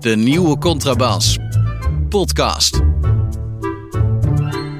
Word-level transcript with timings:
De 0.00 0.16
nieuwe 0.16 0.58
Contrabas. 0.58 1.38
Podcast. 2.08 2.80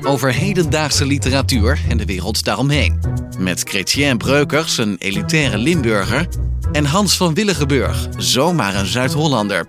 Over 0.02 0.32
hedendaagse 0.32 1.06
literatuur 1.06 1.80
en 1.88 1.96
de 1.96 2.04
wereld 2.04 2.44
daaromheen. 2.44 3.00
Met 3.38 3.60
Chrétien 3.60 4.18
Breukers, 4.18 4.78
een 4.78 4.96
elitaire 4.98 5.58
Limburger. 5.58 6.28
En 6.72 6.84
Hans 6.84 7.16
van 7.16 7.34
Willigenburg, 7.34 8.08
zomaar 8.16 8.74
een 8.74 8.86
Zuid-Hollander. 8.86 9.66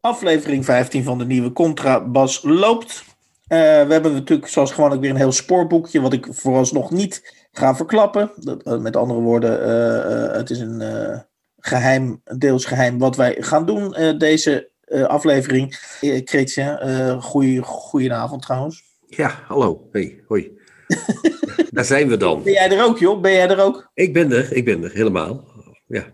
Aflevering 0.00 0.64
15 0.64 1.04
van 1.04 1.18
de 1.18 1.26
nieuwe 1.26 1.52
Contrabas 1.52 2.40
loopt. 2.42 3.04
Uh, 3.48 3.58
we 3.58 3.92
hebben 3.92 4.12
natuurlijk 4.12 4.48
zoals 4.48 4.72
gewoonlijk 4.72 5.00
weer 5.00 5.10
een 5.10 5.16
heel 5.16 5.32
spoorboekje, 5.32 6.00
wat 6.00 6.12
ik 6.12 6.28
vooralsnog 6.30 6.90
niet 6.90 7.35
ga 7.58 7.76
verklappen. 7.76 8.30
Dat, 8.36 8.66
uh, 8.66 8.78
met 8.78 8.96
andere 8.96 9.20
woorden, 9.20 9.60
uh, 9.60 10.36
het 10.36 10.50
is 10.50 10.60
een 10.60 10.82
geheim, 11.56 12.22
deels 12.38 12.64
geheim, 12.64 12.98
wat 12.98 13.16
wij 13.16 13.36
gaan 13.38 13.66
doen 13.66 14.16
deze 14.18 14.70
aflevering. 15.06 15.76
Chrétien, 16.00 16.78
goeie, 17.22 17.62
goedenavond 17.62 18.42
trouwens. 18.42 18.82
Ja, 19.06 19.28
hallo. 19.46 19.88
Hey, 19.92 20.22
hoi. 20.26 20.58
Daar 21.70 21.84
zijn 21.84 22.08
we 22.08 22.16
dan. 22.16 22.42
Ben 22.42 22.52
jij 22.52 22.70
er 22.70 22.84
ook, 22.84 22.98
joh? 22.98 23.20
Ben 23.20 23.32
jij 23.32 23.48
er 23.48 23.60
ook? 23.60 23.90
Ik 23.94 24.12
ben 24.12 24.32
er, 24.32 24.52
ik 24.52 24.64
ben 24.64 24.84
er, 24.84 24.92
helemaal. 24.92 25.44
Ja, 25.86 26.04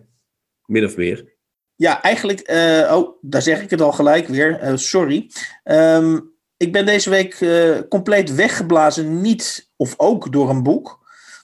min 0.66 0.84
of 0.84 0.96
meer. 0.96 1.34
Ja, 1.74 2.02
eigenlijk, 2.02 2.48
oh, 2.90 3.09
daar 3.20 3.43
zeg 3.43 3.62
ik 3.62 3.70
het 3.70 3.80
al 3.80 3.93
gelijk 3.93 4.29
weer, 4.29 4.73
sorry. 4.74 5.30
Um, 5.65 6.32
ik 6.62 6.73
ben 6.73 6.87
deze 6.87 7.10
week 7.10 7.40
uh, 7.40 7.79
compleet 7.88 8.34
weggeblazen, 8.34 9.20
niet 9.20 9.70
of 9.77 9.95
ook 9.96 10.32
door 10.32 10.51
een 10.51 10.62
boek, 10.62 11.02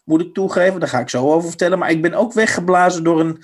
moet 0.09 0.21
ik 0.21 0.35
toegeven. 0.35 0.81
Daar 0.81 0.89
ga 0.89 0.99
ik 0.99 1.09
zo 1.09 1.33
over 1.33 1.49
vertellen. 1.49 1.79
Maar 1.79 1.91
ik 1.91 2.03
ben 2.03 2.15
ook 2.15 2.33
weggeblazen 2.33 3.05
door 3.05 3.21
een, 3.21 3.43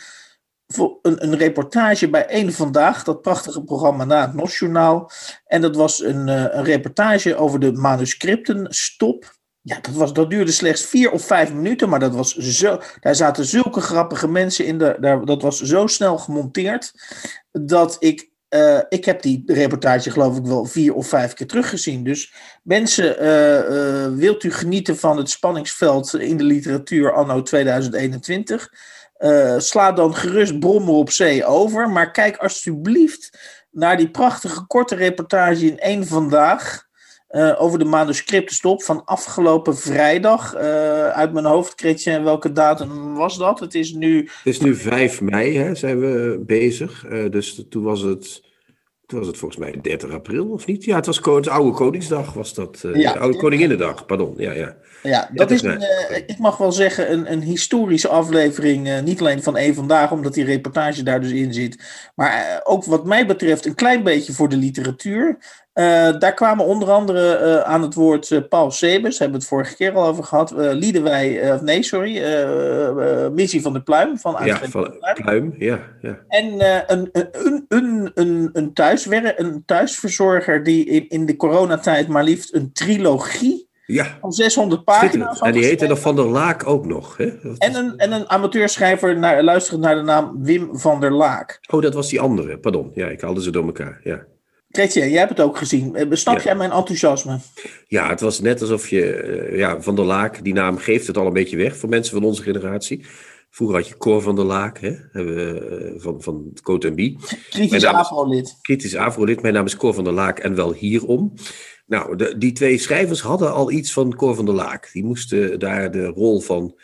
een, 1.03 1.25
een 1.25 1.37
reportage 1.37 2.11
bij 2.11 2.27
Eén 2.29 2.53
Vandaag, 2.53 3.05
dat 3.05 3.23
prachtige 3.23 3.63
programma 3.63 4.05
na 4.05 4.21
het 4.21 4.35
NOS-journaal. 4.35 5.11
En 5.47 5.61
dat 5.61 5.77
was 5.77 6.03
een, 6.03 6.29
uh, 6.29 6.47
een 6.51 6.65
reportage 6.65 7.37
over 7.37 7.61
de 7.61 7.73
manuscriptenstop. 7.73 9.33
Ja, 9.61 9.81
dat, 9.81 9.95
was, 9.95 10.13
dat 10.13 10.31
duurde 10.31 10.53
slechts 10.53 10.85
vier 10.85 11.11
of 11.11 11.27
vijf 11.27 11.53
minuten, 11.53 11.89
maar 11.89 12.01
dat 12.01 12.15
was 12.15 12.37
zo, 12.37 12.81
daar 13.01 13.15
zaten 13.15 13.45
zulke 13.45 13.81
grappige 13.81 14.29
mensen 14.29 14.67
in. 14.67 14.79
De, 14.79 14.97
daar, 15.01 15.25
dat 15.25 15.43
was 15.43 15.61
zo 15.61 15.87
snel 15.87 16.19
gemonteerd 16.19 16.93
dat 17.53 17.97
ik 17.99 18.33
uh, 18.55 18.81
ik 18.89 19.05
heb 19.05 19.23
die 19.23 19.43
reportage 19.47 20.11
geloof 20.11 20.37
ik 20.37 20.45
wel 20.45 20.65
vier 20.65 20.95
of 20.95 21.07
vijf 21.07 21.33
keer 21.33 21.47
teruggezien. 21.47 22.05
Dus 22.05 22.33
mensen, 22.63 23.23
uh, 23.23 23.59
uh, 23.59 24.17
wilt 24.17 24.45
u 24.45 24.53
genieten 24.53 24.97
van 24.97 25.17
het 25.17 25.31
spanningsveld 25.31 26.15
in 26.15 26.37
de 26.37 26.45
literatuur 26.45 27.13
anno 27.13 27.43
2021? 27.43 28.73
sla 29.59 29.93
dan 29.93 30.15
gerust 30.15 30.59
Brommer 30.59 30.95
op 30.95 31.11
zee 31.11 31.45
over. 31.45 31.91
Maar 31.91 32.11
kijk 32.11 32.37
alsjeblieft 32.37 33.39
naar 33.71 33.97
die 33.97 34.11
prachtige 34.11 34.67
korte 34.67 34.95
reportage 34.95 35.67
in 35.67 35.79
één 35.79 36.07
vandaag. 36.07 36.84
Over 37.59 37.79
de 37.79 37.85
manuscriptenstop 37.85 38.83
van 38.83 39.05
afgelopen 39.05 39.77
vrijdag. 39.77 40.55
uit 41.13 41.33
mijn 41.33 41.45
hoofd, 41.45 41.75
Kretje, 41.75 42.23
welke 42.23 42.53
datum 42.53 43.15
was 43.15 43.39
dat? 43.39 43.61
Het 43.61 43.75
is 43.75 43.93
nu... 43.93 44.19
Het 44.19 44.55
is 44.55 44.61
nu 44.61 44.75
5 44.75 45.21
mei, 45.21 45.57
hè, 45.57 45.75
zijn 45.75 46.01
we 46.01 46.43
bezig. 46.47 47.07
dus 47.31 47.65
toen 47.69 47.83
was 47.83 48.01
het 48.01 48.43
toen 49.07 49.19
was 49.19 49.29
het 49.29 49.39
volgens 49.39 49.61
mij 49.61 49.79
30 49.83 50.11
april, 50.11 50.47
of 50.47 50.67
niet? 50.67 50.85
Ja, 50.85 50.97
het 50.97 51.07
was 51.07 51.21
het 51.25 51.49
oude 51.49 51.77
Koningsdag, 51.77 52.33
was 52.33 52.55
dat. 52.55 52.85
Ja. 52.93 53.13
Oude 53.13 53.39
Koninginnedag, 53.39 54.07
pardon. 54.07 54.35
Ja, 54.37 54.53
ja. 54.53 54.77
ja 55.03 55.31
dat 55.33 55.51
is, 55.51 55.63
een, 55.63 55.83
ik 56.27 56.39
mag 56.39 56.57
wel 56.57 56.73
zeggen, 56.73 57.13
een, 57.13 57.33
een 57.33 57.43
historische 57.43 58.09
aflevering. 58.09 59.01
Niet 59.03 59.21
alleen 59.21 59.43
van 59.43 59.57
één 59.57 59.75
vandaag, 59.75 60.13
omdat 60.13 60.35
die 60.35 60.45
reportage 60.45 61.03
daar 61.03 61.21
dus 61.21 61.31
in 61.31 61.53
zit. 61.53 61.79
Maar 62.15 62.61
ook 62.65 62.85
wat 62.85 63.05
mij 63.05 63.27
betreft 63.27 63.67
een 63.67 63.75
klein 63.75 64.03
beetje 64.03 64.33
voor 64.33 64.49
de 64.49 64.57
literatuur. 64.57 65.39
Daar 66.19 66.35
kwamen 66.35 66.65
onder 66.65 66.91
andere 66.91 67.65
aan 67.65 67.83
het 67.83 67.95
woord 67.95 68.49
Paul 68.49 68.71
Sebes, 68.71 69.19
hebben 69.19 69.37
we 69.37 69.43
het 69.43 69.53
vorige 69.53 69.77
keer 69.77 69.93
al 69.93 70.07
over 70.07 70.25
gehad. 70.25 70.51
Liedewij, 70.57 71.59
nee, 71.63 71.83
sorry, 71.83 72.23
Missie 73.33 73.63
van 73.63 73.73
de 73.73 73.83
Pluim. 73.83 74.19
Van 74.19 74.45
ja, 74.45 74.59
van 74.59 74.71
Pluim. 74.71 75.15
Pluim, 75.15 75.55
ja. 75.59 75.79
ja. 76.03 76.19
En 76.29 76.45
een, 76.93 77.09
een, 77.13 77.65
een, 77.69 78.11
een, 78.15 78.51
een 78.53 78.73
thuis 78.73 79.07
een 79.37 79.63
thuisverzorger 79.67 80.63
die 80.63 80.85
in, 80.85 81.09
in 81.09 81.27
de 81.27 81.37
coronatijd 81.37 82.09
maar 82.09 82.25
liefst 82.25 82.55
een 82.55 82.73
trilogie 82.73 83.69
ja. 83.87 84.19
van 84.21 84.33
600 84.33 84.85
pagina's 84.85 85.41
En 85.41 85.53
die 85.53 85.65
heette 85.65 85.87
nog 85.87 86.01
Van 86.01 86.17
der 86.17 86.29
Laak 86.29 86.67
ook 86.67 86.87
nog. 86.87 87.17
Hè? 87.17 87.25
En, 87.59 87.75
een, 87.75 87.97
en 87.97 88.13
een 88.13 88.29
amateurschrijver 88.31 89.19
naar, 89.19 89.43
luisterend 89.43 89.83
naar 89.83 89.95
de 89.95 90.03
naam 90.03 90.43
Wim 90.43 90.79
van 90.79 91.01
der 91.01 91.13
Laak. 91.13 91.59
Oh, 91.71 91.83
dat 91.83 91.95
was 91.95 92.09
die 92.09 92.21
andere, 92.21 92.59
pardon. 92.59 92.91
Ja, 92.95 93.09
ik 93.09 93.21
haalde 93.21 93.43
ze 93.43 93.51
door 93.51 93.65
elkaar, 93.65 94.01
ja. 94.03 94.25
Kretje, 94.75 95.11
jij 95.11 95.19
hebt 95.19 95.31
het 95.31 95.41
ook 95.41 95.57
gezien. 95.57 95.95
Eh, 95.97 96.09
Besnap 96.09 96.41
jij 96.41 96.57
mijn 96.57 96.71
enthousiasme? 96.71 97.39
Ja, 97.89 98.09
het 98.09 98.21
was 98.21 98.41
net 98.41 98.61
alsof 98.61 98.89
je... 98.89 99.15
Eh, 99.15 99.59
ja, 99.59 99.81
Van 99.81 99.97
der 99.97 100.05
Laak, 100.05 100.45
die 100.45 100.55
naam 100.55 100.77
geeft 100.77 101.07
het 101.07 101.17
al 101.17 101.27
een 101.27 101.33
beetje 101.33 101.57
weg 101.57 101.77
voor 101.77 101.89
mensen 101.89 102.15
van 102.15 102.25
onze 102.25 102.43
generatie. 102.43 103.05
Vroeger 103.51 103.77
had 103.77 103.89
je 103.89 103.97
Cor 103.97 104.23
van 104.23 104.37
der 104.37 104.45
Laak, 104.45 104.79
hè, 104.81 104.91
eh, 105.13 105.93
van, 105.97 106.23
van 106.23 106.53
Coat 106.63 106.85
en 106.85 106.95
Bie. 106.95 107.19
Kritisch 107.51 107.85
AVRO-lid. 107.85 108.59
Kritisch 108.63 108.97
AVRO-lid. 108.97 109.43
Mijn 109.43 109.55
naam 109.55 109.65
is 109.65 109.77
Cor 109.77 109.95
van 109.95 110.05
der 110.05 110.13
Laak 110.13 110.39
en 110.39 110.55
wel 110.55 110.73
hierom. 110.73 111.33
Nou, 111.87 112.17
de, 112.17 112.39
die 112.39 112.53
twee 112.53 112.79
schrijvers 112.79 113.21
hadden 113.21 113.53
al 113.53 113.71
iets 113.71 113.93
van 113.93 114.15
Cor 114.15 114.35
van 114.35 114.45
der 114.45 114.55
Laak. 114.55 114.91
Die 114.93 115.05
moesten 115.05 115.59
daar 115.59 115.91
de 115.91 116.07
rol 116.07 116.41
van 116.41 116.79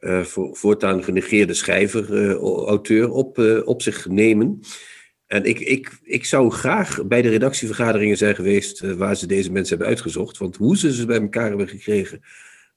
uh, 0.00 0.20
voor, 0.20 0.56
voortaan 0.56 1.04
genegeerde 1.04 1.54
schrijver, 1.54 2.10
uh, 2.10 2.34
auteur, 2.66 3.10
op, 3.10 3.38
op 3.64 3.82
zich 3.82 4.06
nemen. 4.08 4.60
En 5.26 5.44
ik, 5.44 5.58
ik, 5.60 5.98
ik 6.02 6.24
zou 6.24 6.50
graag 6.50 7.06
bij 7.06 7.22
de 7.22 7.28
redactievergaderingen 7.28 8.16
zijn 8.16 8.34
geweest 8.34 8.80
waar 8.80 9.16
ze 9.16 9.26
deze 9.26 9.52
mensen 9.52 9.68
hebben 9.68 9.94
uitgezocht. 9.94 10.38
Want 10.38 10.56
hoe 10.56 10.76
ze 10.76 10.92
ze 10.92 11.06
bij 11.06 11.20
elkaar 11.20 11.48
hebben 11.48 11.68
gekregen, 11.68 12.20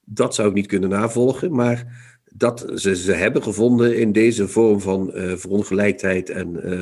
dat 0.06 0.36
zou 0.36 0.48
ik 0.48 0.54
niet 0.54 0.68
kunnen 0.68 0.90
navolgen. 0.90 1.52
Maar 1.56 2.08
dat 2.34 2.72
ze 2.76 2.96
ze 2.96 3.14
hebben 3.14 3.44
gevonden 3.44 3.98
in 3.98 4.12
deze 4.12 4.48
vorm 4.48 4.82
van 4.82 5.12
uh, 5.16 5.34
verongelijkheid 5.36 6.30
en 6.30 6.60
uh, 6.66 6.80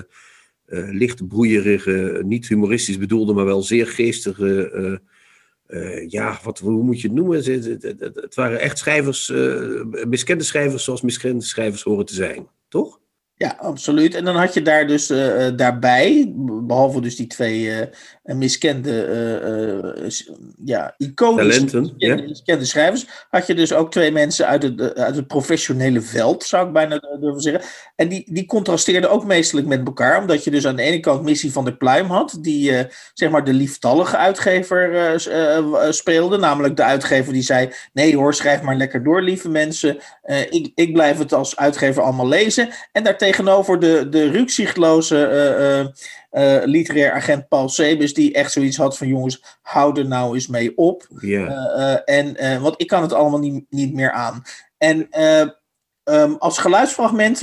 uh, 0.68 0.90
licht 0.92 1.28
broeierige, 1.28 2.22
niet 2.26 2.48
humoristisch 2.48 2.98
bedoelde, 2.98 3.34
maar 3.34 3.46
wel 3.46 3.62
zeer 3.62 3.88
geestige. 3.88 5.02
ja, 6.08 6.40
wat, 6.44 6.60
hoe 6.60 6.84
moet 6.84 7.02
je 7.02 7.08
het 7.08 7.18
noemen? 7.18 7.44
Het, 7.44 8.36
waren 8.36 8.60
echt 8.60 8.78
schrijvers, 8.78 9.34
miskende 10.08 10.44
schrijvers 10.44 10.84
zoals 10.84 11.02
miskende 11.02 11.44
schrijvers 11.44 11.84
horen 11.84 12.06
te 12.06 12.14
zijn, 12.14 12.48
toch? 12.68 13.00
Ja, 13.38 13.56
absoluut. 13.60 14.16
En 14.16 14.26
dan 14.26 14.36
had 14.36 14.54
je 14.54 14.62
daar 14.62 14.88
dus 14.88 15.12
uh, 15.12 15.48
daarbij, 15.56 16.34
behalve 16.38 17.02
dus 17.02 17.16
die 17.16 17.28
twee 17.28 17.62
uh, 17.62 18.36
miskende, 18.36 19.08
uh, 20.04 20.10
ja, 20.66 20.94
iconische 20.98 21.66
Talenten, 21.66 22.26
miskende, 22.28 22.66
schrijvers, 22.66 23.08
had 23.30 23.48
je 23.48 23.54
dus 23.54 23.74
ook 23.74 23.92
twee 23.92 24.12
mensen 24.12 24.48
uit 24.48 24.64
het, 24.64 24.96
uit 24.96 25.16
het 25.16 25.28
professionele 25.28 26.02
veld, 26.02 26.44
zou 26.44 26.68
ik 26.68 26.74
bijna 26.74 27.00
durven 27.20 27.42
zeggen. 27.42 27.62
En 27.96 28.08
die, 28.08 28.24
die 28.28 28.46
contrasteerden 28.46 29.12
ook 29.12 29.26
meestelijk 29.26 29.68
met 29.68 29.86
elkaar, 29.86 30.20
omdat 30.20 30.44
je 30.44 30.52
dus 30.52 30.68
aan 30.68 30.76
de 30.76 30.82
ene 30.82 31.00
kant 31.00 31.24
Missie 31.24 31.52
van 31.52 31.66
der 31.66 31.78
Pluim 31.78 32.10
had, 32.10 32.38
die 32.42 32.88
zeg 33.14 33.30
maar 33.30 33.44
de 33.44 33.54
lieftallige 33.54 34.18
uitgever 34.18 35.14
speelde, 35.90 36.38
namelijk 36.38 36.76
de 36.76 36.84
uitgever 36.84 37.34
die 37.34 37.42
zei, 37.42 37.70
nee 37.94 38.16
hoor, 38.16 38.34
schrijf 38.34 38.62
maar 38.62 38.76
lekker 38.76 39.04
door, 39.04 39.22
lieve 39.22 39.50
mensen, 39.50 39.98
ik, 40.50 40.72
ik 40.76 40.94
blijf 40.94 41.18
het 41.18 41.34
als 41.34 41.58
uitgever 41.58 42.04
allemaal 42.04 42.28
lezen. 42.28 42.70
En 42.92 43.04
daartegen 43.04 43.26
tegenover 43.28 43.80
de, 43.80 44.10
de 44.10 44.30
rukzichtloze 44.30 45.16
uh, 46.32 46.44
uh, 46.44 46.64
literair 46.66 47.12
agent 47.12 47.48
Paul 47.48 47.70
Sebes, 47.70 48.14
die 48.14 48.34
echt 48.34 48.52
zoiets 48.52 48.78
had 48.78 48.98
van 48.98 49.08
jongens, 49.08 49.58
hou 49.62 50.00
er 50.00 50.08
nou 50.08 50.34
eens 50.34 50.48
mee 50.48 50.78
op. 50.78 51.08
Yeah. 51.20 52.02
en, 52.06 52.62
want 52.62 52.74
ik 52.78 52.88
kan 52.88 53.02
het 53.02 53.14
allemaal 53.14 53.40
niet, 53.40 53.66
niet 53.70 53.94
meer 53.94 54.12
aan. 54.12 54.44
En 54.78 55.08
um, 56.04 56.36
als 56.40 56.58
geluidsfragment 56.58 57.38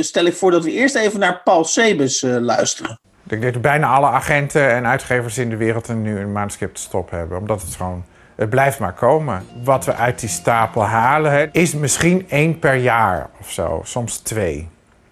stel 0.00 0.24
ik 0.24 0.34
voor 0.34 0.50
dat 0.50 0.64
we 0.64 0.72
eerst 0.72 0.94
even 0.94 1.20
naar 1.20 1.42
Paul 1.42 1.64
Sebes 1.64 2.20
luisteren. 2.22 3.00
Ik 3.24 3.40
denk 3.40 3.52
dat 3.52 3.62
bijna 3.62 3.86
alle 3.86 4.06
agenten 4.06 4.70
en 4.70 4.86
uitgevers 4.86 5.38
in 5.38 5.50
de 5.50 5.56
wereld 5.56 5.94
nu 5.94 6.18
een 6.18 6.32
manuscript 6.32 6.78
stop 6.78 7.10
hebben, 7.10 7.38
omdat 7.38 7.62
het 7.62 7.74
gewoon 7.74 8.04
het 8.36 8.50
blijft 8.50 8.78
maar 8.78 8.94
komen. 8.94 9.46
Wat 9.64 9.84
we 9.84 9.94
uit 9.94 10.20
die 10.20 10.28
stapel 10.28 10.84
halen, 10.84 11.48
is 11.52 11.74
misschien 11.74 12.28
één 12.28 12.58
per 12.58 12.74
jaar 12.74 13.30
of 13.40 13.50
zo, 13.50 13.80
soms 13.84 14.18
twee. 14.18 14.68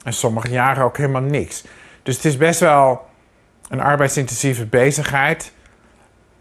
En 0.08 0.14
sommige 0.14 0.50
jaren 0.50 0.84
ook 0.84 0.96
helemaal 0.96 1.22
niks. 1.22 1.64
Dus 2.02 2.16
het 2.16 2.24
is 2.24 2.36
best 2.36 2.60
wel 2.60 3.06
een 3.68 3.80
arbeidsintensieve 3.80 4.66
bezigheid 4.66 5.52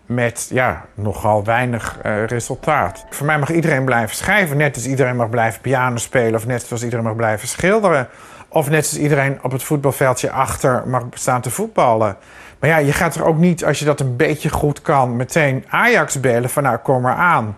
met 0.05 0.47
ja, 0.51 0.85
nogal 0.93 1.43
weinig 1.43 1.97
uh, 2.05 2.25
resultaat. 2.25 3.05
Voor 3.09 3.25
mij 3.25 3.39
mag 3.39 3.49
iedereen 3.51 3.85
blijven 3.85 4.15
schrijven, 4.15 4.57
net 4.57 4.75
als 4.75 4.85
iedereen 4.85 5.15
mag 5.15 5.29
blijven 5.29 5.61
piano 5.61 5.97
spelen 5.97 6.35
of 6.35 6.45
net 6.45 6.63
zoals 6.63 6.83
iedereen 6.83 7.05
mag 7.05 7.15
blijven 7.15 7.47
schilderen. 7.47 8.07
Of 8.47 8.69
net 8.69 8.83
als 8.83 8.97
iedereen 8.97 9.39
op 9.43 9.51
het 9.51 9.63
voetbalveldje 9.63 10.31
achter 10.31 10.87
mag 10.87 11.03
staan 11.13 11.41
te 11.41 11.51
voetballen. 11.51 12.17
Maar 12.59 12.69
ja, 12.69 12.77
je 12.77 12.93
gaat 12.93 13.15
er 13.15 13.25
ook 13.25 13.37
niet, 13.37 13.65
als 13.65 13.79
je 13.79 13.85
dat 13.85 13.99
een 13.99 14.15
beetje 14.15 14.49
goed 14.49 14.81
kan, 14.81 15.15
meteen 15.15 15.65
Ajax 15.67 16.19
bellen 16.19 16.49
van 16.49 16.63
nou 16.63 16.77
kom 16.77 17.01
maar 17.01 17.15
aan. 17.15 17.57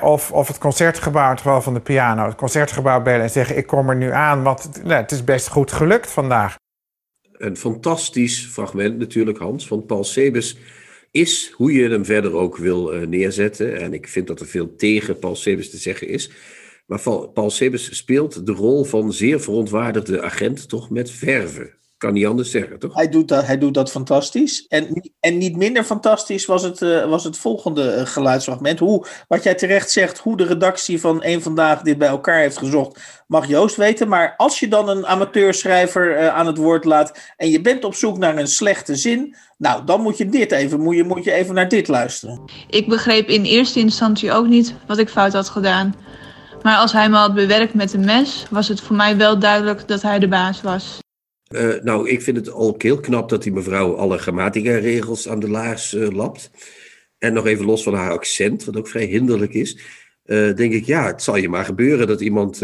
Of, 0.00 0.32
of 0.32 0.48
het 0.48 0.58
concertgebouw, 0.58 1.36
geval 1.36 1.62
van 1.62 1.74
de 1.74 1.80
piano, 1.80 2.26
het 2.26 2.34
concertgebouw 2.34 3.02
bellen 3.02 3.22
en 3.22 3.30
zeggen: 3.30 3.56
Ik 3.56 3.66
kom 3.66 3.88
er 3.88 3.96
nu 3.96 4.10
aan, 4.10 4.42
want 4.42 4.82
nou, 4.82 5.02
het 5.02 5.10
is 5.10 5.24
best 5.24 5.48
goed 5.48 5.72
gelukt 5.72 6.10
vandaag. 6.10 6.56
Een 7.32 7.56
fantastisch 7.56 8.46
fragment 8.46 8.98
natuurlijk, 8.98 9.38
Hans, 9.38 9.68
want 9.68 9.86
Paul 9.86 10.04
Sebes 10.04 10.58
is, 11.10 11.52
hoe 11.56 11.72
je 11.72 11.88
hem 11.88 12.04
verder 12.04 12.34
ook 12.34 12.56
wil 12.56 12.94
uh, 12.94 13.06
neerzetten, 13.06 13.80
en 13.80 13.94
ik 13.94 14.08
vind 14.08 14.26
dat 14.26 14.40
er 14.40 14.46
veel 14.46 14.76
tegen 14.76 15.18
Paul 15.18 15.36
Sebes 15.36 15.70
te 15.70 15.76
zeggen 15.76 16.08
is, 16.08 16.30
maar 16.86 17.00
Paul 17.34 17.50
Sebes 17.50 17.96
speelt 17.96 18.46
de 18.46 18.52
rol 18.52 18.84
van 18.84 19.12
zeer 19.12 19.40
verontwaardigde 19.40 20.22
agent 20.22 20.68
toch 20.68 20.90
met 20.90 21.10
verven 21.10 21.77
kan 21.98 22.12
niet 22.12 22.26
anders 22.26 22.50
zeggen, 22.50 22.78
toch? 22.78 22.94
Hij 22.94 23.08
doet 23.08 23.28
dat, 23.28 23.46
hij 23.46 23.58
doet 23.58 23.74
dat 23.74 23.90
fantastisch. 23.90 24.66
En, 24.68 25.10
en 25.20 25.38
niet 25.38 25.56
minder 25.56 25.84
fantastisch 25.84 26.46
was 26.46 26.62
het, 26.62 26.80
uh, 26.80 27.08
was 27.08 27.24
het 27.24 27.36
volgende 27.36 27.96
uh, 27.96 28.06
geluidsfragment. 28.06 28.78
Hoe, 28.78 29.06
wat 29.28 29.42
jij 29.42 29.54
terecht 29.54 29.90
zegt, 29.90 30.18
hoe 30.18 30.36
de 30.36 30.44
redactie 30.44 31.00
van 31.00 31.18
Eén 31.24 31.42
Vandaag 31.42 31.82
dit 31.82 31.98
bij 31.98 32.08
elkaar 32.08 32.40
heeft 32.40 32.58
gezocht, 32.58 33.22
mag 33.26 33.48
Joost 33.48 33.76
weten. 33.76 34.08
Maar 34.08 34.34
als 34.36 34.60
je 34.60 34.68
dan 34.68 34.88
een 34.88 35.06
amateurschrijver 35.06 36.20
uh, 36.20 36.28
aan 36.28 36.46
het 36.46 36.56
woord 36.56 36.84
laat 36.84 37.32
en 37.36 37.50
je 37.50 37.60
bent 37.60 37.84
op 37.84 37.94
zoek 37.94 38.18
naar 38.18 38.36
een 38.36 38.48
slechte 38.48 38.96
zin, 38.96 39.36
nou, 39.56 39.84
dan 39.84 40.00
moet 40.00 40.16
je 40.16 40.28
dit 40.28 40.52
even, 40.52 40.80
moet 40.80 40.96
je, 40.96 41.04
moet 41.04 41.24
je 41.24 41.32
even 41.32 41.54
naar 41.54 41.68
dit 41.68 41.88
luisteren. 41.88 42.40
Ik 42.70 42.88
begreep 42.88 43.28
in 43.28 43.44
eerste 43.44 43.78
instantie 43.78 44.32
ook 44.32 44.46
niet 44.46 44.74
wat 44.86 44.98
ik 44.98 45.08
fout 45.08 45.32
had 45.32 45.48
gedaan. 45.48 45.94
Maar 46.62 46.76
als 46.76 46.92
hij 46.92 47.08
me 47.08 47.16
had 47.16 47.34
bewerkt 47.34 47.74
met 47.74 47.92
een 47.92 48.04
mes, 48.04 48.46
was 48.50 48.68
het 48.68 48.80
voor 48.80 48.96
mij 48.96 49.16
wel 49.16 49.38
duidelijk 49.38 49.88
dat 49.88 50.02
hij 50.02 50.18
de 50.18 50.28
baas 50.28 50.60
was. 50.62 50.98
Uh, 51.48 51.74
nou, 51.82 52.08
ik 52.08 52.22
vind 52.22 52.36
het 52.36 52.52
ook 52.52 52.82
heel 52.82 53.00
knap 53.00 53.28
dat 53.28 53.42
die 53.42 53.52
mevrouw 53.52 53.94
alle 53.94 54.18
grammatica-regels 54.18 55.28
aan 55.28 55.40
de 55.40 55.50
laars 55.50 55.94
uh, 55.94 56.08
lapt. 56.08 56.50
En 57.18 57.32
nog 57.32 57.46
even 57.46 57.64
los 57.64 57.82
van 57.82 57.94
haar 57.94 58.10
accent, 58.10 58.64
wat 58.64 58.76
ook 58.76 58.88
vrij 58.88 59.04
hinderlijk 59.04 59.54
is. 59.54 59.78
Uh, 60.24 60.54
denk 60.54 60.72
ik, 60.72 60.84
ja, 60.84 61.06
het 61.06 61.22
zal 61.22 61.36
je 61.36 61.48
maar 61.48 61.64
gebeuren 61.64 62.06
dat 62.06 62.20
iemand 62.20 62.60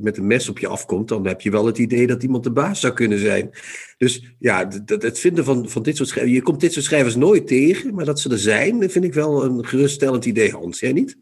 met 0.00 0.16
een 0.16 0.26
mes 0.26 0.48
op 0.48 0.58
je 0.58 0.66
afkomt. 0.66 1.08
Dan 1.08 1.26
heb 1.26 1.40
je 1.40 1.50
wel 1.50 1.66
het 1.66 1.78
idee 1.78 2.06
dat 2.06 2.22
iemand 2.22 2.44
de 2.44 2.52
baas 2.52 2.80
zou 2.80 2.92
kunnen 2.92 3.18
zijn. 3.18 3.50
Dus 3.98 4.34
ja, 4.38 4.68
het 4.86 5.18
vinden 5.18 5.44
van, 5.44 5.68
van 5.68 5.82
dit 5.82 5.96
soort 5.96 6.08
schrijvers. 6.08 6.34
Je 6.34 6.42
komt 6.42 6.60
dit 6.60 6.72
soort 6.72 6.84
schrijvers 6.84 7.16
nooit 7.16 7.46
tegen, 7.46 7.94
maar 7.94 8.04
dat 8.04 8.20
ze 8.20 8.30
er 8.30 8.38
zijn, 8.38 8.90
vind 8.90 9.04
ik 9.04 9.14
wel 9.14 9.44
een 9.44 9.66
geruststellend 9.66 10.24
idee, 10.24 10.50
Hans. 10.50 10.80
Jij 10.80 10.92
niet? 10.92 11.18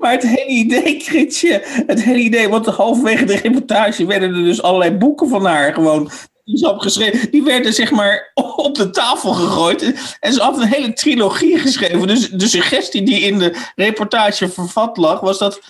Maar 0.00 0.12
het 0.12 0.22
hele 0.22 0.50
idee, 0.50 0.96
Kritje, 1.04 1.62
het 1.86 2.02
hele 2.02 2.18
idee, 2.18 2.48
want 2.48 2.66
halverwege 2.66 3.24
de 3.24 3.36
reportage 3.36 4.06
werden 4.06 4.34
er 4.34 4.44
dus 4.44 4.62
allerlei 4.62 4.92
boeken 4.92 5.28
van 5.28 5.44
haar 5.44 5.74
gewoon 5.74 6.10
die 6.44 6.68
opgeschreven. 6.68 7.30
Die 7.30 7.42
werden 7.42 7.72
zeg 7.72 7.90
maar 7.90 8.32
op 8.56 8.74
de 8.74 8.90
tafel 8.90 9.32
gegooid. 9.32 10.16
En 10.20 10.32
ze 10.32 10.40
had 10.42 10.58
een 10.58 10.68
hele 10.68 10.92
trilogie 10.92 11.58
geschreven. 11.66 12.06
Dus 12.06 12.30
de 12.30 12.48
suggestie 12.48 13.02
die 13.02 13.20
in 13.20 13.38
de 13.38 13.56
reportage 13.74 14.48
vervat 14.48 14.96
lag, 14.96 15.20
was 15.20 15.38
dat, 15.38 15.60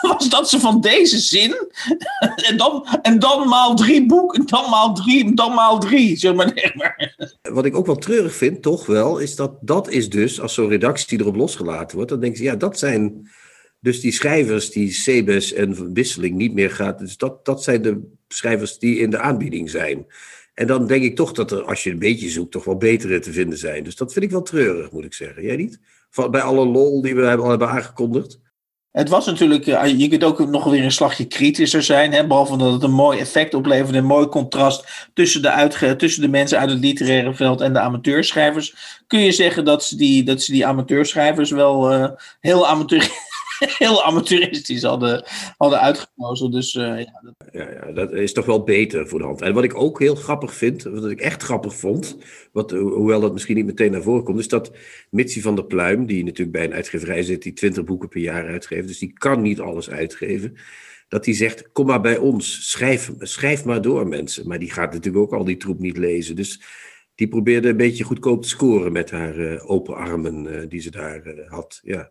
was 0.00 0.28
dat 0.28 0.48
ze 0.48 0.60
van 0.60 0.80
deze 0.80 1.18
zin. 1.18 1.54
En 2.48 2.56
dan, 2.56 2.86
en 3.02 3.18
dan 3.18 3.48
maal 3.48 3.74
drie 3.74 4.06
boeken, 4.06 4.46
dan 4.46 4.70
maal 4.70 4.94
drie, 4.94 5.34
dan 5.34 5.54
maal 5.54 5.78
drie. 5.78 6.16
Zeg 6.16 6.34
maar, 6.34 7.14
Wat 7.42 7.64
ik 7.64 7.76
ook 7.76 7.86
wel 7.86 7.96
treurig 7.96 8.34
vind, 8.34 8.62
toch 8.62 8.86
wel, 8.86 9.18
is 9.18 9.36
dat 9.36 9.52
dat 9.60 9.88
is 9.88 10.10
dus, 10.10 10.40
als 10.40 10.54
zo'n 10.54 10.68
redactie 10.68 11.20
erop 11.20 11.36
losgelaten 11.36 11.96
wordt, 11.96 12.10
dan 12.10 12.20
denk 12.20 12.36
je, 12.36 12.42
ja, 12.42 12.56
dat 12.56 12.78
zijn 12.78 13.30
dus 13.82 14.00
die 14.00 14.12
schrijvers 14.12 14.70
die 14.70 14.92
Sebes 14.92 15.52
en 15.52 15.92
Wisseling 15.92 16.36
niet 16.36 16.54
meer 16.54 16.70
gaat, 16.70 16.98
dus 16.98 17.16
dat, 17.16 17.44
dat 17.44 17.62
zijn 17.62 17.82
de 17.82 18.12
schrijvers 18.28 18.78
die 18.78 18.98
in 18.98 19.10
de 19.10 19.18
aanbieding 19.18 19.70
zijn. 19.70 20.06
En 20.54 20.66
dan 20.66 20.86
denk 20.86 21.02
ik 21.02 21.16
toch 21.16 21.32
dat 21.32 21.50
er, 21.50 21.62
als 21.64 21.82
je 21.84 21.90
een 21.90 21.98
beetje 21.98 22.28
zoekt, 22.28 22.52
toch 22.52 22.64
wel 22.64 22.76
betere 22.76 23.18
te 23.18 23.32
vinden 23.32 23.58
zijn. 23.58 23.84
Dus 23.84 23.96
dat 23.96 24.12
vind 24.12 24.24
ik 24.24 24.30
wel 24.30 24.42
treurig, 24.42 24.90
moet 24.90 25.04
ik 25.04 25.14
zeggen. 25.14 25.42
Jij 25.42 25.56
niet? 25.56 25.80
Van, 26.10 26.30
bij 26.30 26.40
alle 26.40 26.66
lol 26.66 27.02
die 27.02 27.14
we 27.14 27.36
al 27.36 27.48
hebben 27.48 27.68
aangekondigd. 27.68 28.40
Het 28.90 29.08
was 29.08 29.26
natuurlijk, 29.26 29.66
eh, 29.66 29.98
je 29.98 30.08
kunt 30.08 30.24
ook 30.24 30.48
nog 30.48 30.64
weer 30.64 30.84
een 30.84 30.92
slagje 30.92 31.26
kritischer 31.26 31.82
zijn. 31.82 32.12
Hè, 32.12 32.26
behalve 32.26 32.56
dat 32.56 32.72
het 32.72 32.82
een 32.82 32.92
mooi 32.92 33.18
effect 33.18 33.54
oplevert, 33.54 33.94
een 33.94 34.04
mooi 34.04 34.26
contrast 34.26 35.08
tussen 35.14 35.42
de, 35.42 35.94
tussen 35.96 36.22
de 36.22 36.28
mensen 36.28 36.58
uit 36.58 36.70
het 36.70 36.78
literaire 36.78 37.34
veld 37.34 37.60
en 37.60 37.72
de 37.72 37.80
amateurschrijvers. 37.80 39.00
Kun 39.06 39.20
je 39.20 39.32
zeggen 39.32 39.64
dat 39.64 39.84
ze 39.84 39.96
die, 39.96 40.22
dat 40.22 40.42
ze 40.42 40.52
die 40.52 40.66
amateurschrijvers 40.66 41.50
wel 41.50 41.92
uh, 41.92 42.10
heel 42.40 42.66
amateur 42.68 43.10
heel 43.78 44.02
amateuristisch 44.02 44.82
hadden, 44.82 45.24
hadden 45.56 45.80
uitgekozen. 45.80 46.50
Dus 46.50 46.74
uh, 46.74 46.98
ja, 46.98 47.20
dat... 47.22 47.34
Ja, 47.52 47.70
ja, 47.70 47.92
dat 47.92 48.12
is 48.12 48.32
toch 48.32 48.46
wel 48.46 48.62
beter 48.62 49.08
voor 49.08 49.18
de 49.18 49.24
hand. 49.24 49.40
En 49.40 49.54
wat 49.54 49.64
ik 49.64 49.76
ook 49.76 49.98
heel 49.98 50.14
grappig 50.14 50.54
vind, 50.54 50.82
wat 50.82 51.10
ik 51.10 51.20
echt 51.20 51.42
grappig 51.42 51.74
vond, 51.74 52.16
wat, 52.52 52.70
hoewel 52.70 53.20
dat 53.20 53.32
misschien 53.32 53.56
niet 53.56 53.66
meteen 53.66 53.92
naar 53.92 54.02
voren 54.02 54.24
komt, 54.24 54.38
is 54.38 54.48
dat 54.48 54.72
Mitsie 55.10 55.42
van 55.42 55.54
der 55.54 55.64
Pluim, 55.64 56.06
die 56.06 56.24
natuurlijk 56.24 56.56
bij 56.56 56.64
een 56.64 56.74
uitgeverij 56.74 57.22
zit, 57.22 57.42
die 57.42 57.52
20 57.52 57.84
boeken 57.84 58.08
per 58.08 58.20
jaar 58.20 58.46
uitgeeft, 58.46 58.86
dus 58.86 58.98
die 58.98 59.12
kan 59.12 59.42
niet 59.42 59.60
alles 59.60 59.90
uitgeven. 59.90 60.56
Dat 61.08 61.24
hij 61.24 61.34
zegt, 61.34 61.72
kom 61.72 61.86
maar 61.86 62.00
bij 62.00 62.16
ons, 62.16 62.70
schrijf, 62.70 63.10
schrijf 63.18 63.64
maar 63.64 63.82
door 63.82 64.08
mensen. 64.08 64.48
Maar 64.48 64.58
die 64.58 64.70
gaat 64.70 64.92
natuurlijk 64.92 65.24
ook 65.24 65.38
al 65.38 65.44
die 65.44 65.56
troep 65.56 65.78
niet 65.78 65.96
lezen. 65.96 66.36
Dus 66.36 66.62
die 67.14 67.28
probeerde 67.28 67.68
een 67.68 67.76
beetje 67.76 68.04
goedkoop 68.04 68.42
te 68.42 68.48
scoren 68.48 68.92
met 68.92 69.10
haar 69.10 69.38
uh, 69.38 69.70
open 69.70 69.94
armen 69.94 70.44
uh, 70.44 70.68
die 70.68 70.80
ze 70.80 70.90
daar 70.90 71.44
had. 71.46 71.80
Ja. 71.82 72.10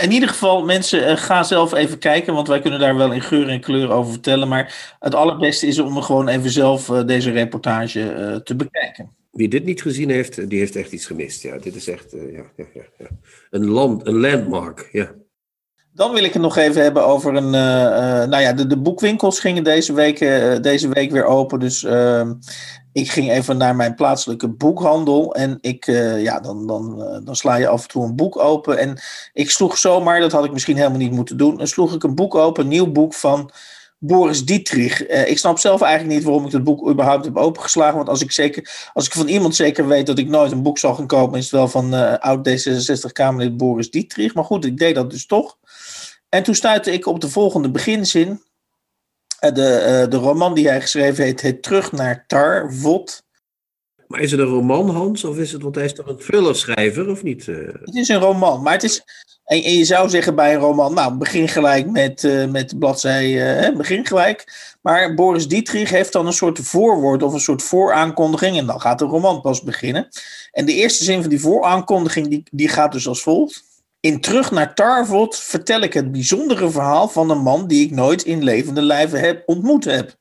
In 0.00 0.12
ieder 0.12 0.28
geval, 0.28 0.64
mensen, 0.64 1.10
uh, 1.10 1.16
ga 1.16 1.42
zelf 1.42 1.74
even 1.74 1.98
kijken, 1.98 2.34
want 2.34 2.48
wij 2.48 2.60
kunnen 2.60 2.80
daar 2.80 2.96
wel 2.96 3.12
in 3.12 3.22
geur 3.22 3.48
en 3.48 3.60
kleur 3.60 3.90
over 3.90 4.12
vertellen. 4.12 4.48
Maar 4.48 4.96
het 4.98 5.14
allerbeste 5.14 5.66
is 5.66 5.78
om 5.78 6.02
gewoon 6.02 6.28
even 6.28 6.50
zelf 6.50 6.88
uh, 6.88 7.06
deze 7.06 7.30
reportage 7.30 8.00
uh, 8.00 8.36
te 8.36 8.56
bekijken. 8.56 9.10
Wie 9.30 9.48
dit 9.48 9.64
niet 9.64 9.82
gezien 9.82 10.10
heeft, 10.10 10.48
die 10.48 10.58
heeft 10.58 10.76
echt 10.76 10.92
iets 10.92 11.06
gemist. 11.06 11.42
Ja, 11.42 11.58
dit 11.58 11.74
is 11.74 11.88
echt 11.88 12.10
ja, 12.10 12.42
ja, 12.56 12.64
ja, 12.98 13.06
een, 13.50 13.66
land, 13.66 14.06
een 14.06 14.20
landmark. 14.20 14.88
Ja. 14.92 15.12
Dan 15.94 16.12
wil 16.12 16.24
ik 16.24 16.32
het 16.32 16.42
nog 16.42 16.56
even 16.56 16.82
hebben 16.82 17.06
over 17.06 17.34
een. 17.34 17.50
nou 18.30 18.40
ja, 18.40 18.52
de, 18.52 18.66
de 18.66 18.78
boekwinkels 18.78 19.40
gingen 19.40 19.64
deze 19.64 19.92
week, 19.92 20.18
deze 20.62 20.88
week 20.88 21.10
weer 21.10 21.24
open. 21.24 21.58
Dus 21.60 21.84
ehm, 21.84 22.32
ik 22.92 23.10
ging 23.10 23.30
even 23.30 23.56
naar 23.56 23.76
mijn 23.76 23.94
plaatselijke 23.94 24.48
boekhandel. 24.48 25.34
En 25.34 25.58
ik, 25.60 25.86
uh, 25.86 26.22
ja, 26.22 26.40
dan, 26.40 26.66
dan, 26.66 26.94
uh, 26.98 27.18
dan 27.24 27.36
sla 27.36 27.56
je 27.56 27.68
af 27.68 27.82
en 27.82 27.88
toe 27.88 28.04
een 28.04 28.16
boek 28.16 28.38
open. 28.38 28.78
En 28.78 29.00
ik 29.32 29.50
sloeg 29.50 29.78
zomaar, 29.78 30.20
dat 30.20 30.32
had 30.32 30.44
ik 30.44 30.52
misschien 30.52 30.76
helemaal 30.76 30.98
niet 30.98 31.12
moeten 31.12 31.36
doen. 31.36 31.56
Dan 31.56 31.66
sloeg 31.66 31.94
ik 31.94 32.02
een 32.02 32.14
boek 32.14 32.34
open, 32.34 32.62
een 32.62 32.68
nieuw 32.68 32.92
boek 32.92 33.14
van 33.14 33.50
Boris 33.98 34.44
Dietrich. 34.44 35.10
Uh, 35.10 35.28
ik 35.28 35.38
snap 35.38 35.58
zelf 35.58 35.82
eigenlijk 35.82 36.14
niet 36.14 36.24
waarom 36.24 36.46
ik 36.46 36.52
het 36.52 36.64
boek 36.64 36.88
überhaupt 36.88 37.24
heb 37.24 37.36
opengeslagen. 37.36 37.96
Want 37.96 38.08
als 38.08 38.22
ik, 38.22 38.32
zeker, 38.32 38.90
als 38.92 39.06
ik 39.06 39.12
van 39.12 39.28
iemand 39.28 39.54
zeker 39.54 39.86
weet 39.86 40.06
dat 40.06 40.18
ik 40.18 40.28
nooit 40.28 40.52
een 40.52 40.62
boek 40.62 40.78
zal 40.78 40.94
gaan 40.94 41.06
kopen, 41.06 41.38
is 41.38 41.44
het 41.44 41.52
wel 41.52 41.68
van 41.68 42.20
oud 42.20 42.48
D66-Kamerlid 42.48 43.56
Boris 43.56 43.90
Dietrich. 43.90 44.34
Maar 44.34 44.44
goed, 44.44 44.64
ik 44.64 44.78
deed 44.78 44.94
dat 44.94 45.10
dus 45.10 45.26
toch. 45.26 45.56
En 46.34 46.42
toen 46.42 46.54
stuitte 46.54 46.92
ik 46.92 47.06
op 47.06 47.20
de 47.20 47.28
volgende 47.28 47.70
beginzin. 47.70 48.42
De, 49.38 50.06
de 50.08 50.16
roman 50.16 50.54
die 50.54 50.68
hij 50.68 50.80
geschreven 50.80 51.24
heeft, 51.24 51.40
heet 51.40 51.62
Terug 51.62 51.92
naar 51.92 52.24
Tarvot. 52.26 53.22
Maar 54.06 54.20
is 54.20 54.30
het 54.30 54.40
een 54.40 54.46
roman, 54.46 54.90
Hans? 54.90 55.24
Of 55.24 55.36
is 55.36 55.52
het, 55.52 55.62
want 55.62 55.74
hij 55.74 55.84
is 55.84 55.94
toch 55.94 56.06
een 56.06 56.16
thrillerschrijver, 56.16 57.08
of 57.08 57.22
niet? 57.22 57.46
Het 57.46 57.94
is 57.94 58.08
een 58.08 58.20
roman, 58.20 58.62
maar 58.62 58.72
het 58.72 58.82
is... 58.82 59.04
En, 59.44 59.62
en 59.62 59.72
je 59.72 59.84
zou 59.84 60.08
zeggen 60.08 60.34
bij 60.34 60.54
een 60.54 60.60
roman, 60.60 60.94
nou, 60.94 61.14
begin 61.14 61.48
gelijk 61.48 61.90
met, 61.90 62.22
uh, 62.22 62.46
met 62.46 62.78
bladzij, 62.78 63.72
begin 63.76 64.06
gelijk. 64.06 64.44
Maar 64.80 65.14
Boris 65.14 65.48
Dietrich 65.48 65.90
heeft 65.90 66.12
dan 66.12 66.26
een 66.26 66.32
soort 66.32 66.58
voorwoord 66.58 67.22
of 67.22 67.32
een 67.32 67.40
soort 67.40 67.62
vooraankondiging. 67.62 68.58
En 68.58 68.66
dan 68.66 68.80
gaat 68.80 68.98
de 68.98 69.04
roman 69.04 69.40
pas 69.40 69.62
beginnen. 69.62 70.08
En 70.52 70.66
de 70.66 70.74
eerste 70.74 71.04
zin 71.04 71.20
van 71.20 71.30
die 71.30 71.40
vooraankondiging, 71.40 72.28
die, 72.28 72.42
die 72.50 72.68
gaat 72.68 72.92
dus 72.92 73.08
als 73.08 73.22
volgt. 73.22 73.70
In 74.06 74.20
Terug 74.20 74.50
naar 74.50 74.74
Tarvot 74.74 75.36
vertel 75.36 75.80
ik 75.80 75.92
het 75.92 76.12
bijzondere 76.12 76.70
verhaal 76.70 77.08
van 77.08 77.30
een 77.30 77.42
man 77.42 77.66
die 77.66 77.84
ik 77.84 77.90
nooit 77.90 78.22
in 78.22 78.42
levende 78.42 78.82
lijven 78.82 79.20
heb 79.20 79.42
ontmoet 79.46 79.84
heb. 79.84 80.16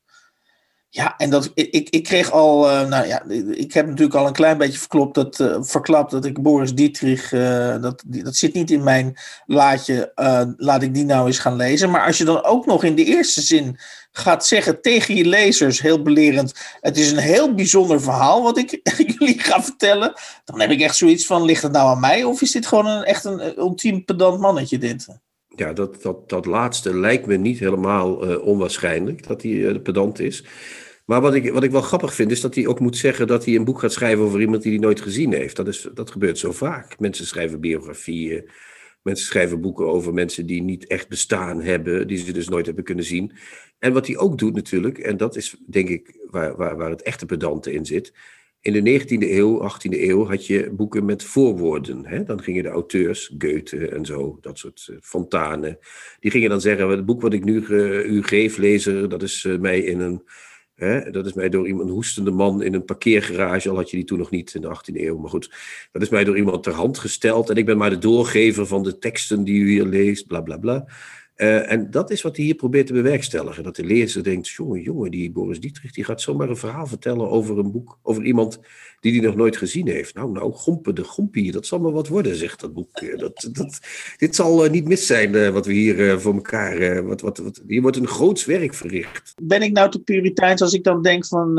Ja, 0.93 1.17
en 1.17 1.29
dat, 1.29 1.51
ik, 1.53 1.89
ik 1.89 2.03
kreeg 2.03 2.31
al, 2.31 2.69
uh, 2.69 2.87
nou 2.87 3.07
ja, 3.07 3.23
ik 3.51 3.73
heb 3.73 3.87
natuurlijk 3.87 4.15
al 4.15 4.27
een 4.27 4.33
klein 4.33 4.57
beetje 4.57 4.79
verklopt 4.79 5.15
dat, 5.15 5.39
uh, 5.39 5.57
verklapt 5.59 6.11
dat 6.11 6.25
ik 6.25 6.41
Boris 6.41 6.73
Dietrich, 6.73 7.31
uh, 7.31 7.81
dat, 7.81 8.03
dat 8.05 8.35
zit 8.35 8.53
niet 8.53 8.71
in 8.71 8.83
mijn 8.83 9.17
laadje, 9.45 10.11
laat 10.57 10.83
ik 10.83 10.93
die 10.93 11.05
nou 11.05 11.27
eens 11.27 11.39
gaan 11.39 11.55
lezen. 11.55 11.89
Maar 11.89 12.05
als 12.05 12.17
je 12.17 12.23
dan 12.23 12.43
ook 12.43 12.65
nog 12.65 12.83
in 12.83 12.95
de 12.95 13.05
eerste 13.05 13.41
zin 13.41 13.77
gaat 14.11 14.45
zeggen 14.45 14.81
tegen 14.81 15.15
je 15.15 15.25
lezers, 15.25 15.81
heel 15.81 16.01
belerend, 16.01 16.53
het 16.79 16.97
is 16.97 17.11
een 17.11 17.17
heel 17.17 17.53
bijzonder 17.53 18.01
verhaal 18.01 18.43
wat 18.43 18.57
ik 18.57 18.79
jullie 19.17 19.39
ga 19.39 19.63
vertellen, 19.63 20.13
dan 20.45 20.59
heb 20.59 20.71
ik 20.71 20.81
echt 20.81 20.95
zoiets 20.95 21.25
van, 21.25 21.43
ligt 21.43 21.63
het 21.63 21.71
nou 21.71 21.89
aan 21.89 21.99
mij 21.99 22.23
of 22.23 22.41
is 22.41 22.51
dit 22.51 22.67
gewoon 22.67 22.87
een, 22.87 23.03
echt 23.03 23.25
een 23.25 23.57
ultiem 23.57 24.05
pedant 24.05 24.39
mannetje 24.39 24.77
dit? 24.77 25.07
Ja, 25.55 25.73
dat, 25.73 26.01
dat, 26.01 26.29
dat 26.29 26.45
laatste 26.45 26.97
lijkt 26.97 27.25
me 27.25 27.35
niet 27.37 27.59
helemaal 27.59 28.13
onwaarschijnlijk, 28.39 29.27
dat 29.27 29.41
hij 29.41 29.79
pedant 29.79 30.19
is. 30.19 30.43
Maar 31.11 31.21
wat 31.21 31.33
ik, 31.33 31.51
wat 31.51 31.63
ik 31.63 31.71
wel 31.71 31.81
grappig 31.81 32.13
vind, 32.13 32.31
is 32.31 32.41
dat 32.41 32.55
hij 32.55 32.67
ook 32.67 32.79
moet 32.79 32.97
zeggen 32.97 33.27
dat 33.27 33.45
hij 33.45 33.55
een 33.55 33.63
boek 33.63 33.79
gaat 33.79 33.93
schrijven 33.93 34.23
over 34.23 34.41
iemand 34.41 34.61
die 34.61 34.71
hij 34.71 34.81
nooit 34.81 35.01
gezien 35.01 35.33
heeft. 35.33 35.55
Dat, 35.55 35.67
is, 35.67 35.87
dat 35.93 36.11
gebeurt 36.11 36.37
zo 36.37 36.51
vaak. 36.51 36.99
Mensen 36.99 37.25
schrijven 37.25 37.59
biografieën, 37.59 38.49
mensen 39.01 39.25
schrijven 39.25 39.61
boeken 39.61 39.85
over 39.85 40.13
mensen 40.13 40.45
die 40.45 40.61
niet 40.61 40.87
echt 40.87 41.09
bestaan 41.09 41.61
hebben, 41.61 42.07
die 42.07 42.17
ze 42.17 42.33
dus 42.33 42.49
nooit 42.49 42.65
hebben 42.65 42.83
kunnen 42.83 43.05
zien. 43.05 43.31
En 43.79 43.93
wat 43.93 44.07
hij 44.07 44.17
ook 44.17 44.37
doet 44.37 44.55
natuurlijk, 44.55 44.97
en 44.97 45.17
dat 45.17 45.35
is 45.35 45.55
denk 45.67 45.89
ik 45.89 46.17
waar, 46.29 46.55
waar, 46.55 46.77
waar 46.77 46.89
het 46.89 47.01
echte 47.01 47.25
pedante 47.25 47.73
in 47.73 47.85
zit, 47.85 48.13
In 48.61 48.83
de 48.83 48.99
19e 48.99 49.29
eeuw, 49.29 49.69
18e 49.69 49.99
eeuw 49.99 50.25
had 50.27 50.47
je 50.47 50.71
boeken 50.71 51.05
met 51.05 51.23
voorwoorden. 51.23 52.05
Hè? 52.05 52.23
Dan 52.23 52.43
gingen 52.43 52.63
de 52.63 52.69
auteurs, 52.69 53.33
Goethe 53.37 53.87
en 53.87 54.05
zo, 54.05 54.37
dat 54.41 54.57
soort 54.57 54.87
uh, 54.91 54.97
fontanen, 55.01 55.77
die 56.19 56.31
gingen 56.31 56.49
dan 56.49 56.61
zeggen: 56.61 56.89
het 56.89 57.05
boek 57.05 57.21
wat 57.21 57.33
ik 57.33 57.43
nu 57.43 57.65
uh, 57.69 58.05
u 58.05 58.23
geef, 58.23 58.57
lezer, 58.57 59.09
dat 59.09 59.23
is 59.23 59.43
uh, 59.43 59.59
mij 59.59 59.79
in 59.79 59.99
een. 59.99 60.23
Dat 61.11 61.25
is 61.25 61.33
mij 61.33 61.49
door 61.49 61.67
iemand, 61.67 61.87
een 61.87 61.93
hoestende 61.93 62.31
man 62.31 62.61
in 62.61 62.73
een 62.73 62.85
parkeergarage, 62.85 63.69
al 63.69 63.75
had 63.75 63.89
je 63.89 63.97
die 63.97 64.05
toen 64.05 64.17
nog 64.17 64.29
niet 64.29 64.53
in 64.53 64.61
de 64.61 64.67
18e 64.67 64.95
eeuw, 64.95 65.17
maar 65.17 65.29
goed. 65.29 65.51
Dat 65.91 66.01
is 66.01 66.09
mij 66.09 66.23
door 66.23 66.37
iemand 66.37 66.63
ter 66.63 66.73
hand 66.73 66.97
gesteld 66.97 67.49
en 67.49 67.55
ik 67.55 67.65
ben 67.65 67.77
maar 67.77 67.89
de 67.89 67.97
doorgever 67.97 68.67
van 68.67 68.83
de 68.83 68.97
teksten 68.97 69.43
die 69.43 69.59
u 69.59 69.69
hier 69.69 69.85
leest, 69.85 70.27
bla 70.27 70.41
bla 70.41 70.57
bla. 70.57 70.85
Uh, 71.41 71.71
en 71.71 71.91
dat 71.91 72.11
is 72.11 72.21
wat 72.21 72.35
hij 72.35 72.45
hier 72.45 72.55
probeert 72.55 72.87
te 72.87 72.93
bewerkstelligen. 72.93 73.63
Dat 73.63 73.75
de 73.75 73.83
lezer 73.83 74.23
denkt, 74.23 74.47
jongen, 74.47 74.81
jongen, 74.81 75.11
die 75.11 75.31
Boris 75.31 75.59
Dietrich, 75.59 75.91
die 75.91 76.03
gaat 76.03 76.21
zomaar 76.21 76.49
een 76.49 76.57
verhaal 76.57 76.87
vertellen 76.87 77.29
over 77.29 77.57
een 77.57 77.71
boek, 77.71 77.99
over 78.01 78.23
iemand 78.23 78.59
die 78.99 79.11
die 79.11 79.21
nog 79.21 79.35
nooit 79.35 79.57
gezien 79.57 79.87
heeft. 79.87 80.15
Nou, 80.15 80.31
nou, 80.31 80.51
Gompen 80.51 80.95
de 80.95 81.03
Gompie, 81.03 81.51
dat 81.51 81.65
zal 81.65 81.79
maar 81.79 81.91
wat 81.91 82.07
worden, 82.07 82.35
zegt 82.35 82.59
dat 82.59 82.73
boek. 82.73 83.17
Dat, 83.17 83.49
dat, 83.51 83.79
dit 84.17 84.35
zal 84.35 84.65
uh, 84.65 84.71
niet 84.71 84.87
mis 84.87 85.05
zijn 85.05 85.33
uh, 85.33 85.49
wat 85.49 85.65
we 85.65 85.73
hier 85.73 86.19
voor 86.19 86.33
elkaar, 86.33 87.05
wat, 87.05 87.21
wat, 87.21 87.37
wat, 87.37 87.63
hier 87.67 87.81
wordt 87.81 87.97
een 87.97 88.07
groots 88.07 88.45
werk 88.45 88.73
verricht. 88.73 89.33
Ben 89.41 89.61
ik 89.61 89.71
nou 89.71 89.91
te 89.91 89.99
puriteins 89.99 90.61
als 90.61 90.73
ik 90.73 90.83
dan 90.83 91.01
denk 91.01 91.25
van, 91.25 91.55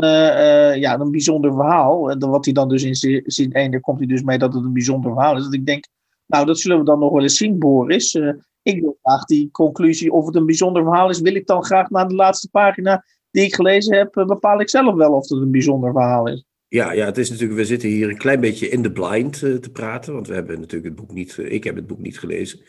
ja, 0.79 0.99
een 0.99 1.11
bijzonder 1.11 1.53
verhaal. 1.53 2.09
En 2.09 2.19
wat 2.19 2.45
hij 2.45 2.53
dan 2.53 2.69
dus 2.69 2.83
in 2.83 3.21
zin 3.25 3.51
1, 3.51 3.71
daar 3.71 3.81
komt 3.81 3.97
hij 3.97 4.07
dus 4.07 4.23
mee 4.23 4.37
dat 4.37 4.53
het 4.53 4.63
een 4.63 4.73
bijzonder 4.73 5.11
verhaal 5.11 5.37
is. 5.37 5.43
Dat 5.43 5.53
ik 5.53 5.65
denk, 5.65 5.87
nou, 6.25 6.45
dat 6.45 6.59
zullen 6.59 6.79
we 6.79 6.85
dan 6.85 6.99
nog 6.99 7.11
wel 7.11 7.21
eens 7.21 7.37
zien, 7.37 7.59
Boris 7.59 8.19
ik 8.63 8.81
wil 8.81 8.97
graag 9.01 9.25
die 9.25 9.51
conclusie 9.51 10.11
of 10.11 10.25
het 10.25 10.35
een 10.35 10.45
bijzonder 10.45 10.83
verhaal 10.83 11.09
is, 11.09 11.21
wil 11.21 11.35
ik 11.35 11.47
dan 11.47 11.63
graag 11.63 11.89
na 11.89 12.05
de 12.05 12.15
laatste 12.15 12.49
pagina 12.49 13.05
die 13.31 13.43
ik 13.43 13.55
gelezen 13.55 13.97
heb, 13.97 14.23
bepaal 14.27 14.61
ik 14.61 14.69
zelf 14.69 14.95
wel 14.95 15.13
of 15.13 15.29
het 15.29 15.39
een 15.39 15.51
bijzonder 15.51 15.91
verhaal 15.91 16.27
is. 16.27 16.45
Ja, 16.67 16.91
ja, 16.91 17.05
het 17.05 17.17
is 17.17 17.29
natuurlijk, 17.29 17.59
we 17.59 17.65
zitten 17.65 17.89
hier 17.89 18.09
een 18.09 18.17
klein 18.17 18.39
beetje 18.39 18.69
in 18.69 18.81
de 18.81 18.91
blind 18.91 19.41
uh, 19.41 19.55
te 19.55 19.71
praten, 19.71 20.13
want 20.13 20.27
we 20.27 20.33
hebben 20.33 20.59
natuurlijk 20.59 20.85
het 20.85 20.95
boek 20.95 21.11
niet, 21.11 21.37
uh, 21.37 21.51
ik 21.51 21.63
heb 21.63 21.75
het 21.75 21.87
boek 21.87 21.99
niet 21.99 22.19
gelezen. 22.19 22.59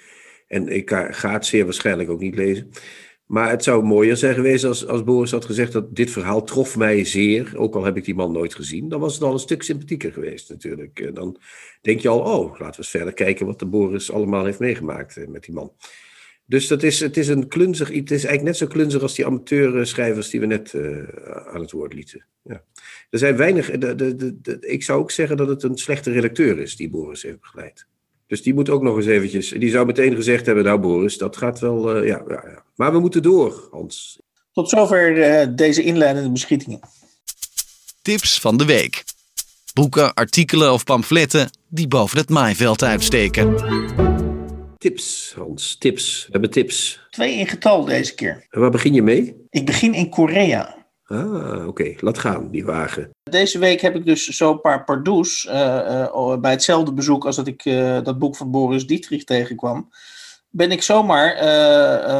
En 0.46 0.68
ik 0.68 0.90
ga 1.10 1.32
het 1.32 1.46
zeer 1.46 1.64
waarschijnlijk 1.64 2.10
ook 2.10 2.20
niet 2.20 2.34
lezen. 2.34 2.70
Maar 3.26 3.50
het 3.50 3.64
zou 3.64 3.84
mooier 3.84 4.16
zijn 4.16 4.34
geweest 4.34 4.64
als, 4.64 4.86
als 4.86 5.04
Boris 5.04 5.30
had 5.30 5.44
gezegd 5.44 5.72
dat 5.72 5.96
dit 5.96 6.10
verhaal 6.10 6.44
trof 6.44 6.76
mij 6.76 7.04
zeer, 7.04 7.52
ook 7.56 7.74
al 7.74 7.84
heb 7.84 7.96
ik 7.96 8.04
die 8.04 8.14
man 8.14 8.32
nooit 8.32 8.54
gezien. 8.54 8.88
Dan 8.88 9.00
was 9.00 9.14
het 9.14 9.22
al 9.22 9.32
een 9.32 9.38
stuk 9.38 9.62
sympathieker 9.62 10.12
geweest 10.12 10.48
natuurlijk. 10.48 11.00
En 11.00 11.14
dan 11.14 11.38
denk 11.80 12.00
je 12.00 12.08
al, 12.08 12.18
oh, 12.18 12.50
laten 12.50 12.70
we 12.70 12.76
eens 12.76 12.90
verder 12.90 13.12
kijken 13.12 13.46
wat 13.46 13.58
de 13.58 13.66
Boris 13.66 14.12
allemaal 14.12 14.44
heeft 14.44 14.58
meegemaakt 14.58 15.28
met 15.28 15.44
die 15.44 15.54
man. 15.54 15.72
Dus 16.46 16.66
dat 16.66 16.82
is, 16.82 17.00
het 17.00 17.16
is 17.16 17.28
een 17.28 17.48
klunzig, 17.48 17.88
het 17.88 18.10
is 18.10 18.24
eigenlijk 18.24 18.42
net 18.42 18.56
zo 18.56 18.66
klunzig 18.66 19.02
als 19.02 19.14
die 19.14 19.26
amateurschrijvers 19.26 20.30
die 20.30 20.40
we 20.40 20.46
net 20.46 20.72
uh, 20.72 21.08
aan 21.46 21.60
het 21.60 21.70
woord 21.70 21.94
lieten. 21.94 22.24
Ja. 22.42 22.64
Er 23.10 23.18
zijn 23.18 23.36
weinig, 23.36 23.70
de, 23.70 23.94
de, 24.40 24.58
ik 24.60 24.82
zou 24.82 25.00
ook 25.00 25.10
zeggen 25.10 25.36
dat 25.36 25.48
het 25.48 25.62
een 25.62 25.78
slechte 25.78 26.10
redacteur 26.10 26.58
is 26.58 26.76
die 26.76 26.90
Boris 26.90 27.22
heeft 27.22 27.40
begeleid. 27.40 27.86
Dus 28.34 28.42
die 28.42 28.54
moet 28.54 28.70
ook 28.70 28.82
nog 28.82 28.96
eens 28.96 29.06
eventjes, 29.06 29.48
die 29.48 29.70
zou 29.70 29.86
meteen 29.86 30.14
gezegd 30.14 30.46
hebben, 30.46 30.64
nou 30.64 30.78
Boris, 30.78 31.18
dat 31.18 31.36
gaat 31.36 31.58
wel, 31.58 31.96
uh, 31.96 32.08
ja, 32.08 32.22
ja, 32.28 32.42
ja. 32.46 32.64
Maar 32.74 32.92
we 32.92 32.98
moeten 32.98 33.22
door, 33.22 33.68
Hans. 33.70 34.18
Tot 34.52 34.68
zover 34.68 35.16
uh, 35.16 35.56
deze 35.56 35.82
inleidende 35.82 36.30
beschietingen. 36.30 36.80
Tips 38.02 38.40
van 38.40 38.56
de 38.56 38.64
week. 38.64 39.04
Boeken, 39.74 40.14
artikelen 40.14 40.72
of 40.72 40.84
pamfletten 40.84 41.50
die 41.68 41.88
boven 41.88 42.18
het 42.18 42.28
maaiveld 42.28 42.82
uitsteken. 42.82 43.54
Tips, 44.78 45.32
Hans, 45.36 45.76
tips. 45.78 46.24
We 46.24 46.32
hebben 46.32 46.50
tips. 46.50 47.00
Twee 47.10 47.38
in 47.38 47.46
getal 47.46 47.84
deze 47.84 48.14
keer. 48.14 48.46
En 48.50 48.60
waar 48.60 48.70
begin 48.70 48.94
je 48.94 49.02
mee? 49.02 49.46
Ik 49.50 49.66
begin 49.66 49.94
in 49.94 50.08
Korea. 50.08 50.83
Ah, 51.06 51.66
oké. 51.66 51.94
Laat 51.98 52.18
gaan, 52.18 52.50
die 52.50 52.64
wagen. 52.64 53.10
Deze 53.30 53.58
week 53.58 53.80
heb 53.80 53.94
ik 53.94 54.04
dus 54.04 54.26
zo'n 54.26 54.60
paar 54.60 54.84
pardoes 54.84 55.44
uh, 55.44 55.54
uh, 55.54 56.36
bij 56.36 56.50
hetzelfde 56.50 56.92
bezoek 56.92 57.26
als 57.26 57.36
dat 57.36 57.46
ik 57.46 57.64
uh, 57.64 57.98
dat 58.02 58.18
boek 58.18 58.36
van 58.36 58.50
Boris 58.50 58.86
Dietrich 58.86 59.24
tegenkwam. 59.24 59.90
Ben 60.50 60.70
ik 60.70 60.82
zomaar 60.82 61.42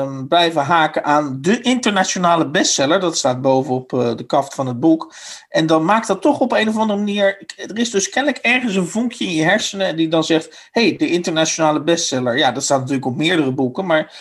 um, 0.00 0.29
blijven 0.29 0.62
haken 0.62 1.05
aan 1.05 1.38
de 1.41 1.61
internationale 1.61 2.50
bestseller. 2.50 3.00
Dat 3.00 3.17
staat 3.17 3.43
bovenop 3.43 3.88
de 3.91 4.25
kaft 4.26 4.55
van 4.55 4.67
het 4.67 4.81
boek. 4.81 5.14
En 5.49 5.67
dan 5.67 5.85
maakt 5.85 6.07
dat 6.07 6.23
toch 6.23 6.41
op 6.41 6.53
een 6.53 6.69
of 6.69 6.76
andere 6.76 6.99
manier. 6.99 7.45
Er 7.57 7.79
is 7.79 7.91
dus 7.91 8.09
kennelijk 8.09 8.45
ergens 8.45 8.75
een 8.75 8.87
vonkje 8.87 9.25
in 9.25 9.33
je 9.33 9.43
hersenen 9.43 9.97
die 9.97 10.09
dan 10.09 10.25
zegt: 10.25 10.69
hé, 10.71 10.88
hey, 10.88 10.97
de 10.97 11.11
internationale 11.11 11.83
bestseller. 11.83 12.38
Ja, 12.38 12.53
dat 12.53 12.62
staat 12.62 12.79
natuurlijk 12.79 13.07
op 13.07 13.17
meerdere 13.17 13.53
boeken, 13.53 13.87
maar 13.87 14.12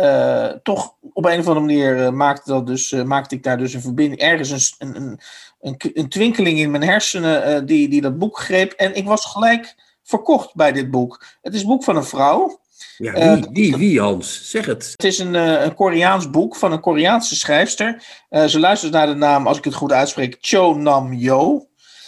uh, 0.00 0.46
toch 0.62 0.94
op 1.12 1.24
een 1.24 1.38
of 1.38 1.46
andere 1.46 1.66
manier 1.66 1.96
uh, 1.96 2.10
maakte, 2.10 2.50
dat 2.50 2.66
dus, 2.66 2.92
uh, 2.92 3.02
maakte 3.02 3.34
ik 3.34 3.42
daar 3.42 3.58
dus 3.58 3.74
een 3.74 3.80
verbinding, 3.80 4.20
ergens 4.20 4.74
een, 4.78 4.96
een, 4.96 5.20
een, 5.60 5.76
een 5.94 6.08
twinkeling 6.08 6.58
in 6.58 6.70
mijn 6.70 6.82
hersenen 6.82 7.66
die, 7.66 7.88
die 7.88 8.00
dat 8.00 8.18
boek 8.18 8.38
greep. 8.38 8.72
En 8.72 8.94
ik 8.94 9.06
was 9.06 9.24
gelijk 9.24 9.74
verkocht 10.02 10.54
bij 10.54 10.72
dit 10.72 10.90
boek. 10.90 11.24
Het 11.42 11.54
is 11.54 11.60
een 11.60 11.66
boek 11.66 11.84
van 11.84 11.96
een 11.96 12.04
vrouw. 12.04 12.60
Ja, 12.96 13.12
wie, 13.12 13.48
wie, 13.52 13.76
wie 13.76 14.00
Hans? 14.00 14.50
Zeg 14.50 14.66
het. 14.66 14.90
Het 14.92 15.04
is 15.04 15.18
een, 15.18 15.34
een 15.34 15.74
Koreaans 15.74 16.30
boek 16.30 16.56
van 16.56 16.72
een 16.72 16.80
Koreaanse 16.80 17.36
schrijfster. 17.36 18.02
ze 18.46 18.60
luistert 18.60 18.92
naar 18.92 19.06
de 19.06 19.14
naam, 19.14 19.46
als 19.46 19.58
ik 19.58 19.64
het 19.64 19.74
goed 19.74 19.92
uitspreek, 19.92 20.36
Cho 20.40 20.74
Nam 20.74 21.12
Yo. 21.12 21.64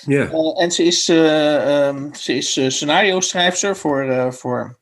Ja. 0.07 0.31
en 0.57 0.71
ze 0.71 0.83
is, 0.85 1.09
um, 1.09 2.15
ze 2.15 2.35
is 2.35 2.61
scenario 2.67 3.21
schrijfster 3.21 3.77
voor, 3.77 4.33
voor 4.35 4.81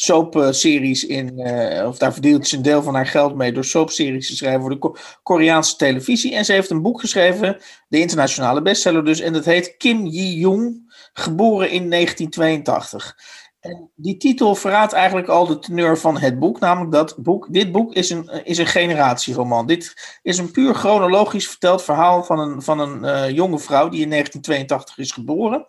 soapseries 0.00 1.06
in, 1.06 1.40
uh, 1.40 1.86
of 1.86 1.98
daar 1.98 2.12
verdeelt 2.12 2.48
ze 2.48 2.56
een 2.56 2.62
deel 2.62 2.82
van 2.82 2.94
haar 2.94 3.06
geld 3.06 3.34
mee 3.34 3.52
door 3.52 3.64
soapseries 3.64 4.26
te 4.26 4.36
schrijven 4.36 4.60
voor 4.60 4.70
de 4.70 4.78
Ko 4.78 4.96
Koreaanse 5.22 5.76
televisie. 5.76 6.34
En 6.34 6.44
ze 6.44 6.52
heeft 6.52 6.70
een 6.70 6.82
boek 6.82 7.00
geschreven, 7.00 7.60
de 7.88 8.00
internationale 8.00 8.62
bestseller 8.62 9.04
dus, 9.04 9.20
en 9.20 9.32
dat 9.32 9.44
heet 9.44 9.76
Kim 9.76 10.06
Ji-young, 10.06 10.92
geboren 11.12 11.70
in 11.70 11.90
1982. 11.90 13.16
En 13.60 13.90
die 13.94 14.16
titel 14.16 14.54
verraadt 14.54 14.92
eigenlijk 14.92 15.28
al 15.28 15.46
de 15.46 15.58
teneur 15.58 15.98
van 15.98 16.18
het 16.18 16.38
boek, 16.38 16.60
namelijk 16.60 16.92
dat 16.92 17.16
boek, 17.18 17.46
dit 17.50 17.72
boek 17.72 17.94
is 17.94 18.10
een, 18.10 18.44
is 18.44 18.58
een 18.58 18.66
generatieroman. 18.66 19.66
Dit 19.66 20.18
is 20.22 20.38
een 20.38 20.50
puur 20.50 20.74
chronologisch 20.74 21.48
verteld 21.48 21.82
verhaal 21.82 22.24
van 22.24 22.38
een, 22.38 22.62
van 22.62 22.78
een 22.80 23.02
uh, 23.02 23.30
jonge 23.30 23.58
vrouw 23.58 23.88
die 23.88 24.02
in 24.02 24.10
1982 24.10 24.98
is 24.98 25.12
geboren. 25.12 25.66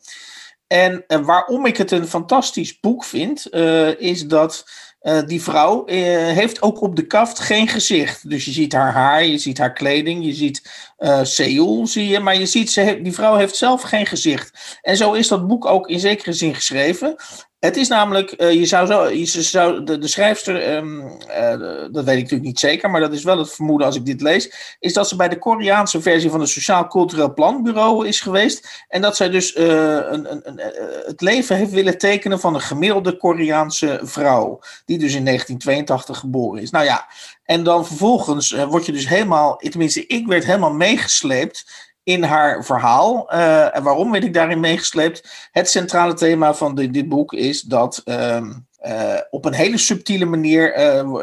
En 0.71 1.05
waarom 1.25 1.65
ik 1.65 1.77
het 1.77 1.91
een 1.91 2.07
fantastisch 2.07 2.79
boek 2.79 3.03
vind, 3.03 3.47
uh, 3.51 3.99
is 3.99 4.27
dat 4.27 4.65
uh, 5.03 5.21
die 5.25 5.41
vrouw 5.41 5.85
heeft 5.85 6.61
ook 6.61 6.81
op 6.81 6.95
de 6.95 7.07
kaft 7.07 7.39
geen 7.39 7.67
gezicht. 7.67 8.29
Dus 8.29 8.45
je 8.45 8.51
ziet 8.51 8.73
haar 8.73 8.93
haar, 8.93 9.25
je 9.25 9.37
ziet 9.37 9.57
haar 9.57 9.73
kleding, 9.73 10.25
je 10.25 10.33
ziet 10.33 10.90
Seoul, 11.21 11.87
zie 11.87 12.07
je, 12.07 12.19
maar 12.19 12.37
je 12.39 12.45
ziet, 12.45 12.71
ze 12.71 12.99
die 13.03 13.13
vrouw 13.13 13.35
heeft 13.35 13.55
zelf 13.55 13.81
geen 13.81 14.05
gezicht. 14.05 14.79
En 14.81 14.97
zo 14.97 15.13
is 15.13 15.27
dat 15.27 15.47
boek 15.47 15.65
ook 15.65 15.87
in 15.87 15.99
zekere 15.99 16.33
zin 16.33 16.55
geschreven. 16.55 17.15
Het 17.61 17.77
is 17.77 17.87
namelijk, 17.87 18.41
uh, 18.41 18.51
je 18.51 18.65
zou 18.65 18.87
zo, 18.87 19.25
zou, 19.41 19.83
de, 19.83 19.97
de 19.97 20.07
schrijfster, 20.07 20.75
um, 20.75 20.99
uh, 21.01 21.49
dat 21.91 22.03
weet 22.03 22.15
ik 22.15 22.21
natuurlijk 22.21 22.41
niet 22.41 22.59
zeker, 22.59 22.89
maar 22.89 23.01
dat 23.01 23.13
is 23.13 23.23
wel 23.23 23.37
het 23.37 23.53
vermoeden 23.53 23.87
als 23.87 23.95
ik 23.95 24.05
dit 24.05 24.21
lees, 24.21 24.75
is 24.79 24.93
dat 24.93 25.07
ze 25.07 25.15
bij 25.15 25.29
de 25.29 25.37
Koreaanse 25.37 26.01
versie 26.01 26.29
van 26.29 26.39
het 26.39 26.49
Sociaal 26.49 26.87
Cultureel 26.87 27.33
Planbureau 27.33 28.07
is 28.07 28.21
geweest. 28.21 28.85
En 28.87 29.01
dat 29.01 29.15
zij 29.15 29.29
dus 29.29 29.57
een, 29.57 30.31
een, 30.31 30.41
een, 30.43 30.61
het 31.05 31.21
leven 31.21 31.55
heeft 31.55 31.71
willen 31.71 31.97
tekenen 31.97 32.39
van 32.39 32.53
een 32.53 32.61
gemiddelde 32.61 33.17
Koreaanse 33.17 33.99
vrouw, 34.03 34.59
die 34.85 34.97
dus 34.97 35.15
in 35.15 35.25
1982 35.25 36.17
geboren 36.17 36.61
is. 36.61 36.69
Nou 36.69 36.85
ja, 36.85 37.07
en 37.51 37.63
dan 37.63 37.85
vervolgens 37.85 38.51
word 38.51 38.85
je 38.85 38.91
dus 38.91 39.07
helemaal, 39.07 39.57
tenminste 39.57 40.07
ik 40.07 40.27
werd 40.27 40.45
helemaal 40.45 40.73
meegesleept 40.73 41.89
in 42.03 42.23
haar 42.23 42.65
verhaal. 42.65 43.33
Uh, 43.33 43.75
en 43.75 43.83
waarom 43.83 44.11
werd 44.11 44.23
ik 44.23 44.33
daarin 44.33 44.59
meegesleept? 44.59 45.49
Het 45.51 45.69
centrale 45.69 46.13
thema 46.13 46.53
van 46.53 46.75
dit 46.75 47.09
boek 47.09 47.33
is 47.33 47.61
dat 47.61 48.01
uh, 48.05 48.41
uh, 48.85 49.19
op 49.29 49.45
een 49.45 49.53
hele 49.53 49.77
subtiele 49.77 50.25
manier 50.25 50.73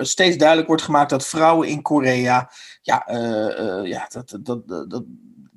steeds 0.01 0.37
duidelijk 0.37 0.69
wordt 0.69 0.83
gemaakt 0.83 1.11
dat 1.11 1.27
vrouwen 1.27 1.69
in 1.69 1.83
Korea, 1.83 2.51
ja, 2.83 3.07
ja 3.85 4.07
dat, 4.09 4.39
dat, 4.41 4.69
dat 4.69 5.03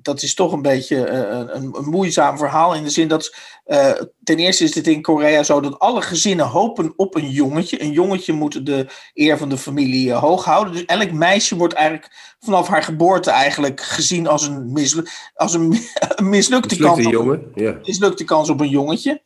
dat 0.02 0.22
is 0.22 0.34
toch 0.34 0.52
een 0.52 0.62
beetje 0.62 1.08
een, 1.08 1.56
een, 1.56 1.84
moeizaam 1.84 2.38
verhaal. 2.38 2.74
In 2.74 2.82
de 2.82 2.90
zin 2.90 3.08
dat, 3.08 3.36
uh, 3.66 3.90
ten 4.22 4.36
eerste 4.36 4.64
is 4.64 4.74
het 4.74 4.86
in 4.86 5.02
Korea 5.02 5.42
zo 5.42 5.60
dat 5.60 5.78
alle 5.78 6.02
gezinnen 6.02 6.46
hopen 6.46 6.92
op 6.96 7.14
een 7.14 7.30
jongetje. 7.30 7.82
Een 7.82 7.92
jongetje 7.92 8.32
moet 8.32 8.66
de 8.66 8.86
eer 9.14 9.38
van 9.38 9.48
de 9.48 9.58
familie 9.58 10.08
uh, 10.08 10.18
hoog 10.18 10.44
houden. 10.44 10.72
Dus 10.72 10.84
elk 10.84 11.12
meisje 11.12 11.56
wordt 11.56 11.74
eigenlijk 11.74 12.36
vanaf 12.40 12.68
haar 12.68 12.82
geboorte 12.82 13.30
eigenlijk 13.30 13.80
gezien 13.80 14.26
als 14.26 14.46
een, 14.46 14.72
mislu 14.72 15.06
als 15.34 15.54
een, 15.54 15.78
een 16.16 16.28
mislukte, 16.28 16.76
kans 16.76 17.06
op, 17.06 17.12
jongen. 17.12 17.50
Ja. 17.54 17.78
mislukte 17.82 18.24
kans 18.24 18.50
op 18.50 18.60
een 18.60 18.68
jongetje. 18.68 19.22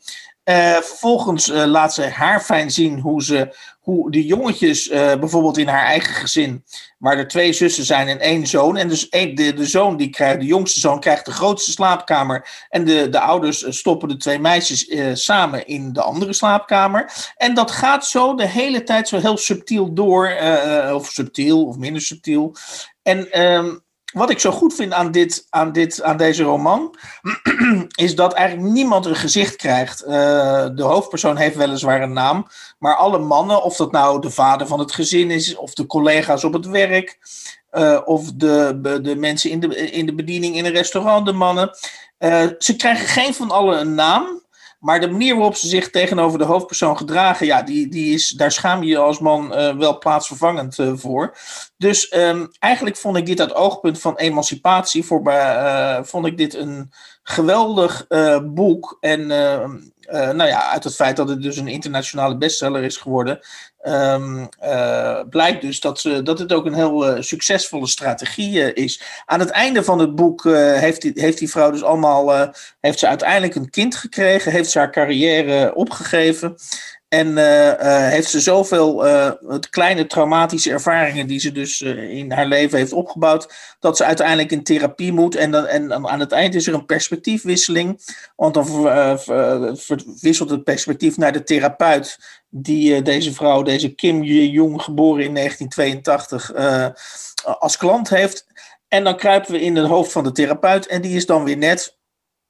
Uh, 0.48 0.76
vervolgens 0.76 1.48
uh, 1.48 1.64
laat 1.64 1.94
ze 1.94 2.02
haar 2.02 2.40
fijn 2.40 2.70
zien 2.70 3.00
hoe 3.00 3.22
ze 3.22 3.56
hoe 3.80 4.10
de 4.10 4.26
jongetjes, 4.26 4.90
uh, 4.90 5.14
bijvoorbeeld 5.14 5.58
in 5.58 5.68
haar 5.68 5.84
eigen 5.84 6.14
gezin, 6.14 6.64
waar 6.98 7.18
er 7.18 7.28
twee 7.28 7.52
zussen 7.52 7.84
zijn 7.84 8.08
en 8.08 8.20
één 8.20 8.46
zoon. 8.46 8.76
En 8.76 8.88
dus 8.88 9.10
de, 9.10 9.52
de 9.56 9.66
zoon 9.66 9.96
die 9.96 10.10
krijgt, 10.10 10.40
de 10.40 10.46
jongste 10.46 10.80
zoon 10.80 11.00
krijgt 11.00 11.24
de 11.24 11.30
grootste 11.30 11.70
slaapkamer. 11.70 12.66
En 12.68 12.84
de, 12.84 13.08
de 13.08 13.20
ouders 13.20 13.64
stoppen 13.68 14.08
de 14.08 14.16
twee 14.16 14.38
meisjes 14.38 14.90
samen 15.12 15.66
in 15.66 15.92
de 15.92 16.02
andere 16.02 16.32
slaapkamer. 16.32 17.12
En 17.36 17.54
dat 17.54 17.70
gaat 17.70 18.06
zo 18.06 18.34
de 18.34 18.48
hele 18.48 18.82
tijd 18.82 19.08
zo 19.08 19.18
heel 19.18 19.36
subtiel 19.36 19.94
door, 19.94 20.36
of 20.92 21.10
subtiel 21.10 21.66
of 21.66 21.76
minder 21.76 22.02
subtiel. 22.02 22.54
En. 23.02 23.28
Wat 24.16 24.30
ik 24.30 24.38
zo 24.38 24.50
goed 24.50 24.74
vind 24.74 24.92
aan, 24.92 25.10
dit, 25.10 25.46
aan, 25.50 25.72
dit, 25.72 26.02
aan 26.02 26.16
deze 26.16 26.42
roman, 26.42 26.94
is 27.94 28.14
dat 28.14 28.32
eigenlijk 28.32 28.72
niemand 28.72 29.06
een 29.06 29.16
gezicht 29.16 29.56
krijgt. 29.56 30.04
Uh, 30.04 30.10
de 30.74 30.82
hoofdpersoon 30.82 31.36
heeft 31.36 31.56
weliswaar 31.56 32.02
een 32.02 32.12
naam, 32.12 32.46
maar 32.78 32.94
alle 32.94 33.18
mannen, 33.18 33.62
of 33.62 33.76
dat 33.76 33.92
nou 33.92 34.20
de 34.20 34.30
vader 34.30 34.66
van 34.66 34.78
het 34.78 34.92
gezin 34.92 35.30
is, 35.30 35.56
of 35.56 35.74
de 35.74 35.86
collega's 35.86 36.44
op 36.44 36.52
het 36.52 36.66
werk, 36.66 37.18
uh, 37.72 38.00
of 38.04 38.32
de, 38.32 38.78
de 39.02 39.16
mensen 39.16 39.50
in 39.50 39.60
de, 39.60 39.90
in 39.90 40.06
de 40.06 40.14
bediening 40.14 40.56
in 40.56 40.64
een 40.64 40.72
restaurant, 40.72 41.26
de 41.26 41.32
mannen, 41.32 41.70
uh, 42.18 42.46
ze 42.58 42.76
krijgen 42.76 43.06
geen 43.06 43.34
van 43.34 43.50
allen 43.50 43.80
een 43.80 43.94
naam. 43.94 44.44
Maar 44.78 45.00
de 45.00 45.10
manier 45.10 45.34
waarop 45.34 45.56
ze 45.56 45.68
zich 45.68 45.90
tegenover 45.90 46.38
de 46.38 46.44
hoofdpersoon 46.44 46.96
gedragen, 46.96 47.46
ja, 47.46 47.62
die, 47.62 47.88
die 47.88 48.14
is, 48.14 48.30
daar 48.30 48.52
schaam 48.52 48.82
je 48.82 48.88
je 48.88 48.98
als 48.98 49.18
man 49.18 49.52
uh, 49.52 49.76
wel 49.76 49.98
plaatsvervangend 49.98 50.78
uh, 50.78 50.92
voor. 50.94 51.36
Dus 51.76 52.14
um, 52.16 52.48
eigenlijk 52.58 52.96
vond 52.96 53.16
ik 53.16 53.26
dit 53.26 53.40
uit 53.40 53.54
oogpunt 53.54 54.00
van 54.00 54.16
emancipatie, 54.16 55.04
voor, 55.04 55.22
uh, 55.24 55.98
vond 56.02 56.26
ik 56.26 56.36
dit 56.36 56.54
een 56.54 56.92
geweldig 57.22 58.06
boek. 58.44 58.96
En 59.00 59.20
uh, 59.20 60.30
nou 60.30 60.46
ja, 60.46 60.70
uit 60.70 60.84
het 60.84 60.94
feit 60.94 61.16
dat 61.16 61.28
het 61.28 61.42
dus 61.42 61.56
een 61.56 61.68
internationale 61.68 62.36
bestseller 62.36 62.82
is 62.82 62.96
geworden, 62.96 63.40
um, 63.86 64.48
uh, 64.64 65.20
blijkt 65.30 65.60
dus 65.60 65.80
dat, 65.80 66.00
ze, 66.00 66.22
dat 66.22 66.38
het 66.38 66.52
ook 66.52 66.66
een 66.66 66.74
heel 66.74 67.16
uh, 67.16 67.22
succesvolle 67.22 67.86
strategie 67.86 68.74
is. 68.74 69.02
Aan 69.24 69.40
het 69.40 69.50
einde 69.50 69.84
van 69.84 69.98
het 69.98 70.14
boek 70.14 70.44
heeft, 70.44 71.02
die, 71.02 71.12
heeft 71.14 71.38
die 71.38 71.50
vrouw 71.50 71.70
dus 71.70 71.82
allemaal, 71.82 72.52
heeft 72.80 72.98
ze 72.98 73.08
uiteindelijk 73.08 73.54
een 73.54 73.70
kind 73.70 73.96
gekregen, 73.96 74.52
heeft 74.52 74.70
ze 74.70 74.78
haar 74.78 74.92
carrière 74.92 75.74
opgegeven. 75.74 76.56
En 77.08 77.26
uh, 77.26 77.66
uh, 77.66 78.08
heeft 78.08 78.30
ze 78.30 78.40
zoveel 78.40 79.06
uh, 79.06 79.30
kleine 79.70 80.06
traumatische 80.06 80.70
ervaringen 80.70 81.26
die 81.26 81.38
ze 81.38 81.52
dus 81.52 81.80
in 81.80 82.32
haar 82.32 82.46
leven 82.46 82.78
heeft 82.78 82.92
opgebouwd, 82.92 83.54
dat 83.80 83.96
ze 83.96 84.04
uiteindelijk 84.04 84.50
in 84.50 84.62
therapie 84.62 85.12
moet. 85.12 85.34
En, 85.34 85.50
dan, 85.50 85.66
en 85.66 86.08
aan 86.08 86.20
het 86.20 86.32
eind 86.32 86.54
is 86.54 86.66
er 86.66 86.74
een 86.74 86.86
perspectiefwisseling, 86.86 88.00
want 88.36 88.54
dan 88.54 88.66
verwisselt 89.76 90.50
het 90.50 90.64
perspectief 90.64 91.16
naar 91.16 91.32
de 91.32 91.42
therapeut 91.42 92.18
die 92.48 93.02
deze 93.02 93.32
vrouw, 93.32 93.62
deze 93.62 93.94
Kim 93.94 94.22
Jong, 94.22 94.82
geboren 94.82 95.24
in 95.24 95.34
1982, 95.34 96.54
als 97.58 97.76
klant 97.76 98.08
heeft. 98.08 98.46
En 98.88 99.04
dan 99.04 99.16
kruipen 99.16 99.52
we 99.52 99.60
in 99.60 99.76
het 99.76 99.86
hoofd 99.86 100.12
van 100.12 100.24
de 100.24 100.32
therapeut 100.32 100.86
en 100.86 101.02
die 101.02 101.16
is 101.16 101.26
dan 101.26 101.44
weer 101.44 101.56
net, 101.56 101.98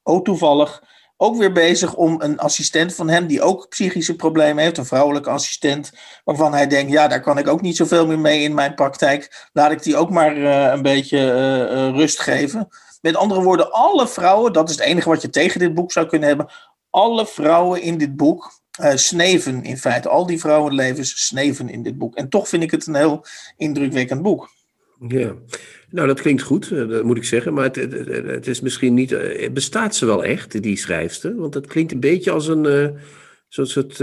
oh 0.03 0.23
toevallig, 0.23 0.83
ook 1.17 1.37
weer 1.37 1.53
bezig 1.53 1.95
om 1.95 2.21
een 2.21 2.39
assistent 2.39 2.95
van 2.95 3.09
hem, 3.09 3.27
die 3.27 3.43
ook 3.43 3.69
psychische 3.69 4.17
problemen 4.17 4.63
heeft, 4.63 4.79
een 4.79 4.87
vrouwelijke 4.87 5.31
assistent, 5.31 5.93
waarvan 6.25 6.53
hij 6.53 6.67
denkt, 6.67 6.93
ja, 6.93 7.09
daar 7.09 7.21
kan 7.21 7.39
ik 7.39 7.49
ook 7.49 7.61
niet 7.61 7.77
zoveel 7.77 8.07
meer 8.07 8.19
mee 8.19 8.43
in 8.43 8.55
mijn 8.55 8.75
praktijk. 8.75 9.49
Laat 9.53 9.71
ik 9.71 9.83
die 9.83 9.97
ook 9.97 10.11
maar 10.11 10.37
uh, 10.37 10.73
een 10.73 10.83
beetje 10.83 11.19
uh, 11.19 11.97
rust 11.97 12.21
geven. 12.21 12.69
Met 13.01 13.17
andere 13.17 13.43
woorden, 13.43 13.73
alle 13.73 14.09
vrouwen, 14.09 14.53
dat 14.53 14.69
is 14.69 14.77
het 14.77 14.85
enige 14.85 15.09
wat 15.09 15.23
je 15.23 15.31
tegen 15.31 15.61
dit 15.61 15.75
boek 15.75 15.93
zou 15.93 16.07
kunnen 16.07 16.29
hebben, 16.29 16.49
alle 16.91 17.27
vrouwen 17.27 17.83
in 17.83 17.99
dit 17.99 18.17
boek 18.17 18.53
sneven 18.95 19.65
in 19.65 19.79
feite. 19.79 20.09
Al 20.09 20.27
die 20.27 20.41
vrouwenlevens 20.41 21.27
sneven 21.27 21.69
in 21.69 21.83
dit 21.83 21.99
boek. 21.99 22.15
En 22.15 22.29
toch 22.29 22.49
vind 22.49 22.63
ik 22.63 22.71
het 22.71 22.87
een 22.87 22.95
heel 22.95 23.25
indrukwekkend 23.57 24.23
boek. 24.23 24.56
Ja, 25.01 25.35
nou 25.91 26.07
dat 26.07 26.21
klinkt 26.21 26.43
goed, 26.43 26.71
eh, 26.71 26.89
dat 26.89 27.05
moet 27.05 27.17
ik 27.17 27.25
zeggen. 27.25 27.55
Maar 27.55 27.65
het, 27.65 27.77
het, 28.27 28.47
is 28.47 28.61
misschien 28.61 28.95
niet. 28.95 29.13
Eh, 29.13 29.51
bestaat 29.51 29.95
ze 29.95 30.07
wel 30.07 30.25
echt, 30.25 30.63
die 30.63 30.77
schrijfster? 30.77 31.37
Want 31.37 31.55
het 31.55 31.67
klinkt 31.67 31.93
een 31.93 32.01
beetje 32.01 32.31
als 32.31 32.49
een 32.49 32.65
uh, 32.65 32.89
soort 33.49 33.99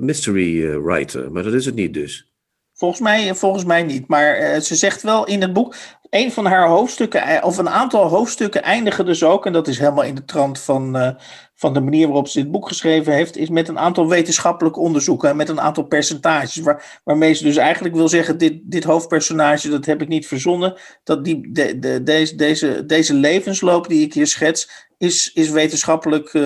mystery 0.00 0.80
writer. 0.82 1.32
Maar 1.32 1.42
dat 1.42 1.52
is 1.52 1.66
het 1.66 1.74
niet 1.74 1.94
dus. 1.94 2.32
Volgens 2.72 3.00
mij, 3.00 3.34
volgens 3.34 3.64
mij 3.64 3.82
niet. 3.82 4.08
Maar 4.08 4.60
ze 4.60 4.74
zegt 4.74 5.02
wel 5.02 5.26
in 5.26 5.40
het 5.40 5.52
boek. 5.52 5.74
Een 6.10 6.32
van 6.32 6.46
haar 6.46 6.68
hoofdstukken, 6.68 7.42
of 7.42 7.58
een 7.58 7.68
aantal 7.68 8.08
hoofdstukken 8.08 8.62
eindigen 8.62 9.06
dus 9.06 9.22
ook. 9.22 9.46
En 9.46 9.52
dat 9.52 9.68
is 9.68 9.78
helemaal 9.78 10.04
in 10.04 10.14
de 10.14 10.24
trant 10.24 10.60
van, 10.60 11.16
van 11.64 11.72
de 11.74 11.80
manier 11.80 12.06
waarop 12.06 12.28
ze 12.28 12.42
dit 12.42 12.50
boek 12.50 12.68
geschreven 12.68 13.12
heeft. 13.12 13.36
Is 13.36 13.48
met 13.48 13.68
een 13.68 13.78
aantal 13.78 14.08
wetenschappelijke 14.08 14.80
onderzoeken. 14.80 15.28
En 15.28 15.36
met 15.36 15.48
een 15.48 15.60
aantal 15.60 15.84
percentages. 15.84 16.56
Waar, 16.56 17.00
waarmee 17.04 17.34
ze 17.34 17.44
dus 17.44 17.56
eigenlijk 17.56 17.94
wil 17.94 18.08
zeggen: 18.08 18.38
dit, 18.38 18.60
dit 18.62 18.84
hoofdpersonage, 18.84 19.68
dat 19.68 19.86
heb 19.86 20.02
ik 20.02 20.08
niet 20.08 20.26
verzonnen. 20.26 20.74
Dat 21.04 21.24
die, 21.24 21.52
de, 21.52 21.78
de, 21.78 22.02
deze, 22.02 22.34
deze, 22.34 22.86
deze 22.86 23.14
levensloop 23.14 23.88
die 23.88 24.04
ik 24.04 24.14
hier 24.14 24.26
schets. 24.26 24.88
Is, 24.98 25.30
is, 25.34 25.50
wetenschappelijk, 25.50 26.32
uh, 26.32 26.42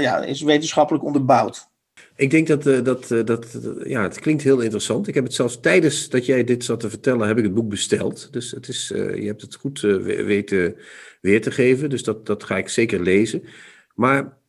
ja, 0.00 0.22
is 0.24 0.42
wetenschappelijk 0.42 1.04
onderbouwd. 1.04 1.70
Ik 2.16 2.30
denk 2.30 2.46
dat, 2.46 2.66
uh, 2.66 2.84
dat, 2.84 3.08
dat 3.24 3.58
ja, 3.84 4.02
het 4.02 4.20
klinkt 4.20 4.42
heel 4.42 4.60
interessant. 4.60 5.08
Ik 5.08 5.14
heb 5.14 5.24
het 5.24 5.34
zelfs 5.34 5.60
tijdens 5.60 6.08
dat 6.08 6.26
jij 6.26 6.44
dit 6.44 6.64
zat 6.64 6.80
te 6.80 6.90
vertellen, 6.90 7.26
heb 7.26 7.38
ik 7.38 7.44
het 7.44 7.54
boek 7.54 7.68
besteld. 7.68 8.32
Dus 8.32 8.50
het 8.50 8.68
is, 8.68 8.88
je 8.94 9.26
hebt 9.26 9.42
het 9.42 9.54
goed 9.54 9.80
weten 9.80 10.76
weer 11.20 11.40
te 11.40 11.50
geven. 11.50 11.90
Dus 11.90 12.02
dat, 12.02 12.26
dat 12.26 12.44
ga 12.44 12.56
ik 12.56 12.68
zeker 12.68 13.00
lezen. 13.00 13.42
Maar 13.94 14.40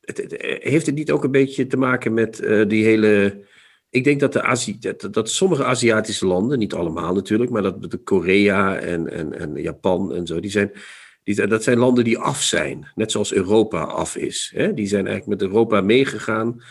het, 0.00 0.16
het, 0.16 0.34
heeft 0.62 0.86
het 0.86 0.94
niet 0.94 1.10
ook 1.10 1.24
een 1.24 1.30
beetje 1.30 1.66
te 1.66 1.76
maken 1.76 2.14
met 2.14 2.36
die 2.68 2.84
hele. 2.84 3.42
Ik 3.90 4.04
denk 4.04 4.20
dat, 4.20 4.32
de 4.32 4.42
Azië, 4.42 4.78
dat, 4.78 5.08
dat, 5.10 5.30
sommige 5.30 5.64
Aziatische 5.64 6.26
landen, 6.26 6.58
niet 6.58 6.74
allemaal 6.74 7.14
natuurlijk, 7.14 7.50
maar 7.50 7.62
dat 7.62 7.90
de 7.90 7.96
Korea 7.96 8.76
en, 8.76 9.10
en, 9.12 9.38
en 9.38 9.54
Japan 9.54 10.14
en 10.14 10.26
zo, 10.26 10.40
die 10.40 10.50
zijn 10.50 10.72
die, 11.24 11.46
dat 11.46 11.62
zijn 11.62 11.78
landen 11.78 12.04
die 12.04 12.18
af 12.18 12.42
zijn, 12.42 12.90
net 12.94 13.12
zoals 13.12 13.32
Europa 13.32 13.82
af 13.82 14.16
is. 14.16 14.52
Hè? 14.54 14.74
Die 14.74 14.86
zijn 14.86 15.06
eigenlijk 15.06 15.40
met 15.40 15.50
Europa 15.50 15.80
meegegaan. 15.80 16.62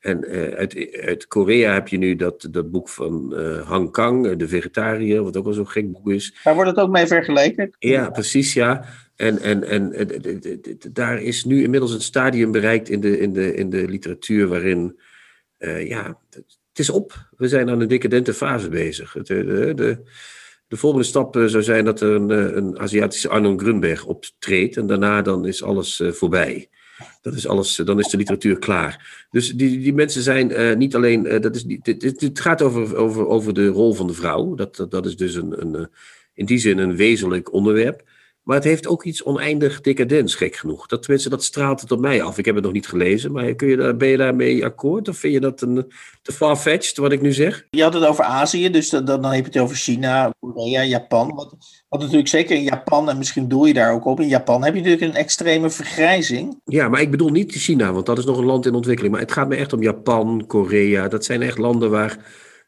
En 0.00 0.24
uh, 0.28 0.48
uit, 0.48 1.00
uit, 1.00 1.26
Korea 1.26 1.72
heb 1.72 1.88
je 1.88 1.98
nu 1.98 2.16
dat, 2.16 2.48
dat 2.50 2.70
boek 2.70 2.88
van 2.88 3.32
uh, 3.34 3.68
Han 3.68 3.90
Kang, 3.90 4.36
de 4.36 4.48
vegetariër, 4.48 5.22
wat 5.22 5.36
ook 5.36 5.44
wel 5.44 5.52
zo'n 5.52 5.68
gek 5.68 5.92
boek 5.92 6.10
is. 6.10 6.40
Daar 6.44 6.54
wordt 6.54 6.70
het 6.70 6.78
ook 6.78 6.90
mee 6.90 7.06
vergeleken. 7.06 7.70
Ja, 7.78 8.10
precies, 8.10 8.52
ja. 8.52 8.84
En, 9.16 9.38
en, 9.38 9.64
en, 9.64 9.92
en 9.92 10.22
daar 10.92 11.22
is 11.22 11.44
nu 11.44 11.62
inmiddels 11.62 11.92
een 11.92 12.00
stadium 12.00 12.52
bereikt 12.52 12.88
in 12.88 13.00
de, 13.00 13.18
in 13.18 13.32
de, 13.32 13.54
in 13.54 13.70
de 13.70 13.88
literatuur 13.88 14.46
waarin, 14.48 15.00
uh, 15.58 15.88
ja, 15.88 16.18
het 16.30 16.78
is 16.78 16.90
op. 16.90 17.28
We 17.36 17.48
zijn 17.48 17.70
aan 17.70 17.80
een 17.80 17.88
decadente 17.88 18.34
fase 18.34 18.68
bezig. 18.68 19.12
De, 19.12 19.44
de, 19.74 20.02
de 20.66 20.76
volgende 20.76 21.04
stap 21.04 21.34
zou 21.34 21.62
zijn 21.62 21.84
dat 21.84 22.00
er 22.00 22.10
een, 22.10 22.56
een 22.56 22.78
Aziatische 22.78 23.28
Arno 23.28 23.56
Grunberg 23.56 24.06
optreedt. 24.06 24.76
En 24.76 24.86
daarna 24.86 25.22
dan 25.22 25.46
is 25.46 25.62
alles 25.62 26.02
voorbij. 26.04 26.68
Dat 27.22 27.34
is 27.34 27.46
alles, 27.46 27.76
dan 27.76 27.98
is 27.98 28.08
de 28.08 28.16
literatuur 28.16 28.58
klaar. 28.58 29.26
Dus 29.30 29.52
die, 29.52 29.80
die 29.80 29.94
mensen 29.94 30.22
zijn 30.22 30.78
niet 30.78 30.94
alleen. 30.94 31.22
dat 31.22 31.56
is, 31.56 31.64
dit, 31.64 32.20
dit, 32.20 32.40
gaat 32.40 32.62
over, 32.62 32.96
over, 32.96 33.26
over 33.26 33.54
de 33.54 33.66
rol 33.66 33.94
van 33.94 34.06
de 34.06 34.12
vrouw. 34.12 34.54
Dat, 34.54 34.76
dat, 34.76 34.90
dat 34.90 35.06
is 35.06 35.16
dus 35.16 35.34
een, 35.34 35.60
een, 35.60 35.88
in 36.34 36.46
die 36.46 36.58
zin 36.58 36.78
een 36.78 36.96
wezenlijk 36.96 37.52
onderwerp. 37.52 38.02
Maar 38.42 38.56
het 38.56 38.64
heeft 38.64 38.86
ook 38.86 39.04
iets 39.04 39.22
oneindig 39.22 39.80
decadents, 39.80 40.34
gek 40.34 40.56
genoeg. 40.56 40.86
Dat, 40.86 41.02
tenminste, 41.02 41.28
dat 41.28 41.44
straalt 41.44 41.80
het 41.80 41.92
op 41.92 42.00
mij 42.00 42.22
af. 42.22 42.38
Ik 42.38 42.44
heb 42.44 42.54
het 42.54 42.64
nog 42.64 42.72
niet 42.72 42.88
gelezen, 42.88 43.32
maar 43.32 43.54
kun 43.54 43.68
je 43.68 43.76
daar, 43.76 43.96
ben 43.96 44.08
je 44.08 44.16
daarmee 44.16 44.64
akkoord? 44.64 45.08
Of 45.08 45.16
vind 45.16 45.32
je 45.32 45.40
dat 45.40 45.60
een, 45.60 45.92
te 46.22 46.32
far-fetched, 46.32 46.96
wat 46.96 47.12
ik 47.12 47.20
nu 47.20 47.32
zeg? 47.32 47.66
Je 47.70 47.82
had 47.82 47.94
het 47.94 48.04
over 48.04 48.24
Azië, 48.24 48.70
dus 48.70 48.90
dan, 48.90 49.04
dan 49.04 49.24
heb 49.24 49.44
je 49.44 49.50
het 49.52 49.58
over 49.58 49.76
China, 49.76 50.32
Korea, 50.40 50.84
Japan. 50.84 51.34
Wat, 51.34 51.56
wat 51.88 52.00
natuurlijk 52.00 52.28
zeker 52.28 52.56
in 52.56 52.62
Japan, 52.62 53.08
en 53.08 53.18
misschien 53.18 53.48
doe 53.48 53.66
je 53.66 53.74
daar 53.74 53.92
ook 53.92 54.04
op, 54.04 54.20
in 54.20 54.28
Japan 54.28 54.64
heb 54.64 54.74
je 54.74 54.80
natuurlijk 54.80 55.12
een 55.12 55.20
extreme 55.20 55.70
vergrijzing. 55.70 56.60
Ja, 56.64 56.88
maar 56.88 57.00
ik 57.00 57.10
bedoel 57.10 57.30
niet 57.30 57.52
China, 57.52 57.92
want 57.92 58.06
dat 58.06 58.18
is 58.18 58.24
nog 58.24 58.38
een 58.38 58.44
land 58.44 58.66
in 58.66 58.74
ontwikkeling. 58.74 59.12
Maar 59.12 59.22
het 59.22 59.32
gaat 59.32 59.48
me 59.48 59.56
echt 59.56 59.72
om 59.72 59.82
Japan, 59.82 60.44
Korea. 60.46 61.08
Dat 61.08 61.24
zijn 61.24 61.42
echt 61.42 61.58
landen 61.58 61.90
waar 61.90 62.18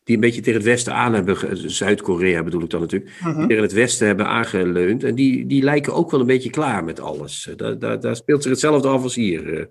die 0.05 0.15
een 0.15 0.21
beetje 0.21 0.41
tegen 0.41 0.59
het 0.59 0.69
westen 0.69 0.95
aan 0.95 1.15
hebben, 1.15 1.71
Zuid-Korea 1.71 2.43
bedoel 2.43 2.63
ik 2.63 2.71
dan 2.71 2.81
natuurlijk, 2.81 3.11
uh 3.11 3.25
-huh. 3.25 3.47
tegen 3.47 3.63
het 3.63 3.73
westen 3.73 4.07
hebben 4.07 4.27
aangeleund. 4.27 5.05
En 5.05 5.15
die, 5.15 5.47
die 5.47 5.63
lijken 5.63 5.95
ook 5.95 6.11
wel 6.11 6.21
een 6.21 6.27
beetje 6.27 6.51
klaar 6.51 6.85
met 6.85 7.01
alles. 7.01 7.49
Daar, 7.57 7.79
daar, 7.79 8.01
daar 8.01 8.17
speelt 8.17 8.43
zich 8.43 8.51
hetzelfde 8.51 8.89
af 8.89 9.03
als 9.03 9.15
hier. 9.15 9.69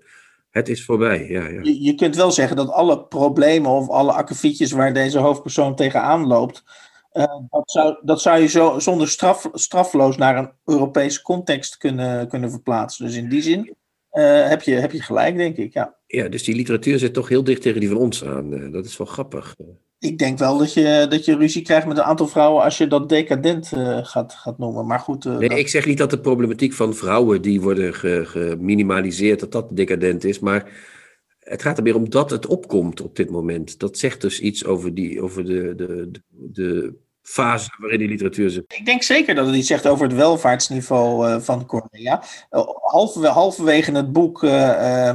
Het 0.50 0.68
is 0.68 0.84
voorbij, 0.84 1.28
ja. 1.28 1.48
ja. 1.48 1.60
Je, 1.62 1.82
je, 1.82 1.94
kunt 1.94 2.16
wel 2.16 2.30
zeggen 2.30 2.56
dat 2.56 2.68
alle 2.68 3.04
problemen 3.04 3.70
of 3.70 3.88
alle 3.88 4.12
akkefietjes 4.12 4.72
waar 4.72 4.94
deze 4.94 5.18
hoofdpersoon 5.18 5.74
tegenaan 5.74 6.26
loopt, 6.26 6.64
uh, 7.12 7.24
dat, 7.50 7.70
zou, 7.70 7.96
dat 8.02 8.20
zou 8.20 8.40
je 8.40 8.46
zo 8.46 8.78
zonder 8.78 9.08
straf, 9.08 9.48
strafloos 9.52 10.16
naar 10.16 10.36
een 10.36 10.50
Europese 10.64 11.22
context 11.22 11.76
kunnen, 11.76 12.28
kunnen 12.28 12.50
verplaatsen. 12.50 13.06
Dus 13.06 13.16
in 13.16 13.28
die 13.28 13.42
zin 13.42 13.74
uh, 14.12 14.48
heb, 14.48 14.62
je, 14.62 14.74
heb 14.74 14.92
je 14.92 15.02
gelijk, 15.02 15.36
denk 15.36 15.56
ik, 15.56 15.72
ja. 15.72 15.96
Ja, 16.06 16.28
dus 16.28 16.44
die 16.44 16.54
literatuur 16.54 16.98
zit 16.98 17.14
toch 17.14 17.28
heel 17.28 17.44
dicht 17.44 17.62
tegen 17.62 17.80
die 17.80 17.88
van 17.88 17.98
ons 17.98 18.24
aan. 18.24 18.70
Dat 18.70 18.84
is 18.84 18.96
wel 18.96 19.06
grappig 19.06 19.56
ik 20.02 20.18
denk 20.18 20.38
wel 20.38 20.58
dat 20.58 20.72
je, 20.72 21.06
dat 21.08 21.24
je 21.24 21.36
ruzie 21.36 21.62
krijgt 21.62 21.86
met 21.86 21.96
een 21.96 22.02
aantal 22.02 22.28
vrouwen 22.28 22.62
als 22.62 22.78
je 22.78 22.86
dat 22.86 23.08
decadent 23.08 23.72
uh, 23.74 23.98
gaat, 24.02 24.34
gaat 24.34 24.58
noemen. 24.58 24.86
Maar 24.86 24.98
goed. 24.98 25.24
Uh, 25.24 25.36
nee, 25.36 25.48
dat... 25.48 25.58
ik 25.58 25.68
zeg 25.68 25.86
niet 25.86 25.98
dat 25.98 26.10
de 26.10 26.20
problematiek 26.20 26.72
van 26.72 26.94
vrouwen 26.94 27.42
die 27.42 27.60
worden 27.60 27.94
geminimaliseerd, 28.26 29.40
dat 29.40 29.52
dat 29.52 29.76
decadent 29.76 30.24
is. 30.24 30.38
Maar 30.38 30.70
het 31.38 31.62
gaat 31.62 31.76
er 31.76 31.82
meer 31.82 31.96
om 31.96 32.10
dat 32.10 32.30
het 32.30 32.46
opkomt 32.46 33.00
op 33.00 33.16
dit 33.16 33.30
moment. 33.30 33.78
Dat 33.78 33.98
zegt 33.98 34.20
dus 34.20 34.40
iets 34.40 34.64
over, 34.64 34.94
die, 34.94 35.22
over 35.22 35.44
de, 35.44 35.74
de, 35.74 36.10
de, 36.28 36.94
fase 37.22 37.70
waarin 37.78 37.98
die 37.98 38.08
literatuur 38.08 38.50
zit. 38.50 38.64
Ik 38.76 38.84
denk 38.84 39.02
zeker 39.02 39.34
dat 39.34 39.46
het 39.46 39.54
iets 39.54 39.66
zegt 39.66 39.86
over 39.86 40.06
het 40.06 40.16
welvaartsniveau 40.16 41.28
uh, 41.28 41.40
van. 41.40 41.66
Uh, 41.92 43.32
halverwege, 43.32 43.92
het 43.92 44.12
boek 44.12 44.42
uh, 44.42 45.14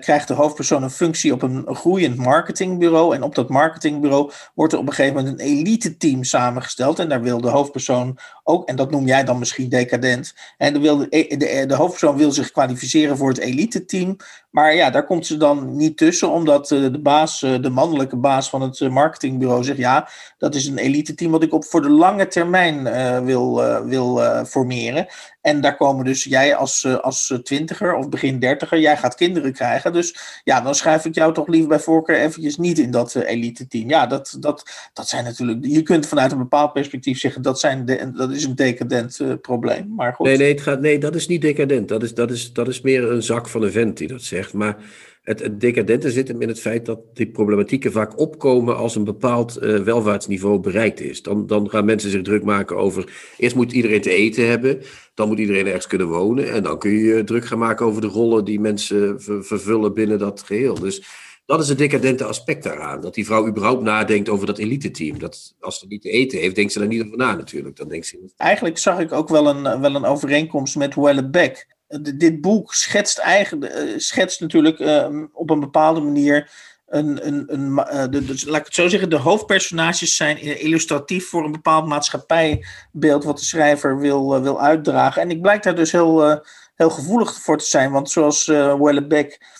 krijgt 0.00 0.28
de 0.28 0.34
hoofdpersoon 0.34 0.82
een 0.82 0.90
functie 0.90 1.32
op 1.32 1.42
een 1.42 1.66
groeiend 1.74 2.16
marketingbureau. 2.16 3.14
En 3.14 3.22
op 3.22 3.34
dat 3.34 3.48
marketingbureau 3.48 4.30
wordt 4.54 4.72
er 4.72 4.78
op 4.78 4.86
een 4.86 4.94
gegeven 4.94 5.16
moment 5.16 5.40
een 5.40 5.46
elite 5.46 5.96
team 5.96 6.24
samengesteld. 6.24 6.98
En 6.98 7.08
daar 7.08 7.22
wil 7.22 7.40
de 7.40 7.50
hoofdpersoon 7.50 8.18
ook, 8.44 8.68
en 8.68 8.76
dat 8.76 8.90
noem 8.90 9.06
jij 9.06 9.24
dan 9.24 9.38
misschien 9.38 9.68
decadent. 9.68 10.34
En 10.56 10.72
de, 10.72 11.06
de, 11.10 11.64
de 11.66 11.74
hoofdpersoon 11.74 12.16
wil 12.16 12.32
zich 12.32 12.50
kwalificeren 12.50 13.16
voor 13.16 13.28
het 13.28 13.38
elite 13.38 13.84
team. 13.84 14.16
Maar 14.50 14.74
ja, 14.74 14.90
daar 14.90 15.06
komt 15.06 15.26
ze 15.26 15.36
dan 15.36 15.76
niet 15.76 15.96
tussen, 15.96 16.30
omdat 16.30 16.68
de 16.68 17.00
baas, 17.02 17.40
de 17.40 17.70
mannelijke 17.70 18.16
baas 18.16 18.50
van 18.50 18.60
het 18.60 18.80
marketingbureau 18.80 19.64
zegt: 19.64 19.78
ja, 19.78 20.08
dat 20.38 20.54
is 20.54 20.66
een 20.66 20.78
elite 20.78 21.14
team 21.14 21.30
wat 21.30 21.42
ik 21.42 21.54
op 21.54 21.64
voor 21.64 21.82
de 21.82 21.90
lange 21.90 22.28
termijn 22.28 22.84
wil, 23.24 23.62
wil 23.84 24.44
formeren. 24.44 25.06
En 25.48 25.60
daar 25.60 25.76
komen 25.76 26.04
dus 26.04 26.24
jij 26.24 26.54
als, 26.54 26.86
als 27.00 27.38
twintiger 27.42 27.94
of 27.94 28.08
begin 28.08 28.38
dertiger, 28.38 28.80
jij 28.80 28.96
gaat 28.96 29.14
kinderen 29.14 29.52
krijgen. 29.52 29.92
Dus 29.92 30.40
ja, 30.44 30.60
dan 30.60 30.74
schrijf 30.74 31.04
ik 31.04 31.14
jou 31.14 31.34
toch 31.34 31.48
liever 31.48 31.68
bij 31.68 31.78
voorkeur 31.78 32.16
eventjes 32.16 32.56
niet 32.56 32.78
in 32.78 32.90
dat 32.90 33.14
elite 33.14 33.66
team. 33.66 33.88
Ja, 33.88 34.06
dat, 34.06 34.36
dat, 34.40 34.90
dat 34.92 35.08
zijn 35.08 35.24
natuurlijk, 35.24 35.58
je 35.62 35.82
kunt 35.82 36.06
vanuit 36.06 36.32
een 36.32 36.38
bepaald 36.38 36.72
perspectief 36.72 37.18
zeggen 37.18 37.42
dat, 37.42 37.60
zijn 37.60 37.84
de, 37.84 38.10
dat 38.14 38.30
is 38.30 38.44
een 38.44 38.54
decadent 38.54 39.20
probleem. 39.40 39.94
Maar 39.94 40.12
goed. 40.14 40.26
Nee, 40.26 40.36
nee, 40.36 40.52
het 40.52 40.60
gaat, 40.60 40.80
nee, 40.80 40.98
dat 40.98 41.14
is 41.14 41.26
niet 41.26 41.42
decadent. 41.42 41.88
Dat 41.88 42.02
is, 42.02 42.14
dat, 42.14 42.30
is, 42.30 42.52
dat 42.52 42.68
is 42.68 42.80
meer 42.80 43.10
een 43.10 43.22
zak 43.22 43.48
van 43.48 43.62
een 43.62 43.72
vent 43.72 43.96
die 43.96 44.08
dat 44.08 44.22
zegt. 44.22 44.52
Maar 44.52 44.76
het, 45.22 45.60
decadente 45.60 46.10
zit 46.10 46.28
hem 46.28 46.42
in 46.42 46.48
het 46.48 46.60
feit 46.60 46.86
dat 46.86 47.00
die 47.14 47.26
problematieken 47.26 47.92
vaak 47.92 48.18
opkomen 48.18 48.76
als 48.76 48.96
een 48.96 49.04
bepaald 49.04 49.54
welvaartsniveau 49.84 50.60
bereikt 50.60 51.00
is. 51.00 51.22
Dan, 51.22 51.46
dan 51.46 51.70
gaan 51.70 51.84
mensen 51.84 52.10
zich 52.10 52.22
druk 52.22 52.44
maken 52.44 52.76
over. 52.76 53.12
Eerst 53.36 53.56
moet 53.56 53.72
iedereen 53.72 54.00
te 54.00 54.10
eten 54.10 54.48
hebben, 54.48 54.82
dan 55.18 55.28
moet 55.28 55.38
iedereen 55.38 55.66
ergens 55.66 55.86
kunnen 55.86 56.08
wonen. 56.08 56.52
En 56.52 56.62
dan 56.62 56.78
kun 56.78 56.90
je 56.90 57.24
druk 57.24 57.46
gaan 57.46 57.58
maken 57.58 57.86
over 57.86 58.00
de 58.00 58.06
rollen 58.06 58.44
die 58.44 58.60
mensen 58.60 59.22
vervullen 59.44 59.94
binnen 59.94 60.18
dat 60.18 60.42
geheel. 60.42 60.74
Dus 60.74 61.02
dat 61.46 61.60
is 61.60 61.68
het 61.68 61.78
decadente 61.78 62.24
aspect 62.24 62.62
daaraan. 62.62 63.00
Dat 63.00 63.14
die 63.14 63.26
vrouw 63.26 63.46
überhaupt 63.46 63.82
nadenkt 63.82 64.28
over 64.28 64.46
dat 64.46 64.58
elite-team. 64.58 65.18
Dat 65.18 65.54
als 65.60 65.78
ze 65.78 65.86
niet 65.86 66.02
te 66.02 66.10
eten 66.10 66.38
heeft, 66.38 66.54
denkt 66.54 66.72
ze 66.72 66.78
daar 66.78 66.88
niet 66.88 67.04
over 67.04 67.16
na 67.16 67.34
natuurlijk. 67.34 67.76
Dan 67.76 67.88
denkt 67.88 68.06
ze... 68.06 68.32
Eigenlijk 68.36 68.78
zag 68.78 68.98
ik 69.00 69.12
ook 69.12 69.28
wel 69.28 69.48
een, 69.48 69.80
wel 69.80 69.94
een 69.94 70.04
overeenkomst 70.04 70.76
met 70.76 70.94
Wellebeck 70.94 71.76
dit 72.16 72.40
boek 72.40 72.74
schetst, 72.74 73.18
eigenlijk, 73.18 73.74
uh, 73.74 73.98
schetst 73.98 74.40
natuurlijk 74.40 74.78
uh, 74.78 75.22
op 75.32 75.50
een 75.50 75.60
bepaalde 75.60 76.00
manier. 76.00 76.50
Een, 76.88 77.26
een, 77.26 77.68
uh, 77.68 78.04
de, 78.10 78.42
laat 78.46 78.60
ik 78.60 78.64
het 78.64 78.74
zo 78.74 78.88
zeggen, 78.88 79.10
de 79.10 79.16
hoofdpersonages 79.16 80.16
zijn 80.16 80.38
illustratief 80.60 81.28
voor 81.28 81.44
een 81.44 81.52
bepaald 81.52 81.86
maatschappijbeeld 81.86 83.24
wat 83.24 83.38
de 83.38 83.44
schrijver 83.44 83.98
wil, 83.98 84.40
wil 84.42 84.60
uitdragen. 84.60 85.22
En 85.22 85.30
ik 85.30 85.42
blijk 85.42 85.62
daar 85.62 85.74
dus 85.74 85.92
heel, 85.92 86.42
heel 86.74 86.90
gevoelig 86.90 87.34
voor 87.34 87.58
te 87.58 87.64
zijn, 87.64 87.90
want 87.90 88.10
zoals 88.10 88.46
uh, 88.46 88.74
Wellebeck 88.80 89.56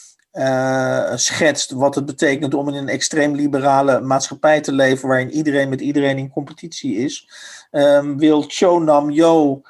schetst 1.14 1.70
wat 1.70 1.94
het 1.94 2.06
betekent 2.06 2.54
om 2.54 2.68
in 2.68 2.74
een 2.74 2.88
extreem 2.88 3.34
liberale 3.34 4.00
maatschappij 4.00 4.60
te 4.60 4.72
leven, 4.72 5.08
waarin 5.08 5.30
iedereen 5.30 5.68
met 5.68 5.80
iedereen 5.80 6.18
in 6.18 6.30
competitie 6.30 6.96
is, 6.96 7.28
ehm, 7.70 8.16
wil 8.16 8.44
Cho 8.48 8.78
Nam 8.78 9.10
Yo 9.10 9.62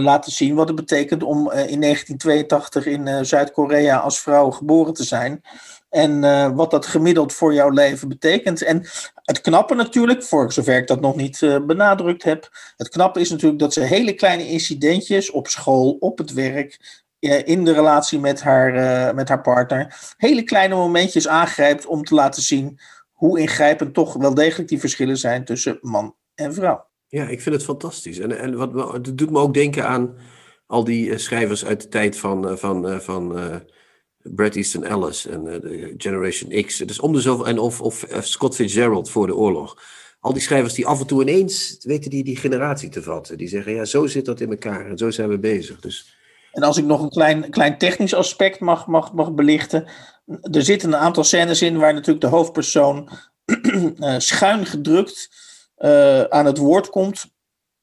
laten 0.00 0.32
zien 0.32 0.54
wat 0.54 0.66
het 0.66 0.76
betekent 0.76 1.22
om 1.22 1.38
in 1.52 1.80
1982 1.80 2.86
in 2.86 3.26
Zuid-Korea 3.26 3.98
als 3.98 4.20
vrouw 4.20 4.50
geboren 4.50 4.94
te 4.94 5.04
zijn. 5.04 5.42
En 5.88 6.20
wat 6.54 6.70
dat 6.70 6.86
gemiddeld 6.86 7.32
voor 7.32 7.54
jouw 7.54 7.70
leven 7.70 8.08
betekent. 8.08 8.62
En 8.62 8.86
het 9.22 9.40
knappe 9.40 9.74
natuurlijk, 9.74 10.22
voor 10.22 10.52
zover 10.52 10.76
ik 10.76 10.86
dat 10.86 11.00
nog 11.00 11.16
niet 11.16 11.60
benadrukt 11.66 12.22
heb. 12.22 12.48
Het 12.76 12.88
knappe 12.88 13.20
is 13.20 13.30
natuurlijk 13.30 13.60
dat 13.60 13.72
ze 13.72 13.80
hele 13.80 14.12
kleine 14.12 14.48
incidentjes 14.48 15.30
op 15.30 15.46
school, 15.48 15.96
op 16.00 16.18
het 16.18 16.32
werk, 16.32 17.02
in 17.44 17.64
de 17.64 17.72
relatie 17.72 18.18
met 18.18 18.42
haar, 18.42 19.14
met 19.14 19.28
haar 19.28 19.40
partner. 19.40 20.12
Hele 20.16 20.42
kleine 20.42 20.74
momentjes 20.74 21.28
aangrijpt 21.28 21.86
om 21.86 22.04
te 22.04 22.14
laten 22.14 22.42
zien 22.42 22.78
hoe 23.12 23.40
ingrijpend 23.40 23.94
toch 23.94 24.14
wel 24.14 24.34
degelijk 24.34 24.68
die 24.68 24.80
verschillen 24.80 25.16
zijn 25.16 25.44
tussen 25.44 25.78
man 25.80 26.14
en 26.34 26.54
vrouw. 26.54 26.86
Ja, 27.06 27.28
ik 27.28 27.40
vind 27.40 27.54
het 27.54 27.64
fantastisch. 27.64 28.18
En, 28.18 28.38
en 28.38 28.56
wat, 28.56 28.92
het 28.92 29.18
doet 29.18 29.30
me 29.30 29.38
ook 29.38 29.54
denken 29.54 29.86
aan 29.86 30.16
al 30.66 30.84
die 30.84 31.18
schrijvers 31.18 31.64
uit 31.64 31.80
de 31.82 31.88
tijd 31.88 32.18
van, 32.18 32.58
van, 32.58 33.00
van 33.00 33.32
Bret 34.34 34.56
Easton 34.56 34.84
Ellis 34.84 35.26
en 35.26 35.62
Generation 35.96 36.64
X. 36.64 36.76
Dus 36.76 37.00
om 37.00 37.12
de 37.12 37.20
zoveel, 37.20 37.46
en 37.46 37.58
of, 37.58 37.80
of 37.80 38.06
Scott 38.20 38.54
Fitzgerald 38.54 39.10
voor 39.10 39.26
de 39.26 39.36
oorlog. 39.36 39.82
Al 40.20 40.32
die 40.32 40.42
schrijvers 40.42 40.74
die 40.74 40.86
af 40.86 41.00
en 41.00 41.06
toe 41.06 41.22
ineens 41.22 41.78
weten 41.80 42.10
die, 42.10 42.24
die 42.24 42.36
generatie 42.36 42.88
te 42.88 43.02
vatten. 43.02 43.38
Die 43.38 43.48
zeggen, 43.48 43.72
ja, 43.72 43.84
zo 43.84 44.06
zit 44.06 44.24
dat 44.24 44.40
in 44.40 44.50
elkaar 44.50 44.86
en 44.86 44.98
zo 44.98 45.10
zijn 45.10 45.28
we 45.28 45.38
bezig. 45.38 45.80
Dus... 45.80 46.16
En 46.52 46.62
als 46.62 46.76
ik 46.76 46.84
nog 46.84 47.02
een 47.02 47.10
klein, 47.10 47.50
klein 47.50 47.78
technisch 47.78 48.14
aspect 48.14 48.60
mag, 48.60 48.86
mag, 48.86 49.12
mag 49.12 49.32
belichten. 49.32 49.86
Er 50.26 50.62
zitten 50.62 50.88
een 50.88 50.98
aantal 50.98 51.24
scènes 51.24 51.62
in 51.62 51.78
waar 51.78 51.94
natuurlijk 51.94 52.20
de 52.20 52.36
hoofdpersoon 52.36 53.08
schuin 54.18 54.66
gedrukt 54.66 55.28
aan 56.28 56.46
het 56.46 56.58
woord 56.58 56.90
komt, 56.90 57.26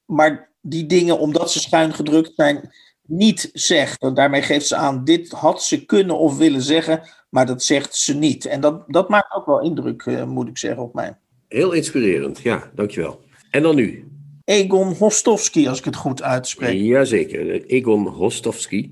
maar 0.05 0.53
die 0.61 0.85
dingen, 0.85 1.19
omdat 1.19 1.51
ze 1.51 1.59
schuin 1.59 1.93
gedrukt 1.93 2.31
zijn, 2.35 2.73
niet 3.07 3.49
zegt. 3.53 4.01
En 4.01 4.13
daarmee 4.13 4.41
geeft 4.41 4.67
ze 4.67 4.75
aan, 4.75 5.03
dit 5.03 5.31
had 5.31 5.63
ze 5.63 5.85
kunnen 5.85 6.17
of 6.17 6.37
willen 6.37 6.61
zeggen, 6.61 7.01
maar 7.29 7.45
dat 7.45 7.63
zegt 7.63 7.95
ze 7.95 8.15
niet. 8.15 8.45
En 8.45 8.61
dat, 8.61 8.83
dat 8.87 9.09
maakt 9.09 9.35
ook 9.35 9.45
wel 9.45 9.61
indruk, 9.61 10.05
uh, 10.05 10.23
moet 10.23 10.47
ik 10.47 10.57
zeggen, 10.57 10.83
op 10.83 10.93
mij. 10.93 11.17
Heel 11.47 11.71
inspirerend, 11.71 12.39
ja, 12.39 12.71
dankjewel. 12.75 13.21
En 13.49 13.61
dan 13.61 13.75
nu? 13.75 14.07
Egon 14.45 14.93
Hostovsky, 14.93 15.67
als 15.67 15.79
ik 15.79 15.85
het 15.85 15.95
goed 15.95 16.21
uitspreek. 16.21 16.79
Jazeker, 16.79 17.65
Egon 17.65 18.07
Hostovsky. 18.07 18.91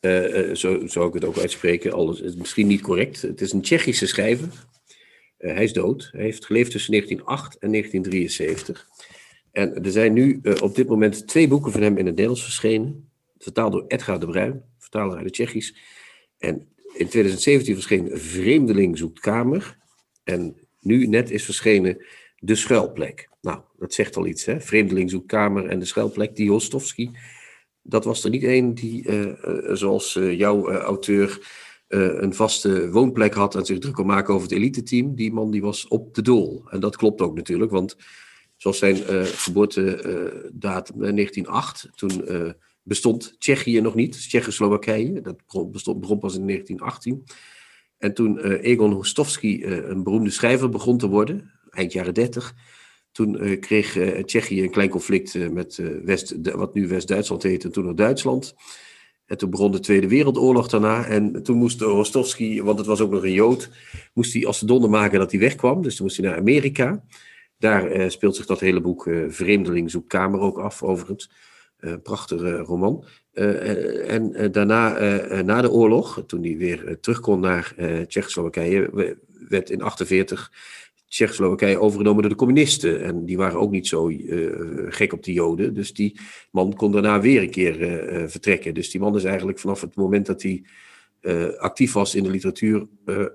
Uh, 0.00 0.54
zo 0.54 0.86
zou 0.86 1.08
ik 1.08 1.14
het 1.14 1.24
ook 1.24 1.38
uitspreken, 1.38 1.92
alles 1.92 2.20
is 2.20 2.34
misschien 2.34 2.66
niet 2.66 2.80
correct. 2.80 3.22
Het 3.22 3.40
is 3.40 3.52
een 3.52 3.60
Tsjechische 3.60 4.06
schrijver. 4.06 4.48
Uh, 5.38 5.54
hij 5.54 5.64
is 5.64 5.72
dood. 5.72 6.08
Hij 6.12 6.22
heeft 6.22 6.46
geleefd 6.46 6.70
tussen 6.70 6.92
1908 6.92 7.58
en 7.58 7.70
1973. 7.70 8.88
En 9.52 9.84
er 9.84 9.90
zijn 9.90 10.12
nu 10.12 10.38
uh, 10.42 10.54
op 10.62 10.74
dit 10.74 10.88
moment 10.88 11.26
twee 11.26 11.48
boeken 11.48 11.72
van 11.72 11.82
hem 11.82 11.96
in 11.96 12.06
het 12.06 12.14
Nederlands 12.14 12.42
verschenen. 12.42 13.09
Vertaald 13.42 13.72
door 13.72 13.84
Edgar 13.86 14.20
de 14.20 14.26
Bruin, 14.26 14.62
vertaler 14.78 15.16
uit 15.16 15.24
het 15.24 15.32
Tsjechisch. 15.32 15.76
En 16.38 16.68
in 16.94 17.08
2017 17.08 17.74
verscheen 17.74 18.18
Vreemdeling 18.18 18.98
zoekt 18.98 19.20
kamer. 19.20 19.78
En 20.24 20.56
nu 20.80 21.06
net 21.06 21.30
is 21.30 21.44
verschenen 21.44 22.04
De 22.38 22.54
Schuilplek. 22.54 23.28
Nou, 23.40 23.60
dat 23.78 23.94
zegt 23.94 24.16
al 24.16 24.26
iets, 24.26 24.44
hè? 24.44 24.60
Vreemdeling 24.60 25.10
zoekt 25.10 25.26
kamer 25.26 25.66
en 25.66 25.78
De 25.78 25.84
Schuilplek, 25.84 26.36
die 26.36 26.50
Hostovsky. 26.50 27.10
Dat 27.82 28.04
was 28.04 28.24
er 28.24 28.30
niet 28.30 28.44
één 28.44 28.74
die, 28.74 29.06
uh, 29.06 29.32
zoals 29.72 30.12
jouw 30.12 30.70
auteur 30.70 31.58
een 31.88 32.34
vaste 32.34 32.90
woonplek 32.90 33.34
had 33.34 33.54
en 33.54 33.64
zich 33.64 33.78
druk 33.78 33.94
kon 33.94 34.06
maken 34.06 34.34
over 34.34 34.48
het 34.48 34.56
elite-team. 34.56 35.14
Die 35.14 35.32
man 35.32 35.50
die 35.50 35.62
was 35.62 35.88
op 35.88 36.14
de 36.14 36.22
dool. 36.22 36.62
En 36.68 36.80
dat 36.80 36.96
klopt 36.96 37.20
ook 37.20 37.34
natuurlijk, 37.34 37.70
want 37.70 37.96
zoals 38.56 38.78
zijn 38.78 38.96
geboortedatum 39.24 41.02
uh, 41.02 41.10
1908, 41.10 41.88
toen 41.94 42.24
bestond 42.90 43.36
Tsjechië 43.38 43.80
nog 43.80 43.94
niet, 43.94 44.12
Tsjechoslowakije. 44.12 45.20
Dat 45.20 45.70
bestond, 45.70 46.00
begon 46.00 46.18
pas 46.18 46.36
in 46.36 46.46
1918. 46.46 47.24
En 47.98 48.14
toen 48.14 48.38
Egon 48.38 48.92
Hostovsky 48.92 49.62
een 49.64 50.02
beroemde 50.02 50.30
schrijver 50.30 50.68
begon 50.68 50.98
te 50.98 51.08
worden, 51.08 51.50
eind 51.70 51.92
jaren 51.92 52.14
30, 52.14 52.54
toen 53.12 53.58
kreeg 53.60 53.98
Tsjechië 54.24 54.62
een 54.62 54.70
klein 54.70 54.88
conflict 54.88 55.50
met 55.52 55.82
West, 56.04 56.34
wat 56.42 56.74
nu 56.74 56.88
West-Duitsland 56.88 57.42
heet 57.42 57.64
en 57.64 57.72
toen 57.72 57.84
nog 57.84 57.94
Duitsland. 57.94 58.54
En 59.26 59.38
toen 59.38 59.50
begon 59.50 59.72
de 59.72 59.80
Tweede 59.80 60.08
Wereldoorlog 60.08 60.68
daarna. 60.68 61.04
En 61.04 61.42
toen 61.42 61.56
moest 61.56 61.80
Rostovski, 61.80 62.62
want 62.62 62.78
het 62.78 62.86
was 62.86 63.00
ook 63.00 63.10
nog 63.10 63.22
een 63.22 63.32
Jood, 63.32 63.70
moest 64.14 64.32
hij 64.32 64.46
als 64.46 64.60
de 64.60 64.66
donder 64.66 64.90
maken 64.90 65.18
dat 65.18 65.30
hij 65.30 65.40
wegkwam. 65.40 65.82
Dus 65.82 65.96
toen 65.96 66.06
moest 66.06 66.18
hij 66.18 66.26
naar 66.28 66.38
Amerika. 66.38 67.04
Daar 67.58 68.10
speelt 68.10 68.36
zich 68.36 68.46
dat 68.46 68.60
hele 68.60 68.80
boek 68.80 69.10
Vreemdeling 69.28 69.90
zoekt 69.90 70.08
kamer 70.08 70.40
ook 70.40 70.58
af, 70.58 70.82
overigens. 70.82 71.30
Uh, 71.80 71.92
prachtige 72.02 72.56
roman. 72.56 73.04
en 73.32 74.52
daarna, 74.52 74.98
na 75.42 75.60
de 75.62 75.70
oorlog, 75.70 76.22
toen 76.26 76.42
hij 76.42 76.56
weer 76.56 76.98
terug 77.00 77.20
kon 77.20 77.40
naar 77.40 77.74
Tsjechoslowakije, 78.06 78.90
werd 79.48 79.70
in 79.70 79.78
1948 79.78 80.50
Tsjechoslowakije 81.10 81.80
overgenomen 81.80 82.20
door 82.20 82.30
de 82.30 82.36
communisten. 82.36 83.02
En 83.02 83.24
die 83.24 83.36
waren 83.36 83.60
ook 83.60 83.70
niet 83.70 83.86
zo 83.86 84.08
uh, 84.08 84.52
gek 84.88 85.12
op 85.12 85.22
de 85.22 85.32
Joden. 85.32 85.74
Dus 85.74 85.92
die 85.92 86.20
man 86.50 86.74
kon 86.74 86.92
daarna 86.92 87.20
weer 87.20 87.42
een 87.42 87.50
keer 87.50 87.80
uh, 87.80 88.28
vertrekken. 88.28 88.74
Dus 88.74 88.90
die 88.90 89.00
man 89.00 89.16
is 89.16 89.24
eigenlijk 89.24 89.58
vanaf 89.58 89.80
het 89.80 89.96
moment 89.96 90.26
dat 90.26 90.42
hij 90.42 90.64
uh, 91.20 91.48
actief 91.56 91.92
was 91.92 92.14
in 92.14 92.22
de 92.22 92.30
literatuur 92.30 92.86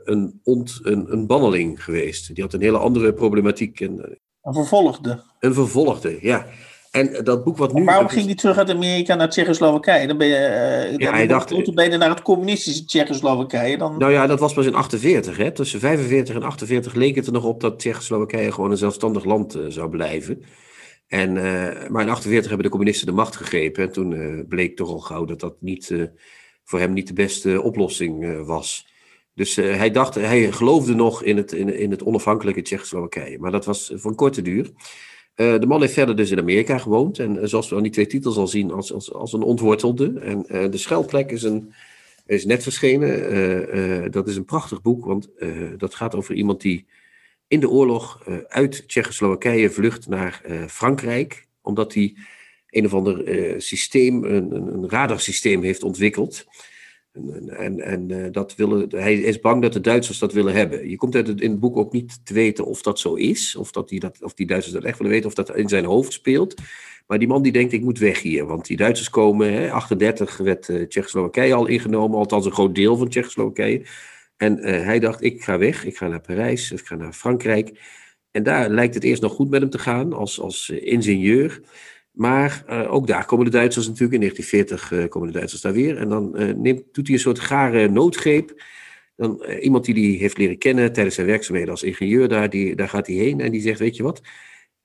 een, 0.03 0.39
ont, 0.43 0.79
een, 0.83 1.11
een 1.11 1.27
banneling 1.27 1.83
geweest. 1.83 2.35
Die 2.35 2.43
had 2.43 2.53
een 2.53 2.61
hele 2.61 2.77
andere 2.77 3.13
problematiek. 3.13 3.79
En, 3.81 4.19
een 4.41 4.53
vervolgde. 4.53 5.23
Een 5.39 5.53
vervolgde, 5.53 6.17
ja. 6.21 6.47
En 6.95 7.23
dat 7.23 7.43
boek 7.43 7.57
wat 7.57 7.73
nu... 7.73 7.83
Maar 7.83 7.93
waarom 7.93 8.09
ging 8.09 8.25
hij 8.25 8.35
terug 8.35 8.57
uit 8.57 8.69
Amerika 8.69 9.15
naar 9.15 9.29
Tsjechoslowakije? 9.29 10.07
Dan 10.07 10.17
ben 10.17 10.27
je, 10.27 10.33
uh, 10.91 10.97
ja, 10.97 11.11
hij 11.11 11.27
dacht, 11.27 11.73
ben 11.73 11.91
je 11.91 11.97
naar 11.97 12.09
het 12.09 12.21
communistische 12.21 12.85
Tsjechoslowakije. 12.85 13.77
Dan... 13.77 13.97
Nou 13.97 14.11
ja, 14.11 14.27
dat 14.27 14.39
was 14.39 14.53
pas 14.53 14.65
in 14.65 14.75
48. 14.75 15.37
Hè? 15.37 15.51
Tussen 15.51 15.79
45 15.79 16.35
en 16.35 16.43
48 16.43 16.93
leek 16.93 17.15
het 17.15 17.25
er 17.25 17.31
nog 17.31 17.43
op 17.43 17.61
dat 17.61 17.79
Tsjechoslowakije 17.79 18.51
gewoon 18.51 18.71
een 18.71 18.77
zelfstandig 18.77 19.25
land 19.25 19.55
uh, 19.55 19.65
zou 19.67 19.89
blijven. 19.89 20.43
En, 21.07 21.33
maar 21.91 22.01
in 22.01 22.09
48 22.09 22.47
hebben 22.47 22.65
de 22.65 22.71
communisten 22.71 23.07
de 23.07 23.13
macht 23.13 23.35
gegrepen. 23.35 23.83
En 23.83 23.91
toen 23.91 24.45
bleek 24.47 24.75
toch 24.75 24.89
al 24.89 24.99
gauw 24.99 25.25
dat 25.25 25.39
dat 25.39 25.55
niet, 25.59 26.09
voor 26.63 26.79
hem 26.79 26.93
niet 26.93 27.07
de 27.07 27.13
beste 27.13 27.61
oplossing 27.61 28.45
was. 28.45 28.87
Dus 29.33 29.55
hij 29.55 29.91
dacht, 29.91 30.15
hij 30.15 30.51
geloofde 30.51 30.95
nog 30.95 31.23
in 31.23 31.37
het, 31.37 31.51
in, 31.51 31.77
in 31.77 31.91
het 31.91 32.03
onafhankelijke 32.03 32.61
Tsjechoslowakije. 32.61 33.39
Maar 33.39 33.51
dat 33.51 33.65
was 33.65 33.91
voor 33.95 34.11
een 34.11 34.17
korte 34.17 34.41
duur. 34.41 34.71
Uh, 35.35 35.59
de 35.59 35.65
man 35.65 35.81
heeft 35.81 35.93
verder 35.93 36.15
dus 36.15 36.31
in 36.31 36.39
Amerika 36.39 36.77
gewoond. 36.77 37.19
En 37.19 37.35
uh, 37.35 37.41
zoals 37.43 37.69
we 37.69 37.75
aan 37.75 37.83
die 37.83 37.91
twee 37.91 38.07
titels 38.07 38.37
al 38.37 38.47
zien, 38.47 38.71
als, 38.71 39.13
als, 39.13 39.33
een 39.33 39.41
ontwortelde. 39.41 40.19
En 40.19 40.45
uh, 40.47 40.71
de 40.71 40.77
Schuilplek 40.77 41.31
is, 41.31 41.43
een, 41.43 41.73
is 42.25 42.45
net 42.45 42.63
verschenen. 42.63 44.11
dat 44.11 44.27
is 44.27 44.35
een 44.35 44.45
prachtig 44.45 44.81
boek, 44.81 45.05
want 45.05 45.29
dat 45.77 45.95
gaat 45.95 46.15
over 46.15 46.35
iemand 46.35 46.61
die 46.61 46.85
in 47.47 47.59
de 47.59 47.69
oorlog 47.69 48.27
uit 48.47 48.87
Tsjechoslowakije 48.87 49.69
vlucht 49.69 50.07
naar 50.07 50.41
Frankrijk. 50.67 51.47
Omdat 51.61 51.93
hij 51.93 52.15
een 52.69 52.85
of 52.85 52.93
ander 52.93 53.23
systeem, 53.61 54.23
een, 54.23 54.51
een 54.51 54.89
radarsysteem 54.89 55.63
heeft 55.63 55.83
ontwikkeld. 55.83 56.45
En, 57.15 57.49
en, 57.49 57.79
en 57.79 58.09
uh, 58.09 58.27
dat 58.31 58.55
willen, 58.55 58.87
hij 58.89 59.15
is 59.15 59.39
bang 59.39 59.61
dat 59.61 59.73
de 59.73 59.81
Duitsers 59.81 60.19
dat 60.19 60.33
willen 60.33 60.53
hebben. 60.53 60.89
Je 60.89 60.95
komt 60.95 61.15
uit 61.15 61.27
het, 61.27 61.41
in 61.41 61.51
het 61.51 61.59
boek 61.59 61.77
ook 61.77 61.91
niet 61.91 62.25
te 62.25 62.33
weten 62.33 62.65
of 62.65 62.81
dat 62.81 62.99
zo 62.99 63.13
is, 63.13 63.55
of, 63.55 63.71
dat 63.71 63.89
die, 63.89 63.99
dat, 63.99 64.23
of 64.23 64.33
die 64.33 64.47
Duitsers 64.47 64.73
dat 64.73 64.83
echt 64.83 64.97
willen 64.97 65.13
weten, 65.13 65.27
of 65.27 65.35
dat 65.35 65.55
in 65.55 65.69
zijn 65.69 65.85
hoofd 65.85 66.13
speelt. 66.13 66.61
Maar 67.07 67.19
die 67.19 67.27
man 67.27 67.41
die 67.41 67.51
denkt, 67.51 67.73
ik 67.73 67.81
moet 67.81 67.99
weg 67.99 68.21
hier, 68.21 68.45
want 68.45 68.65
die 68.65 68.77
Duitsers 68.77 69.09
komen, 69.09 69.53
hè, 69.53 69.71
38 69.71 70.37
werd 70.37 70.67
uh, 70.67 70.81
Tsjechoslowakije 70.81 71.53
al 71.53 71.65
ingenomen, 71.65 72.17
althans 72.17 72.45
een 72.45 72.51
groot 72.51 72.75
deel 72.75 72.97
van 72.97 73.09
Tsjechoslowakije. 73.09 73.85
En 74.37 74.57
uh, 74.57 74.63
hij 74.65 74.99
dacht, 74.99 75.23
ik 75.23 75.43
ga 75.43 75.57
weg, 75.57 75.85
ik 75.85 75.97
ga 75.97 76.07
naar 76.07 76.21
Parijs, 76.21 76.71
ik 76.71 76.85
ga 76.85 76.95
naar 76.95 77.13
Frankrijk. 77.13 77.81
En 78.31 78.43
daar 78.43 78.69
lijkt 78.69 78.93
het 78.93 79.03
eerst 79.03 79.21
nog 79.21 79.33
goed 79.33 79.49
met 79.49 79.61
hem 79.61 79.69
te 79.69 79.79
gaan, 79.79 80.13
als, 80.13 80.39
als 80.39 80.69
ingenieur. 80.69 81.61
Maar 82.15 82.63
uh, 82.69 82.93
ook 82.93 83.07
daar 83.07 83.25
komen 83.25 83.45
de 83.45 83.51
Duitsers 83.51 83.87
natuurlijk, 83.87 84.13
in 84.13 84.19
1940 84.19 84.91
uh, 84.91 85.09
komen 85.09 85.27
de 85.27 85.33
Duitsers 85.33 85.61
daar 85.61 85.73
weer. 85.73 85.97
En 85.97 86.09
dan 86.09 86.41
uh, 86.41 86.53
neemt, 86.55 86.83
doet 86.91 87.07
hij 87.07 87.15
een 87.15 87.21
soort 87.21 87.39
gare 87.39 87.87
noodgreep. 87.87 88.63
Dan, 89.15 89.43
iemand 89.61 89.85
die 89.85 89.93
hij 89.93 90.19
heeft 90.19 90.37
leren 90.37 90.57
kennen 90.57 90.93
tijdens 90.93 91.15
zijn 91.15 91.27
werkzaamheden 91.27 91.71
als 91.71 91.83
ingenieur, 91.83 92.27
daar, 92.27 92.49
die, 92.49 92.75
daar 92.75 92.89
gaat 92.89 93.07
hij 93.07 93.15
heen 93.15 93.39
en 93.39 93.51
die 93.51 93.61
zegt, 93.61 93.79
weet 93.79 93.95
je 93.95 94.03
wat, 94.03 94.21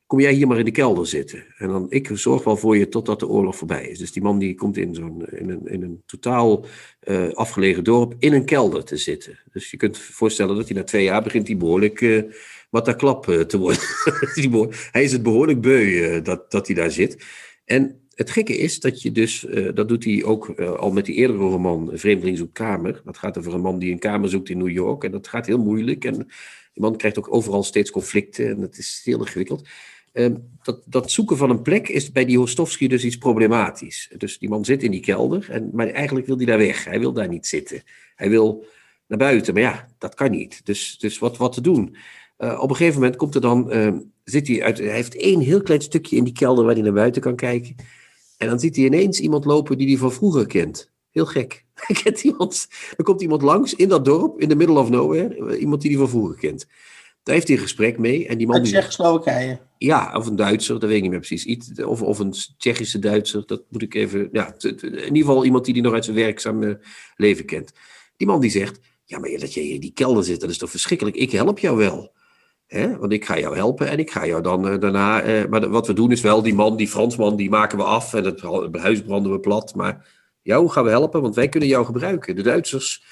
kom 0.06 0.20
jij 0.20 0.32
hier 0.32 0.46
maar 0.46 0.58
in 0.58 0.64
de 0.64 0.70
kelder 0.70 1.06
zitten. 1.06 1.44
En 1.56 1.68
dan, 1.68 1.86
ik 1.88 2.10
zorg 2.12 2.44
wel 2.44 2.56
voor 2.56 2.76
je 2.76 2.88
totdat 2.88 3.20
de 3.20 3.28
oorlog 3.28 3.56
voorbij 3.56 3.88
is. 3.88 3.98
Dus 3.98 4.12
die 4.12 4.22
man 4.22 4.38
die 4.38 4.54
komt 4.54 4.76
in, 4.76 4.94
zo'n, 4.94 5.26
in, 5.26 5.50
een, 5.50 5.66
in 5.66 5.82
een 5.82 6.02
totaal 6.06 6.64
afgelegen 7.32 7.84
dorp 7.84 8.14
in 8.18 8.32
een 8.32 8.44
kelder 8.44 8.84
te 8.84 8.96
zitten. 8.96 9.38
Dus 9.52 9.70
je 9.70 9.76
kunt 9.76 9.98
voorstellen 9.98 10.56
dat 10.56 10.68
hij 10.68 10.76
na 10.76 10.84
twee 10.84 11.04
jaar 11.04 11.22
begint 11.22 11.46
hij 11.46 11.56
behoorlijk 11.56 12.00
wat 12.70 12.84
daar 12.84 12.96
klap 12.96 13.28
eh, 13.28 13.40
te 13.40 13.58
worden. 13.58 13.82
hij 14.92 15.02
is 15.02 15.12
het 15.12 15.22
behoorlijk 15.22 15.60
beu 15.60 16.02
eh, 16.02 16.24
dat, 16.24 16.50
dat 16.50 16.66
hij 16.66 16.76
daar 16.76 16.90
zit. 16.90 17.24
En 17.64 18.00
het 18.14 18.30
gekke 18.30 18.56
is 18.56 18.80
dat 18.80 19.02
je 19.02 19.12
dus, 19.12 19.46
eh, 19.46 19.68
dat 19.74 19.88
doet 19.88 20.04
hij 20.04 20.24
ook 20.24 20.60
al 20.60 20.92
met 20.92 21.04
die 21.04 21.14
eerdere 21.14 21.38
roman, 21.38 21.90
Vreemdeling 21.92 22.38
zoekt 22.38 22.52
kamer. 22.52 23.02
Dat 23.04 23.18
gaat 23.18 23.38
over 23.38 23.54
een 23.54 23.60
man 23.60 23.78
die 23.78 23.92
een 23.92 23.98
kamer 23.98 24.28
zoekt 24.28 24.48
in 24.48 24.58
New 24.58 24.70
York. 24.70 25.04
En 25.04 25.10
dat 25.10 25.28
gaat 25.28 25.46
heel 25.46 25.58
moeilijk. 25.58 26.04
En 26.04 26.14
die 26.72 26.82
man 26.82 26.96
krijgt 26.96 27.18
ook 27.18 27.34
overal 27.34 27.62
steeds 27.62 27.90
conflicten. 27.90 28.48
En 28.48 28.60
dat 28.60 28.78
is 28.78 29.00
heel 29.04 29.18
ingewikkeld. 29.18 29.68
Ehm, 30.12 30.34
dat, 30.62 30.82
dat 30.86 31.10
zoeken 31.10 31.36
van 31.36 31.50
een 31.50 31.62
plek 31.62 31.88
is 31.88 32.12
bij 32.12 32.24
die 32.24 32.38
Hostovsky 32.38 32.86
dus 32.86 33.04
iets 33.04 33.16
problematisch. 33.16 34.10
Dus 34.16 34.38
die 34.38 34.48
man 34.48 34.64
zit 34.64 34.82
in 34.82 34.90
die 34.90 35.00
kelder, 35.00 35.50
en, 35.50 35.70
maar 35.72 35.88
eigenlijk 35.88 36.26
wil 36.26 36.36
hij 36.36 36.46
daar 36.46 36.58
weg. 36.58 36.84
Hij 36.84 37.00
wil 37.00 37.12
daar 37.12 37.28
niet 37.28 37.46
zitten. 37.46 37.82
Hij 38.14 38.30
wil 38.30 38.66
naar 39.06 39.18
buiten, 39.18 39.54
maar 39.54 39.62
ja, 39.62 39.88
dat 39.98 40.14
kan 40.14 40.30
niet. 40.30 40.60
Dus, 40.66 40.98
dus 40.98 41.18
wat, 41.18 41.36
wat 41.36 41.52
te 41.52 41.60
doen? 41.60 41.96
Uh, 42.40 42.60
op 42.60 42.70
een 42.70 42.76
gegeven 42.76 43.00
moment 43.00 43.18
komt 43.18 43.34
er 43.34 43.40
dan, 43.40 43.76
uh, 43.76 43.92
zit 44.24 44.48
hij 44.48 44.62
uit, 44.62 44.78
hij 44.78 44.88
heeft 44.88 45.16
één 45.16 45.40
heel 45.40 45.62
klein 45.62 45.80
stukje 45.80 46.16
in 46.16 46.24
die 46.24 46.32
kelder 46.32 46.64
waar 46.64 46.74
hij 46.74 46.82
naar 46.82 46.92
buiten 46.92 47.22
kan 47.22 47.36
kijken. 47.36 47.74
En 48.36 48.48
dan 48.48 48.60
ziet 48.60 48.76
hij 48.76 48.84
ineens 48.84 49.20
iemand 49.20 49.44
lopen 49.44 49.78
die 49.78 49.88
hij 49.88 49.96
van 49.96 50.12
vroeger 50.12 50.46
kent. 50.46 50.90
Heel 51.10 51.26
gek. 51.26 51.64
Kent 52.02 52.24
iemand, 52.24 52.68
er 52.96 53.04
komt 53.04 53.22
iemand 53.22 53.42
langs 53.42 53.74
in 53.74 53.88
dat 53.88 54.04
dorp, 54.04 54.40
in 54.40 54.48
the 54.48 54.54
middle 54.54 54.78
of 54.78 54.90
nowhere, 54.90 55.46
eh, 55.46 55.60
iemand 55.60 55.80
die 55.82 55.90
hij 55.90 56.00
van 56.00 56.08
vroeger 56.08 56.36
kent. 56.36 56.66
Daar 57.22 57.34
heeft 57.34 57.48
hij 57.48 57.56
een 57.56 57.62
gesprek 57.62 57.98
mee. 57.98 58.26
En 58.26 58.38
die 58.38 58.46
man 58.46 58.56
Uit 58.56 58.64
Tsjechoslowakije? 58.64 59.60
Ja, 59.78 60.16
of 60.16 60.26
een 60.26 60.36
Duitser, 60.36 60.80
dat 60.80 60.88
weet 60.88 60.96
ik 60.96 61.02
niet 61.02 61.10
meer 61.10 61.20
precies. 61.20 61.44
Iets, 61.44 61.82
of, 61.82 62.02
of 62.02 62.18
een 62.18 62.34
Tsjechische 62.58 62.98
Duitser, 62.98 63.42
dat 63.46 63.62
moet 63.68 63.82
ik 63.82 63.94
even... 63.94 64.28
Ja, 64.32 64.54
in 64.58 64.82
ieder 64.82 65.16
geval 65.16 65.44
iemand 65.44 65.64
die 65.64 65.74
hij 65.74 65.82
nog 65.82 65.92
uit 65.92 66.04
zijn 66.04 66.16
werkzame 66.16 66.80
leven 67.16 67.44
kent. 67.44 67.72
Die 68.16 68.26
man 68.26 68.40
die 68.40 68.50
zegt, 68.50 68.80
ja, 69.04 69.18
maar 69.18 69.30
dat 69.30 69.54
je 69.54 69.68
in 69.68 69.80
die 69.80 69.92
kelder 69.92 70.24
zit, 70.24 70.40
dat 70.40 70.50
is 70.50 70.58
toch 70.58 70.70
verschrikkelijk. 70.70 71.16
Ik 71.16 71.30
help 71.30 71.58
jou 71.58 71.76
wel. 71.76 72.12
Hè? 72.70 72.98
Want 72.98 73.12
ik 73.12 73.24
ga 73.24 73.38
jou 73.38 73.56
helpen 73.56 73.88
en 73.88 73.98
ik 73.98 74.10
ga 74.10 74.26
jou 74.26 74.42
dan 74.42 74.72
uh, 74.72 74.80
daarna. 74.80 75.26
Uh, 75.26 75.46
maar 75.46 75.68
wat 75.68 75.86
we 75.86 75.92
doen 75.92 76.10
is 76.10 76.20
wel, 76.20 76.42
die 76.42 76.54
man, 76.54 76.76
die 76.76 76.88
Fransman, 76.88 77.36
die 77.36 77.50
maken 77.50 77.78
we 77.78 77.84
af 77.84 78.14
en 78.14 78.24
het, 78.24 78.42
huis 78.72 79.02
branden 79.02 79.32
we 79.32 79.40
plat. 79.40 79.74
Maar 79.74 80.06
jou 80.42 80.68
gaan 80.68 80.84
we 80.84 80.90
helpen, 80.90 81.22
want 81.22 81.34
wij 81.34 81.48
kunnen 81.48 81.68
jou 81.68 81.84
gebruiken. 81.84 82.36
De 82.36 82.42
Duitsers 82.42 83.04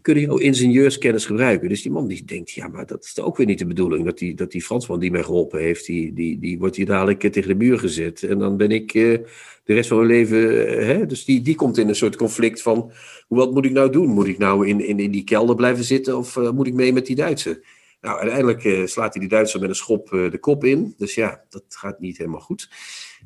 kunnen 0.00 0.22
jouw 0.22 0.36
ingenieurskennis 0.36 1.26
gebruiken. 1.26 1.68
Dus 1.68 1.82
die 1.82 1.92
man 1.92 2.06
die 2.06 2.24
denkt, 2.24 2.50
ja, 2.50 2.68
maar 2.68 2.86
dat 2.86 3.04
is 3.04 3.20
ook 3.20 3.36
weer 3.36 3.46
niet 3.46 3.58
de 3.58 3.66
bedoeling. 3.66 4.04
Dat 4.04 4.18
die, 4.18 4.34
dat 4.34 4.50
die 4.50 4.62
Fransman 4.62 5.00
die 5.00 5.10
mij 5.10 5.22
geholpen 5.22 5.60
heeft, 5.60 5.86
die, 5.86 6.12
die, 6.12 6.38
die 6.38 6.58
wordt 6.58 6.76
hier 6.76 6.86
dadelijk 6.86 7.20
tegen 7.20 7.48
de 7.48 7.54
muur 7.54 7.78
gezet. 7.78 8.22
En 8.22 8.38
dan 8.38 8.56
ben 8.56 8.70
ik 8.70 8.92
de 8.92 9.24
rest 9.64 9.88
van 9.88 9.96
mijn 9.96 10.08
leven. 10.08 10.38
hè? 10.86 11.06
Dus 11.06 11.24
die, 11.24 11.42
die 11.42 11.54
komt 11.54 11.78
in 11.78 11.88
een 11.88 11.94
soort 11.96 12.16
conflict 12.16 12.62
van, 12.62 12.92
wat 13.28 13.52
moet 13.52 13.64
ik 13.64 13.72
nou 13.72 13.90
doen? 13.90 14.08
Moet 14.08 14.26
ik 14.26 14.38
nou 14.38 14.68
in, 14.68 14.80
in, 14.86 14.98
in 14.98 15.10
die 15.10 15.24
kelder 15.24 15.56
blijven 15.56 15.84
zitten 15.84 16.16
of 16.18 16.36
moet 16.52 16.66
ik 16.66 16.74
mee 16.74 16.92
met 16.92 17.06
die 17.06 17.16
Duitsers? 17.16 17.58
Nou, 18.04 18.18
uiteindelijk 18.18 18.64
uh, 18.64 18.86
slaat 18.86 19.12
hij 19.12 19.20
die 19.20 19.30
Duitser 19.30 19.60
met 19.60 19.68
een 19.68 19.74
schop 19.74 20.12
uh, 20.12 20.30
de 20.30 20.38
kop 20.38 20.64
in. 20.64 20.94
Dus 20.96 21.14
ja, 21.14 21.44
dat 21.48 21.64
gaat 21.68 22.00
niet 22.00 22.18
helemaal 22.18 22.40
goed. 22.40 22.70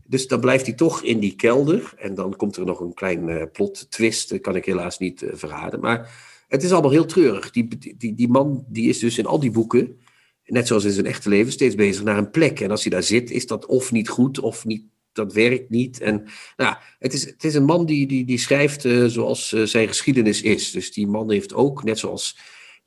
Dus 0.06 0.26
dan 0.26 0.40
blijft 0.40 0.66
hij 0.66 0.74
toch 0.74 1.02
in 1.02 1.18
die 1.18 1.34
kelder. 1.34 1.92
En 1.96 2.14
dan 2.14 2.36
komt 2.36 2.56
er 2.56 2.64
nog 2.64 2.80
een 2.80 2.94
klein 2.94 3.28
uh, 3.28 3.42
plot 3.52 3.90
twist. 3.90 4.30
Dat 4.30 4.40
kan 4.40 4.56
ik 4.56 4.64
helaas 4.64 4.98
niet 4.98 5.26
verraden. 5.32 5.80
Maar 5.80 6.10
het 6.48 6.62
is 6.62 6.72
allemaal 6.72 6.90
heel 6.90 7.06
treurig. 7.06 7.50
Die, 7.50 7.78
die, 7.96 8.14
die 8.14 8.28
man 8.28 8.64
die 8.68 8.88
is 8.88 8.98
dus 8.98 9.18
in 9.18 9.26
al 9.26 9.40
die 9.40 9.50
boeken, 9.50 10.00
net 10.44 10.66
zoals 10.66 10.84
in 10.84 10.90
zijn 10.90 11.06
echte 11.06 11.28
leven, 11.28 11.52
steeds 11.52 11.74
bezig 11.74 12.04
naar 12.04 12.18
een 12.18 12.30
plek. 12.30 12.60
En 12.60 12.70
als 12.70 12.82
hij 12.82 12.92
daar 12.92 13.02
zit, 13.02 13.30
is 13.30 13.46
dat 13.46 13.66
of 13.66 13.92
niet 13.92 14.08
goed 14.08 14.40
of 14.40 14.64
niet 14.64 14.84
dat 15.12 15.32
werkt 15.32 15.70
niet. 15.70 16.00
En 16.00 16.24
nou, 16.56 16.76
het, 16.98 17.12
is, 17.12 17.24
het 17.24 17.44
is 17.44 17.54
een 17.54 17.64
man 17.64 17.86
die, 17.86 18.06
die, 18.06 18.24
die 18.24 18.38
schrijft 18.38 18.80
zoals 19.06 19.48
zijn 19.48 19.88
geschiedenis 19.88 20.42
is. 20.42 20.70
Dus 20.70 20.92
die 20.92 21.06
man 21.06 21.30
heeft 21.30 21.54
ook, 21.54 21.84
net 21.84 21.98
zoals 21.98 22.38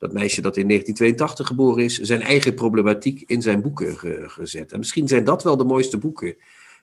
dat 0.02 0.12
meisje 0.12 0.40
dat 0.40 0.56
in 0.56 0.68
1982 0.68 1.46
geboren 1.46 1.84
is, 1.84 1.98
zijn 1.98 2.22
eigen 2.22 2.54
problematiek 2.54 3.22
in 3.26 3.42
zijn 3.42 3.62
boeken 3.62 3.96
gezet. 4.30 4.72
En 4.72 4.78
misschien 4.78 5.08
zijn 5.08 5.24
dat 5.24 5.42
wel 5.42 5.56
de 5.56 5.64
mooiste 5.64 5.98
boeken. 5.98 6.36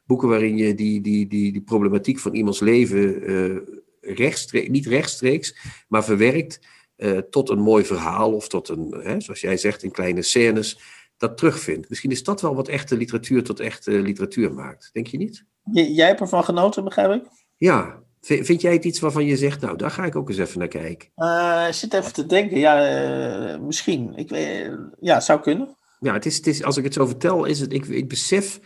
Boeken 0.05 0.27
waarin 0.27 0.57
je 0.57 0.75
die, 0.75 1.01
die, 1.01 1.27
die, 1.27 1.51
die 1.51 1.61
problematiek 1.61 2.19
van 2.19 2.33
iemands 2.33 2.59
leven 2.59 3.31
uh, 3.31 3.57
rechtstreeks, 4.01 4.69
niet 4.69 4.85
rechtstreeks, 4.85 5.55
maar 5.87 6.03
verwerkt 6.03 6.59
uh, 6.97 7.17
tot 7.17 7.49
een 7.49 7.59
mooi 7.59 7.85
verhaal 7.85 8.33
of 8.33 8.47
tot 8.47 8.69
een, 8.69 8.95
hè, 9.03 9.21
zoals 9.21 9.41
jij 9.41 9.57
zegt, 9.57 9.83
in 9.83 9.91
kleine 9.91 10.21
scènes, 10.21 10.79
dat 11.17 11.37
terugvindt. 11.37 11.89
Misschien 11.89 12.11
is 12.11 12.23
dat 12.23 12.41
wel 12.41 12.55
wat 12.55 12.67
echte 12.67 12.97
literatuur 12.97 13.43
tot 13.43 13.59
echte 13.59 13.91
literatuur 13.91 14.53
maakt. 14.53 14.89
Denk 14.93 15.07
je 15.07 15.17
niet? 15.17 15.45
jij 15.71 16.07
hebt 16.07 16.19
ervan 16.19 16.43
genoten, 16.43 16.83
begrijp 16.83 17.21
ik? 17.21 17.29
Ja, 17.57 18.03
Vind 18.21 18.61
jij 18.61 18.73
het 18.73 18.85
iets 18.85 18.99
waarvan 18.99 19.25
je 19.25 19.37
zegt, 19.37 19.61
nou, 19.61 19.77
daar 19.77 19.91
ga 19.91 20.05
ik 20.05 20.15
ook 20.15 20.29
eens 20.29 20.37
even 20.37 20.59
naar 20.59 20.67
kijken? 20.67 21.09
Uh, 21.17 21.65
ik 21.67 21.73
zit 21.73 21.93
even 21.93 22.13
te 22.13 22.25
denken, 22.25 22.59
ja, 22.59 23.53
uh, 23.53 23.59
misschien. 23.59 24.13
Ik, 24.15 24.31
uh, 24.31 24.73
ja, 24.99 25.19
zou 25.19 25.39
kunnen. 25.39 25.77
Ja, 25.99 26.13
het 26.13 26.25
is, 26.25 26.37
het 26.37 26.47
is, 26.47 26.63
als 26.63 26.77
ik 26.77 26.83
het 26.83 26.93
zo 26.93 27.05
vertel, 27.05 27.45
is 27.45 27.59
het, 27.59 27.73
ik, 27.73 27.85
ik 27.85 28.09
besef, 28.09 28.59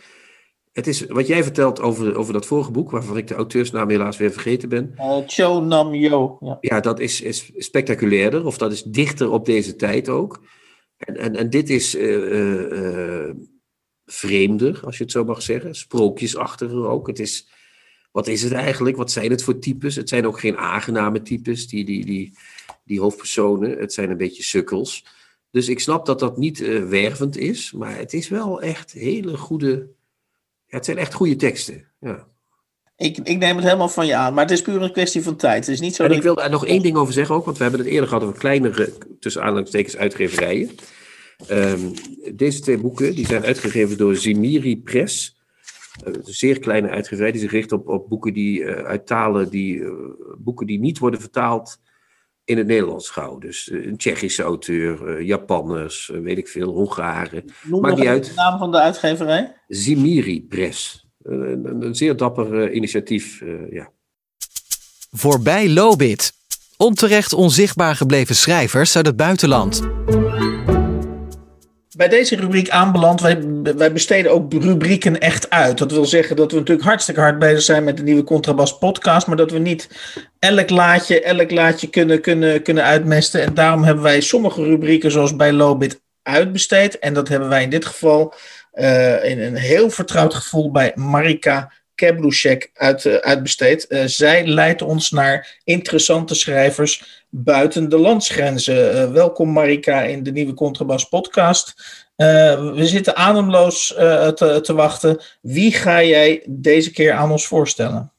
het 0.72 0.86
is 0.86 1.06
wat 1.06 1.26
jij 1.26 1.42
vertelt 1.42 1.80
over, 1.80 2.16
over 2.16 2.32
dat 2.32 2.46
vorige 2.46 2.70
boek, 2.70 2.90
waarvan 2.90 3.16
ik 3.16 3.26
de 3.26 3.34
auteursnaam 3.34 3.88
helaas 3.88 4.16
weer 4.16 4.32
vergeten 4.32 4.68
ben. 4.68 4.94
Cho 5.26 5.60
Nam 5.60 5.94
Yo. 5.94 6.36
Ja, 6.40 6.58
ja 6.60 6.80
dat 6.80 7.00
is, 7.00 7.20
is 7.20 7.52
spectaculairder, 7.56 8.46
of 8.46 8.58
dat 8.58 8.72
is 8.72 8.82
dichter 8.82 9.30
op 9.30 9.46
deze 9.46 9.76
tijd 9.76 10.08
ook. 10.08 10.44
En, 10.96 11.16
en, 11.16 11.36
en 11.36 11.50
dit 11.50 11.70
is 11.70 11.96
vreemder, 14.06 14.80
als 14.84 14.96
je 14.96 15.02
het 15.02 15.12
zo 15.12 15.24
mag 15.24 15.42
zeggen, 15.42 15.74
sprookjesachtiger 15.74 16.86
ook. 16.86 17.06
Het 17.06 17.18
is 17.18 17.48
wat 18.14 18.26
is 18.26 18.42
het 18.42 18.52
eigenlijk? 18.52 18.96
Wat 18.96 19.10
zijn 19.10 19.30
het 19.30 19.42
voor 19.42 19.58
types? 19.58 19.96
Het 19.96 20.08
zijn 20.08 20.26
ook 20.26 20.40
geen 20.40 20.56
aangename 20.56 21.22
types, 21.22 21.68
die, 21.68 21.84
die, 21.84 22.04
die, 22.04 22.32
die 22.84 23.00
hoofdpersonen. 23.00 23.78
Het 23.78 23.92
zijn 23.92 24.10
een 24.10 24.16
beetje 24.16 24.42
sukkels. 24.42 25.04
Dus 25.50 25.68
ik 25.68 25.80
snap 25.80 26.06
dat 26.06 26.18
dat 26.18 26.36
niet 26.36 26.60
uh, 26.60 26.88
wervend 26.88 27.36
is, 27.36 27.72
maar 27.72 27.96
het 27.96 28.12
is 28.12 28.28
wel 28.28 28.62
echt 28.62 28.92
hele 28.92 29.36
goede. 29.36 29.88
Ja, 30.66 30.76
het 30.76 30.84
zijn 30.84 30.98
echt 30.98 31.14
goede 31.14 31.36
teksten. 31.36 31.84
Ja. 32.00 32.26
Ik, 32.96 33.18
ik 33.18 33.38
neem 33.38 33.56
het 33.56 33.64
helemaal 33.64 33.88
van 33.88 34.06
je 34.06 34.14
aan, 34.14 34.34
maar 34.34 34.44
het 34.44 34.52
is 34.52 34.62
puur 34.62 34.82
een 34.82 34.92
kwestie 34.92 35.22
van 35.22 35.36
tijd. 35.36 35.66
Het 35.66 35.74
is 35.74 35.80
niet 35.80 35.94
zo 35.94 36.02
en 36.02 36.08
dat 36.08 36.16
ik 36.16 36.24
wil 36.24 36.34
daar 36.34 36.50
nog 36.50 36.66
één 36.66 36.82
ding 36.82 36.96
over 36.96 37.12
zeggen 37.12 37.34
ook, 37.34 37.44
want 37.44 37.56
we 37.56 37.62
hebben 37.62 37.80
het 37.80 37.90
eerder 37.90 38.08
gehad 38.08 38.22
over 38.22 38.38
kleinere, 38.38 38.92
tussen 39.20 39.42
aanhalingstekens, 39.42 39.96
uitgeverijen. 39.96 40.70
Um, 41.50 41.92
deze 42.34 42.60
twee 42.60 42.78
boeken 42.78 43.14
die 43.14 43.26
zijn 43.26 43.44
uitgegeven 43.44 43.96
door 43.96 44.16
Zimiri 44.16 44.82
Press. 44.82 45.42
Eh, 46.04 46.12
een 46.12 46.20
zeer 46.24 46.58
kleine 46.58 46.88
uitgeverij 46.88 47.32
die 47.32 47.40
zich 47.40 47.50
richt 47.50 47.72
op, 47.72 47.88
op 47.88 48.08
boeken 48.08 48.32
die 48.32 48.60
uh, 48.60 48.72
uit 48.72 49.06
talen, 49.06 49.50
die, 49.50 49.76
uh, 49.76 49.90
boeken 50.38 50.66
die 50.66 50.78
niet 50.80 50.98
worden 50.98 51.20
vertaald 51.20 51.80
in 52.44 52.58
het 52.58 52.66
Nederlands 52.66 53.10
gauw. 53.10 53.38
Dus 53.38 53.70
eh, 53.70 53.84
een 53.86 53.96
Tsjechische 53.96 54.42
auteur, 54.42 55.16
eh, 55.16 55.26
Japanners, 55.26 56.10
eh, 56.10 56.20
weet 56.20 56.38
ik 56.38 56.48
veel, 56.48 56.72
Hongaren. 56.72 57.44
Noem 57.62 57.80
Maakt 57.80 57.92
nog 57.94 58.02
niet 58.02 58.12
uit. 58.12 58.24
de 58.24 58.32
naam 58.34 58.58
van 58.58 58.70
de 58.70 58.80
uitgeverij. 58.80 59.52
Zimiri 59.68 60.42
Press. 60.42 61.06
Een, 61.22 61.64
een, 61.66 61.82
een 61.82 61.94
zeer 61.94 62.16
dapper 62.16 62.62
eh, 62.62 62.74
initiatief, 62.74 63.40
eh, 63.40 63.72
ja. 63.72 63.90
Voorbij 65.10 65.68
Lobit. 65.70 66.32
Onterecht 66.76 67.32
onzichtbaar 67.32 67.96
gebleven 67.96 68.34
schrijvers 68.34 68.96
uit 68.96 69.06
het 69.06 69.16
buitenland. 69.16 69.82
Bij 71.96 72.08
deze 72.08 72.36
rubriek 72.36 72.70
aanbeland, 72.70 73.20
wij, 73.20 73.42
wij 73.76 73.92
besteden 73.92 74.32
ook 74.32 74.52
rubrieken 74.52 75.20
echt 75.20 75.50
uit. 75.50 75.78
Dat 75.78 75.92
wil 75.92 76.04
zeggen 76.04 76.36
dat 76.36 76.50
we 76.52 76.58
natuurlijk 76.58 76.86
hartstikke 76.86 77.20
hard 77.20 77.38
bezig 77.38 77.62
zijn 77.62 77.84
met 77.84 77.96
de 77.96 78.02
nieuwe 78.02 78.24
Contrabas 78.24 78.78
podcast, 78.78 79.26
maar 79.26 79.36
dat 79.36 79.50
we 79.50 79.58
niet 79.58 79.88
elk 80.38 80.70
laadje, 80.70 81.22
elk 81.22 81.50
laadje 81.50 81.90
kunnen, 81.90 82.20
kunnen, 82.20 82.62
kunnen 82.62 82.84
uitmesten. 82.84 83.42
En 83.42 83.54
daarom 83.54 83.84
hebben 83.84 84.02
wij 84.02 84.20
sommige 84.20 84.62
rubrieken 84.62 85.10
zoals 85.10 85.36
bij 85.36 85.52
Lobit 85.52 86.00
uitbesteed. 86.22 86.98
En 86.98 87.14
dat 87.14 87.28
hebben 87.28 87.48
wij 87.48 87.62
in 87.62 87.70
dit 87.70 87.84
geval 87.84 88.34
eh, 88.72 89.24
in 89.24 89.40
een 89.40 89.56
heel 89.56 89.90
vertrouwd 89.90 90.34
gevoel 90.34 90.70
bij 90.70 90.92
Marika 90.94 91.72
Keblushek 91.94 92.70
uit, 92.74 93.04
eh, 93.04 93.14
uitbesteed. 93.14 93.86
Eh, 93.86 94.02
zij 94.04 94.46
leidt 94.46 94.82
ons 94.82 95.10
naar 95.10 95.60
interessante 95.64 96.34
schrijvers 96.34 97.23
buiten 97.36 97.88
de 97.88 97.98
landsgrenzen. 97.98 99.02
Eh, 99.02 99.12
welkom 99.12 99.52
Marika 99.52 100.02
in 100.02 100.22
de 100.22 100.32
nieuwe 100.32 100.54
Contrabas 100.54 101.08
podcast. 101.08 101.74
Eh, 102.16 102.72
we 102.72 102.86
zitten 102.86 103.16
ademloos 103.16 103.94
eh, 103.94 104.28
te, 104.28 104.60
te 104.60 104.74
wachten. 104.74 105.20
Wie 105.40 105.72
ga 105.72 106.02
jij 106.02 106.42
deze 106.46 106.90
keer 106.90 107.12
aan 107.12 107.30
ons 107.30 107.46
voorstellen? 107.46 108.12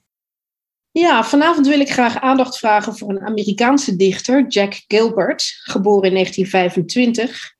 Ja, 0.91 1.23
vanavond 1.23 1.67
wil 1.67 1.79
ik 1.79 1.91
graag 1.91 2.21
aandacht 2.21 2.57
vragen 2.57 2.97
voor 2.97 3.09
een 3.09 3.25
Amerikaanse 3.25 3.95
dichter, 3.95 4.47
Jack 4.47 4.83
Gilbert, 4.87 5.59
geboren 5.63 6.07
in 6.07 6.13
1925, 6.13 7.53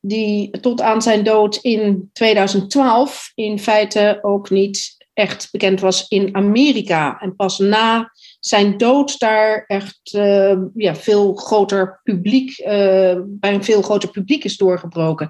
die 0.00 0.60
tot 0.60 0.80
aan 0.80 1.02
zijn 1.02 1.24
dood 1.24 1.56
in 1.56 2.10
2012 2.12 3.32
in 3.34 3.58
feite 3.58 4.18
ook 4.22 4.50
niet 4.50 4.96
echt 5.12 5.48
bekend 5.50 5.80
was 5.80 6.08
in 6.08 6.34
Amerika. 6.34 7.20
En 7.20 7.36
pas 7.36 7.58
na 7.58 8.10
zijn 8.40 8.76
dood 8.76 9.18
daar 9.18 9.64
echt 9.66 10.00
eh, 10.14 10.58
ja, 10.74 10.94
veel 10.94 11.34
groter 11.34 12.00
publiek, 12.02 12.58
eh, 12.58 13.16
bij 13.24 13.54
een 13.54 13.64
veel 13.64 13.82
groter 13.82 14.10
publiek 14.10 14.44
is 14.44 14.56
doorgebroken. 14.56 15.28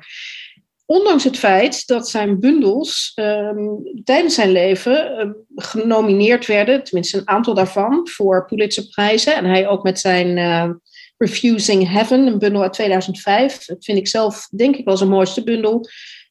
Ondanks 0.87 1.25
het 1.25 1.39
feit 1.39 1.87
dat 1.87 2.09
zijn 2.09 2.41
bundels 2.41 3.13
ehm, 3.15 3.59
tijdens 4.05 4.35
zijn 4.35 4.53
leven 4.53 5.17
ehm, 5.19 5.33
genomineerd 5.55 6.47
werden, 6.47 6.85
tenminste 6.85 7.19
een 7.19 7.29
aantal 7.29 7.55
daarvan, 7.55 8.09
voor 8.09 8.47
Pulitzerprijzen. 8.47 9.35
En 9.35 9.45
hij 9.45 9.69
ook 9.69 9.83
met 9.83 9.99
zijn 9.99 10.39
eh, 10.39 10.71
Refusing 11.17 11.89
Heaven, 11.89 12.27
een 12.27 12.39
bundel 12.39 12.63
uit 12.63 12.73
2005. 12.73 13.65
Dat 13.65 13.85
vind 13.85 13.99
ik 13.99 14.09
zelf, 14.09 14.49
denk 14.57 14.77
ik, 14.77 14.85
wel 14.85 14.97
zijn 14.97 15.11
mooiste 15.11 15.45
bundel. 15.45 15.89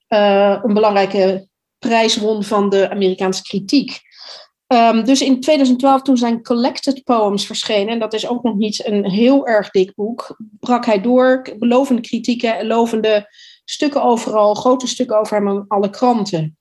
een 0.07 0.73
belangrijke 0.73 1.47
prijs 1.79 2.17
won 2.17 2.43
van 2.43 2.69
de 2.69 2.89
Amerikaanse 2.89 3.43
kritiek. 3.43 3.99
Ehm, 4.69 5.03
dus 5.03 5.21
in 5.21 5.39
2012, 5.39 6.01
toen 6.01 6.17
zijn 6.17 6.43
Collected 6.43 7.03
Poems 7.03 7.45
verschenen, 7.45 7.93
en 7.93 7.99
dat 7.99 8.13
is 8.13 8.27
ook 8.27 8.43
nog 8.43 8.55
niet 8.55 8.85
een 8.85 9.09
heel 9.09 9.47
erg 9.47 9.69
dik 9.69 9.95
boek, 9.95 10.37
brak 10.59 10.85
hij 10.85 11.01
door. 11.01 11.55
Belovende 11.57 12.01
kritieken, 12.01 12.67
lovende 12.67 13.27
stukken 13.65 14.03
overal, 14.03 14.53
grote 14.53 14.87
stukken 14.87 15.19
over 15.19 15.37
hem 15.37 15.47
in 15.47 15.65
alle 15.67 15.89
kranten. 15.89 16.57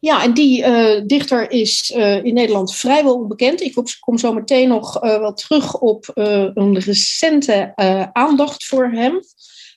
Ja, 0.00 0.22
en 0.22 0.34
die 0.34 0.64
eh, 0.64 1.02
dichter 1.06 1.50
is 1.50 1.92
eh, 1.92 2.24
in 2.24 2.34
Nederland 2.34 2.74
vrijwel 2.74 3.14
onbekend. 3.14 3.60
Ik 3.60 3.74
kom 4.00 4.18
zo 4.18 4.32
meteen 4.32 4.68
nog 4.68 5.00
eh, 5.00 5.18
wel 5.18 5.32
terug 5.32 5.78
op 5.78 6.10
een 6.14 6.78
recente 6.78 7.72
aandacht 8.12 8.64
voor 8.64 8.90
hem. 8.90 9.20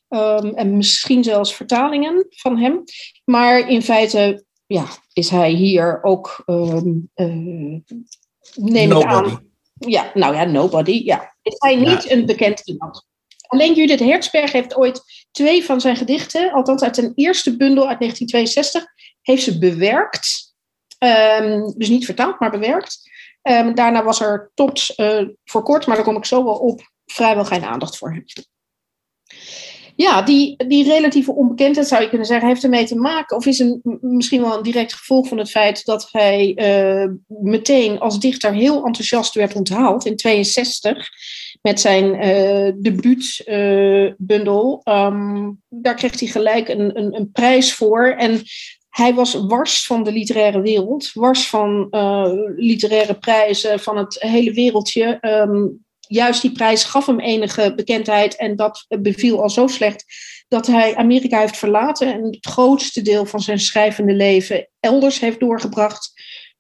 Ehm, 0.08 0.47
en 0.47 0.78
misschien 0.78 1.24
zelfs 1.24 1.56
vertalingen 1.56 2.26
van 2.30 2.58
hem. 2.58 2.84
Maar 3.26 3.69
in 3.69 3.82
feite 3.82 4.45
ja, 4.71 4.86
is 5.13 5.29
hij 5.29 5.51
hier 5.51 6.03
ook, 6.03 6.43
ehm, 6.45 6.89
eh, 7.13 7.25
neem 8.55 8.91
ik 8.91 9.03
aan. 9.03 9.23
Nobody. 9.23 9.36
Ja, 9.73 10.12
nou 10.13 10.36
ja, 10.36 10.43
nobody. 10.43 11.01
Ja. 11.03 11.36
Is 11.41 11.55
hij 11.57 11.75
niet 11.75 12.12
een 12.12 12.25
bekend 12.25 12.62
iemand? 12.67 13.07
Alleen 13.47 13.73
Judith 13.73 13.99
Hertzberg 13.99 14.51
heeft 14.51 14.75
ooit 14.75 15.01
twee 15.31 15.63
van 15.63 15.81
zijn 15.81 15.95
gedichten, 15.95 16.51
althans 16.51 16.84
uit 16.84 16.97
een 16.97 17.12
eerste 17.15 17.57
bundel 17.57 17.88
uit 17.88 17.99
1962, 17.99 18.86
heeft 19.21 19.43
ze 19.43 19.57
bewerkt. 19.57 20.53
Ehm, 20.97 21.71
dus 21.77 21.89
niet 21.89 22.05
vertaald, 22.05 22.39
maar 22.39 22.51
bewerkt. 22.51 23.10
Ehm, 23.41 23.73
daarna 23.73 24.03
was 24.03 24.21
er 24.21 24.51
tot 24.53 24.95
eh, 24.95 25.27
voor 25.43 25.63
kort, 25.63 25.86
maar 25.86 25.95
daar 25.95 26.05
kom 26.05 26.17
ik 26.17 26.25
zo 26.25 26.43
wel 26.43 26.57
op, 26.57 26.91
vrijwel 27.05 27.45
geen 27.45 27.63
aandacht 27.63 27.97
voor 27.97 28.12
hem. 28.12 28.23
Ja, 29.95 30.21
die, 30.21 30.67
die 30.67 30.84
relatieve 30.84 31.36
onbekendheid 31.36 31.88
zou 31.88 32.01
je 32.01 32.10
kunnen 32.10 32.27
zeggen, 32.27 32.47
heeft 32.47 32.63
ermee 32.63 32.86
te 32.86 32.95
maken, 32.95 33.38
of 33.38 33.45
is 33.45 33.60
een, 33.60 33.82
misschien 34.01 34.41
wel 34.41 34.58
een 34.58 34.63
direct 34.63 34.93
gevolg 34.93 35.27
van 35.27 35.38
het 35.38 35.49
feit 35.49 35.86
dat 35.86 36.08
hij 36.12 36.54
eh, 36.56 37.10
meteen 37.27 37.99
als 37.99 38.19
dichter 38.19 38.54
heel 38.54 38.86
enthousiast 38.86 39.34
werd 39.34 39.56
onthaald 39.56 40.06
in 40.06 40.15
62 40.15 41.10
met 41.62 41.80
zijn 41.80 42.15
eh 42.15 42.71
debuutbundel. 42.75 44.82
Ehm, 44.84 45.49
daar 45.69 45.95
kreeg 45.95 46.19
hij 46.19 46.30
gelijk 46.30 46.69
een, 46.69 46.97
een, 46.97 47.15
een 47.15 47.32
prijs 47.32 47.73
voor. 47.73 48.08
En 48.08 48.41
hij 48.89 49.13
was 49.13 49.34
wars 49.34 49.86
van 49.86 50.04
de 50.04 50.12
literaire 50.12 50.62
wereld, 50.62 51.12
wars 51.13 51.47
van 51.47 51.88
eh, 51.89 52.32
literaire 52.56 53.13
prijzen 53.13 53.80
van 53.80 53.97
het 53.97 54.15
hele 54.19 54.54
wereldje. 54.54 55.17
Ehm, 55.19 55.67
juist 56.12 56.41
die 56.41 56.52
prijs 56.52 56.84
gaf 56.84 57.06
hem 57.06 57.19
enige 57.19 57.74
bekendheid 57.76 58.36
en 58.36 58.56
dat 58.56 58.86
beviel 58.88 59.41
al 59.41 59.50
zo 59.50 59.67
slecht 59.67 60.06
dat 60.47 60.67
hij 60.67 60.95
Amerika 60.95 61.39
heeft 61.39 61.58
verlaten 61.58 62.13
en 62.13 62.24
het 62.24 62.38
grootste 62.45 63.02
deel 63.02 63.26
van 63.26 63.39
zijn 63.39 63.60
schrijvende 63.60 64.13
leven 64.13 64.69
elders 64.80 65.19
heeft 65.19 65.39
doorgebracht. 65.39 66.12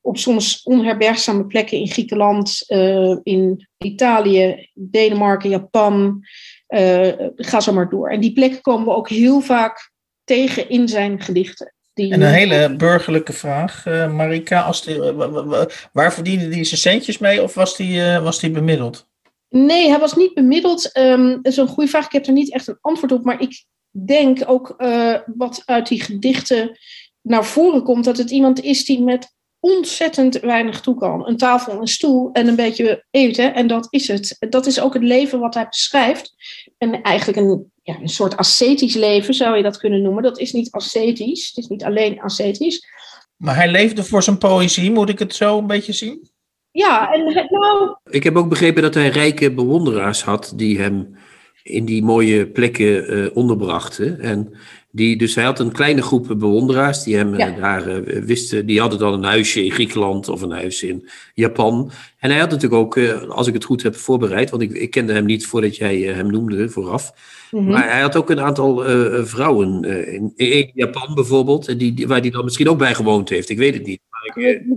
Op 0.01 0.17
soms 0.17 0.63
onherbergzame 0.63 1.45
plekken 1.45 1.77
in 1.77 1.87
Griekenland, 1.87 2.63
eh, 2.67 3.17
in 3.23 3.67
Italië, 3.77 4.69
Denemarken, 4.73 5.49
Japan. 5.49 6.25
eh, 6.67 7.07
ga 7.35 7.59
zo 7.59 7.73
maar 7.73 7.89
door. 7.89 8.09
En 8.09 8.19
die 8.19 8.33
plekken 8.33 8.61
komen 8.61 8.85
we 8.85 8.95
ook 8.95 9.09
heel 9.09 9.41
vaak 9.41 9.91
tegen 10.23 10.69
in 10.69 10.87
zijn 10.87 11.21
gedichten. 11.21 11.73
Die 11.93 12.13
En 12.13 12.21
een 12.21 12.33
hele 12.33 12.75
burgerlijke 12.75 13.33
vraag, 13.33 13.85
eh, 13.85 14.13
Marika. 14.13 14.61
Als 14.61 14.83
die, 14.83 14.97
wa- 14.99 15.29
wa- 15.29 15.45
wa- 15.45 15.67
waar 15.93 16.13
verdiende 16.13 16.45
hij 16.55 16.63
zijn 16.63 16.79
centjes 16.79 17.17
mee 17.17 17.43
of 17.43 17.53
was 17.53 17.75
die, 17.77 18.01
was 18.01 18.39
die 18.39 18.51
bemiddeld? 18.51 19.09
Nee, 19.51 19.89
hij 19.89 19.99
was 19.99 20.15
niet 20.15 20.33
bemiddeld. 20.33 20.91
Ehm, 20.91 21.29
dat 21.29 21.45
is 21.45 21.57
een 21.57 21.67
goede 21.67 21.89
vraag. 21.89 22.05
Ik 22.05 22.11
heb 22.11 22.25
er 22.25 22.33
niet 22.33 22.53
echt 22.53 22.67
een 22.67 22.77
antwoord 22.81 23.11
op. 23.11 23.23
Maar 23.23 23.41
ik 23.41 23.65
denk 24.05 24.43
ook 24.45 24.73
eh, 24.77 25.15
wat 25.35 25.61
uit 25.65 25.87
die 25.87 26.01
gedichten 26.01 26.79
naar 27.21 27.45
voren 27.45 27.83
komt, 27.83 28.05
dat 28.05 28.17
het 28.17 28.29
iemand 28.29 28.61
is 28.61 28.85
die 28.85 29.01
met 29.01 29.35
ontzettend 29.59 30.39
weinig 30.39 30.81
toe 30.81 30.95
kan. 30.95 31.27
Een 31.27 31.37
tafel, 31.37 31.81
een 31.81 31.87
stoel 31.87 32.29
en 32.31 32.47
een 32.47 32.55
beetje 32.55 33.05
eten. 33.09 33.53
En 33.53 33.67
dat 33.67 33.87
is 33.89 34.07
het. 34.07 34.37
Dat 34.49 34.65
is 34.65 34.79
ook 34.79 34.93
het 34.93 35.03
leven 35.03 35.39
wat 35.39 35.53
hij 35.53 35.67
beschrijft. 35.67 36.33
En 36.77 37.01
eigenlijk 37.01 37.37
een, 37.37 37.71
ja, 37.83 37.99
een 37.99 38.09
soort 38.09 38.37
ascetisch 38.37 38.95
leven 38.95 39.33
zou 39.33 39.57
je 39.57 39.63
dat 39.63 39.77
kunnen 39.77 40.01
noemen. 40.01 40.23
Dat 40.23 40.39
is 40.39 40.51
niet 40.51 40.71
ascetisch. 40.71 41.47
Het 41.47 41.57
is 41.57 41.67
niet 41.67 41.83
alleen 41.83 42.21
ascetisch. 42.21 42.87
Maar 43.35 43.55
hij 43.55 43.71
leefde 43.71 44.03
voor 44.03 44.23
zijn 44.23 44.37
poëzie, 44.37 44.91
moet 44.91 45.09
ik 45.09 45.19
het 45.19 45.35
zo 45.35 45.57
een 45.57 45.67
beetje 45.67 45.93
zien? 45.93 46.30
Ja, 46.71 47.11
en 47.13 47.33
het- 47.33 47.49
nou, 47.49 47.95
Ik 48.09 48.23
heb 48.23 48.35
ook 48.35 48.49
begrepen 48.49 48.81
dat 48.81 48.93
hij 48.93 49.09
rijke 49.09 49.51
bewonderaars 49.51 50.23
had 50.23 50.53
die 50.55 50.79
hem 50.79 51.15
in 51.63 51.85
die 51.85 52.03
mooie 52.03 52.47
plekken 52.47 53.07
eh, 53.07 53.25
onderbrachten. 53.33 54.19
En 54.19 54.53
die, 54.91 55.17
dus 55.17 55.35
hij 55.35 55.43
had 55.43 55.59
een 55.59 55.71
kleine 55.71 56.01
groep 56.01 56.27
bewonderaars 56.37 57.03
die 57.03 57.15
hem 57.15 57.33
eh, 57.33 57.39
Ja. 57.39 57.59
daar 57.59 57.87
eh, 57.87 58.21
wisten. 58.23 58.65
Die 58.65 58.79
hadden 58.79 58.99
dan 58.99 59.13
een 59.13 59.23
huisje 59.23 59.65
in 59.65 59.71
Griekenland 59.71 60.29
of 60.29 60.41
een 60.41 60.51
huis 60.51 60.83
in 60.83 61.09
Japan. 61.33 61.91
En 62.19 62.29
hij 62.29 62.39
had 62.39 62.49
natuurlijk 62.49 62.81
ook, 62.81 62.97
als 63.29 63.47
ik 63.47 63.53
het 63.53 63.63
goed 63.63 63.83
heb 63.83 63.95
voorbereid, 63.95 64.49
want 64.49 64.61
ik, 64.61 64.71
ik 64.71 64.91
kende 64.91 65.13
hem 65.13 65.25
niet 65.25 65.45
voordat 65.45 65.75
jij 65.75 65.97
hem 65.97 66.31
noemde 66.31 66.69
vooraf. 66.69 67.11
mhm. 67.51 67.63
Maar 67.69 67.89
hij 67.91 68.01
had 68.01 68.15
ook 68.15 68.29
een 68.29 68.41
aantal 68.41 68.83
vrouwen 69.25 69.83
in, 70.13 70.31
in 70.35 70.71
Japan 70.73 71.15
bijvoorbeeld, 71.15 71.67
en 71.67 71.77
die, 71.77 71.93
die, 71.93 72.07
waar 72.07 72.19
hij 72.21 72.29
dan 72.29 72.43
misschien 72.43 72.69
ook 72.69 72.77
bij 72.77 72.95
gewoond 72.95 73.29
heeft. 73.29 73.49
Ik 73.49 73.57
weet 73.57 73.73
het 73.73 73.85
niet. 73.85 73.99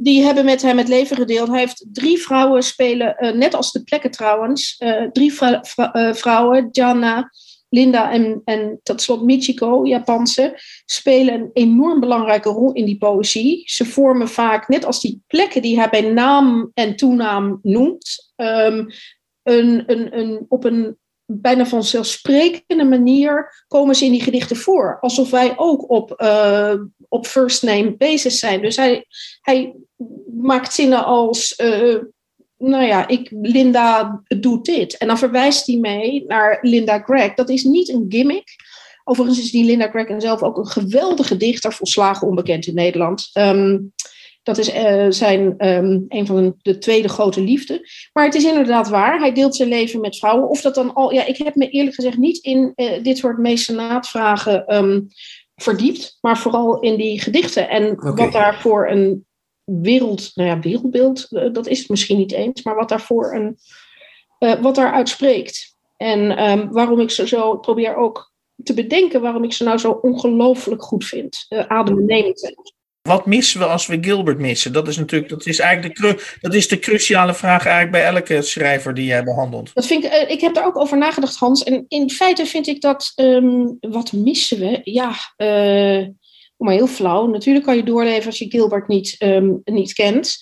Die 0.03 0.23
hebben 0.23 0.45
met 0.45 0.63
hem 0.63 0.79
het 0.79 0.89
leven 0.89 1.17
gedeeld. 1.17 1.49
Hij 1.49 1.59
heeft 1.59 1.87
drie 1.93 2.19
vrouwen 2.19 2.63
spelen, 2.63 3.17
eh, 3.17 3.33
net 3.35 3.55
als 3.55 3.73
de 3.73 3.83
plekken 3.83 4.11
trouwens. 4.11 4.77
eh, 4.79 5.03
drie 5.13 5.33
vrou- 5.33 5.59
vrou- 5.63 5.91
eh, 5.93 6.13
vrouwen, 6.15 6.69
Jana, 6.73 7.31
Linda 7.69 8.13
en, 8.13 8.41
en 8.45 8.81
tot 8.83 9.03
slot 9.03 9.23
Michiko, 9.23 9.87
Japanse, 9.87 10.53
spelen 10.85 11.35
een 11.35 11.51
enorm 11.53 12.01
belangrijke 12.01 12.49
rol 12.49 12.73
in 12.73 12.85
die 12.85 12.99
poëzie. 12.99 13.63
Ze 13.65 13.85
vormen 13.85 14.29
vaak, 14.29 14.69
net 14.69 14.85
als 14.85 15.01
die 15.01 15.23
plekken 15.27 15.63
die 15.63 15.79
hij 15.79 15.89
bij 15.91 16.01
naam 16.13 16.71
en 16.75 16.97
toenaam 16.97 17.59
noemt, 17.63 18.33
ehm, 18.37 18.85
een, 19.43 19.83
een, 19.87 20.19
een, 20.19 20.45
op 20.49 20.65
een 20.65 20.97
bijna 21.27 21.67
vanzelfsprekende 21.67 22.85
manier 22.85 23.65
komen 23.69 23.95
ze 23.95 24.05
in 24.05 24.11
die 24.11 24.23
gedichten 24.23 24.57
voor. 24.57 24.99
Alsof 25.01 25.31
wij 25.31 25.53
ook 25.57 25.91
op, 25.91 26.13
eh, 26.13 26.75
op 27.09 27.27
first 27.27 27.63
name 27.63 27.97
basis 27.97 28.39
zijn. 28.39 28.61
Dus 28.61 28.77
hij, 28.77 29.07
hij 29.41 29.75
maakt 30.41 30.73
zinnen 30.73 31.05
als. 31.05 31.55
eh, 31.55 31.97
nou 32.59 32.85
ja, 32.85 33.09
ik, 33.09 33.29
Linda 33.31 34.23
doet 34.39 34.65
dit. 34.65 34.97
En 34.97 35.07
dan 35.07 35.19
verwijst 35.19 35.67
hij 35.67 35.77
mee 35.77 36.25
naar 36.27 36.59
Linda 36.61 36.99
Gregg. 36.99 37.35
Dat 37.35 37.49
is 37.49 37.65
niet 37.65 37.89
een 37.89 38.07
gimmick. 38.09 38.49
Overigens 39.05 39.41
is 39.41 39.51
die 39.51 39.65
Linda 39.65 39.89
Gregg 39.89 40.23
zelf 40.23 40.43
ook 40.43 40.57
een 40.57 40.67
geweldige 40.67 41.37
dichter, 41.37 41.73
volslagen 41.73 42.29
onbekend 42.29 42.67
in 42.67 42.75
Nederland. 42.75 43.31
Ehm, 43.33 43.79
dat 44.45 44.59
is 44.59 44.75
uh, 44.75 45.07
zijn 45.09 45.69
um, 45.69 46.05
een 46.09 46.27
van 46.27 46.55
de 46.63 46.79
tweede 46.79 47.09
grote 47.09 47.41
liefde. 47.41 47.89
Maar 48.13 48.25
het 48.25 48.35
is 48.35 48.45
inderdaad 48.45 48.89
waar. 48.89 49.19
Hij 49.19 49.33
deelt 49.33 49.57
zijn 49.57 49.69
leven 49.69 50.01
met 50.01 50.19
vrouwen. 50.19 50.49
Of 50.49 50.61
dat 50.61 50.75
dan 50.75 50.95
al. 50.95 51.13
Ja, 51.13 51.25
ik 51.25 51.37
heb 51.37 51.55
me 51.55 51.69
eerlijk 51.69 51.95
gezegd 51.95 52.17
niet 52.17 52.45
in 52.45 52.73
uh, 52.77 53.03
dit 53.03 53.19
soort 53.19 53.39
mecenaat-vragen 53.39 54.75
um, 54.75 55.09
verdiept. 55.55 56.19
Maar 56.21 56.39
vooral 56.39 56.81
in 56.81 56.97
die 56.97 57.21
gedichten. 57.21 57.69
En 57.69 57.91
okay. 57.91 58.13
wat 58.13 58.33
daar 58.33 58.61
voor 58.61 58.89
een 58.89 59.27
wereld. 59.65 60.31
Nou 60.35 60.49
ja, 60.49 60.61
wereldbeeld. 60.61 61.27
Uh, 61.31 61.53
dat 61.53 61.67
is 61.67 61.79
het 61.79 61.89
misschien 61.89 62.19
niet 62.19 62.33
eens. 62.33 62.63
Maar 62.63 62.75
wat 62.75 62.89
daarvoor 62.89 63.35
een. 63.35 63.59
wat 64.63 64.75
daaruit 64.75 65.09
spreekt. 65.09 65.77
En 65.97 66.51
um, 66.51 66.73
waarom 66.73 67.01
ik 67.01 67.11
zo, 67.11 67.27
zo 67.27 67.57
probeer 67.57 67.97
ook 67.97 68.33
te 68.63 68.75
bedenken 68.75 69.21
waarom 69.21 69.45
ik 69.45 69.53
ze 69.53 69.65
nou 69.65 69.79
zo 69.79 69.91
ongelooflijk 69.91 70.83
goed 70.83 71.05
vind. 71.05 71.47
Uh, 71.49 71.67
adembenemend. 71.67 72.55
Wat 73.09 73.27
missen 73.27 73.61
we 73.61 73.67
als 73.67 73.87
we 73.87 73.99
Gilbert 74.01 74.39
missen? 74.39 74.73
Dat 74.73 74.89
is 74.89 74.97
natuurlijk, 74.97 75.31
dat 75.31 75.47
is 75.47 75.59
eigenlijk 75.59 75.97
de, 75.97 76.37
dat 76.41 76.55
is 76.55 76.69
de 76.69 76.79
cruciale 76.79 77.35
vraag 77.35 77.67
eigenlijk 77.67 77.91
bij 77.91 78.05
elke 78.05 78.43
schrijver 78.43 78.95
die 78.95 79.05
jij 79.05 79.25
behandelt. 79.25 79.71
Dat 79.75 79.87
vind 79.87 80.05
ik, 80.05 80.13
uh, 80.13 80.31
ik 80.31 80.41
heb 80.41 80.55
daar 80.55 80.67
ook 80.67 80.79
over 80.79 80.99
nagedacht, 80.99 81.37
Hans. 81.37 81.63
En 81.63 81.85
in 81.89 82.11
feite 82.11 82.47
vind 82.47 82.67
ik 82.67 82.81
dat, 82.81 83.13
um, 83.17 83.77
wat 83.81 84.13
missen 84.13 84.59
we? 84.59 84.81
Ja, 84.83 85.09
uh, 85.37 86.09
maar 86.57 86.75
heel 86.75 86.87
flauw. 86.87 87.27
Natuurlijk 87.27 87.65
kan 87.65 87.77
je 87.77 87.83
doorleven 87.83 88.27
als 88.27 88.39
je 88.39 88.51
Gilbert 88.51 88.89
niet, 88.89 89.17
um, 89.19 89.61
niet 89.65 89.93
kent. 89.93 90.37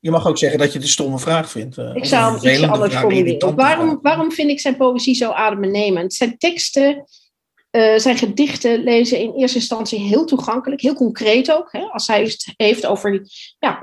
Je 0.00 0.10
mag 0.10 0.26
ook 0.26 0.38
zeggen 0.38 0.58
dat 0.58 0.68
je 0.68 0.74
het 0.74 0.82
een 0.82 0.92
stomme 0.92 1.18
vraag 1.18 1.50
vindt. 1.50 1.78
Uh, 1.78 1.90
ik 1.94 2.04
zou 2.04 2.40
hem 2.40 2.52
iets 2.52 2.62
anders 2.62 2.94
formuleren. 2.94 3.54
Waarom, 3.54 3.98
waarom 4.02 4.32
vind 4.32 4.50
ik 4.50 4.60
zijn 4.60 4.76
poëzie 4.76 5.14
zo 5.14 5.30
adembenemend? 5.30 6.14
Zijn 6.14 6.38
teksten 6.38 7.04
uh, 7.76 7.98
zijn 7.98 8.16
gedichten 8.16 8.82
lezen 8.82 9.18
in 9.18 9.32
eerste 9.32 9.58
instantie 9.58 9.98
heel 9.98 10.24
toegankelijk, 10.24 10.80
heel 10.80 10.94
concreet 10.94 11.52
ook. 11.52 11.68
Hè? 11.72 11.80
Als 11.80 12.06
hij 12.06 12.22
het 12.22 12.52
heeft 12.56 12.86
over, 12.86 13.22
ja, 13.58 13.78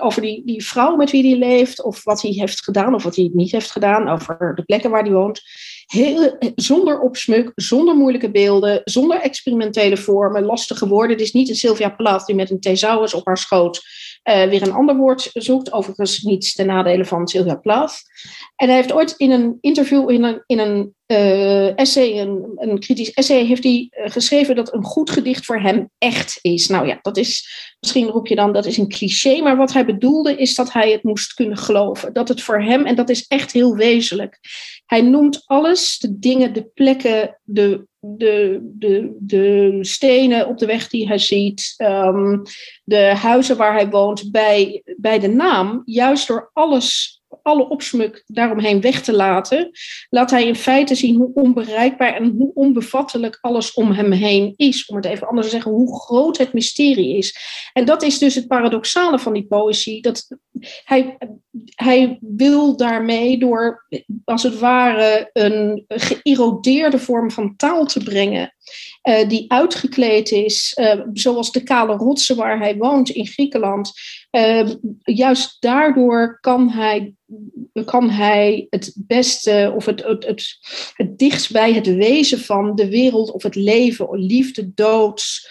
over 0.00 0.22
die, 0.22 0.42
die 0.44 0.64
vrouw 0.64 0.96
met 0.96 1.10
wie 1.10 1.28
hij 1.28 1.38
leeft, 1.38 1.82
of 1.82 2.04
wat 2.04 2.22
hij 2.22 2.30
heeft 2.30 2.64
gedaan 2.64 2.94
of 2.94 3.02
wat 3.02 3.16
hij 3.16 3.30
niet 3.32 3.52
heeft 3.52 3.70
gedaan, 3.70 4.08
over 4.08 4.52
de 4.54 4.62
plekken 4.62 4.90
waar 4.90 5.02
hij 5.02 5.12
woont. 5.12 5.40
Heel, 5.86 6.36
zonder 6.54 7.00
opsmuk, 7.00 7.52
zonder 7.54 7.94
moeilijke 7.94 8.30
beelden, 8.30 8.80
zonder 8.84 9.20
experimentele 9.20 9.96
vormen, 9.96 10.44
lastige 10.44 10.88
woorden. 10.88 11.16
Het 11.16 11.26
is 11.26 11.32
niet 11.32 11.48
een 11.48 11.54
Sylvia 11.54 11.88
Plath 11.88 12.26
die 12.26 12.34
met 12.34 12.50
een 12.50 12.60
thesaurus 12.60 13.14
op 13.14 13.26
haar 13.26 13.38
schoot 13.38 13.80
uh, 14.24 14.44
weer 14.44 14.62
een 14.62 14.72
ander 14.72 14.96
woord 14.96 15.30
zoekt. 15.32 15.72
Overigens 15.72 16.22
niets 16.22 16.54
ten 16.54 16.66
nadele 16.66 17.04
van 17.04 17.28
Sylvia 17.28 17.54
Plath. 17.54 18.02
En 18.56 18.66
hij 18.66 18.76
heeft 18.76 18.92
ooit 18.92 19.14
in 19.16 19.30
een 19.30 19.58
interview, 19.60 20.10
in 20.10 20.24
een, 20.24 20.42
in 20.46 20.58
een 20.58 20.94
uh, 21.06 21.78
essay, 21.78 22.20
een, 22.20 22.52
een, 22.56 22.78
kritisch 22.78 23.12
essay, 23.12 23.44
heeft 23.44 23.62
hij 23.62 23.90
uh, 23.90 24.10
geschreven 24.10 24.56
dat 24.56 24.74
een 24.74 24.84
goed 24.84 25.10
gedicht 25.10 25.44
voor 25.44 25.60
hem 25.60 25.90
echt 25.98 26.38
is. 26.42 26.68
Nou 26.68 26.86
ja, 26.86 26.98
dat 27.02 27.16
is, 27.16 27.48
misschien 27.80 28.08
roep 28.08 28.26
je 28.26 28.34
dan, 28.34 28.52
dat 28.52 28.66
is 28.66 28.76
een 28.76 28.88
cliché, 28.88 29.40
maar 29.42 29.56
wat 29.56 29.72
hij 29.72 29.84
bedoelde 29.84 30.36
is 30.36 30.54
dat 30.54 30.72
hij 30.72 30.92
het 30.92 31.02
moest 31.02 31.34
kunnen 31.34 31.56
geloven. 31.56 32.12
Dat 32.12 32.28
het 32.28 32.42
voor 32.42 32.62
hem, 32.62 32.86
en 32.86 32.94
dat 32.94 33.08
is 33.08 33.26
echt 33.26 33.52
heel 33.52 33.74
wezenlijk. 33.74 34.38
Hij 34.86 35.00
noemt 35.00 35.42
alles, 35.46 35.98
de 35.98 36.18
dingen, 36.18 36.52
de 36.52 36.70
plekken, 36.74 37.40
de, 37.42 37.86
de, 38.00 38.60
de, 38.62 39.16
de 39.18 39.78
stenen 39.80 40.46
op 40.46 40.58
de 40.58 40.66
weg 40.66 40.88
die 40.88 41.06
hij 41.06 41.18
ziet, 41.18 41.74
um, 41.78 42.42
de 42.84 42.96
huizen 42.96 43.56
waar 43.56 43.72
hij 43.72 43.88
woont, 43.88 44.30
bij, 44.30 44.82
bij 44.96 45.18
de 45.18 45.28
naam, 45.28 45.82
juist 45.84 46.28
door 46.28 46.50
alles 46.52 47.17
alle 47.48 47.68
opsmuk 47.68 48.22
daaromheen 48.26 48.80
weg 48.80 49.02
te 49.02 49.12
laten, 49.12 49.70
laat 50.10 50.30
hij 50.30 50.46
in 50.46 50.56
feite 50.56 50.94
zien 50.94 51.16
hoe 51.16 51.30
onbereikbaar 51.34 52.14
en 52.14 52.34
hoe 52.38 52.50
onbevattelijk 52.54 53.38
alles 53.40 53.72
om 53.72 53.90
hem 53.92 54.12
heen 54.12 54.54
is. 54.56 54.86
Om 54.86 54.96
het 54.96 55.04
even 55.04 55.28
anders 55.28 55.46
te 55.46 55.52
zeggen, 55.52 55.72
hoe 55.72 56.00
groot 56.00 56.38
het 56.38 56.52
mysterie 56.52 57.16
is. 57.16 57.36
En 57.72 57.84
dat 57.84 58.02
is 58.02 58.18
dus 58.18 58.34
het 58.34 58.46
paradoxale 58.46 59.18
van 59.18 59.32
die 59.32 59.46
poëzie. 59.46 60.02
Dat 60.02 60.28
hij, 60.84 61.16
hij 61.74 62.18
wil 62.20 62.76
daarmee 62.76 63.38
door, 63.38 63.86
als 64.24 64.42
het 64.42 64.58
ware, 64.58 65.30
een 65.32 65.84
geïrodeerde 65.88 66.98
vorm 66.98 67.30
van 67.30 67.56
taal 67.56 67.86
te 67.86 68.02
brengen. 68.02 68.52
Uh, 69.08 69.28
die 69.28 69.52
uitgekleed 69.52 70.30
is, 70.30 70.76
uh, 70.80 71.00
zoals 71.12 71.52
de 71.52 71.62
kale 71.62 71.96
rotsen 71.96 72.36
waar 72.36 72.58
hij 72.58 72.76
woont 72.76 73.08
in 73.08 73.26
Griekenland. 73.26 73.92
Uh, 74.30 74.68
juist 75.02 75.56
daardoor 75.60 76.38
kan 76.40 76.70
hij, 76.70 77.14
kan 77.84 78.10
hij 78.10 78.66
het 78.70 78.92
beste 78.96 79.72
of 79.76 79.84
het, 79.84 80.04
het, 80.04 80.58
het, 80.94 81.18
dichtst 81.18 81.52
bij 81.52 81.72
het 81.72 81.86
wezen 81.86 82.40
van 82.40 82.74
de 82.74 82.88
wereld 82.88 83.30
of 83.30 83.42
het 83.42 83.54
leven, 83.54 84.08
of 84.08 84.16
liefde, 84.16 84.74
dood, 84.74 85.50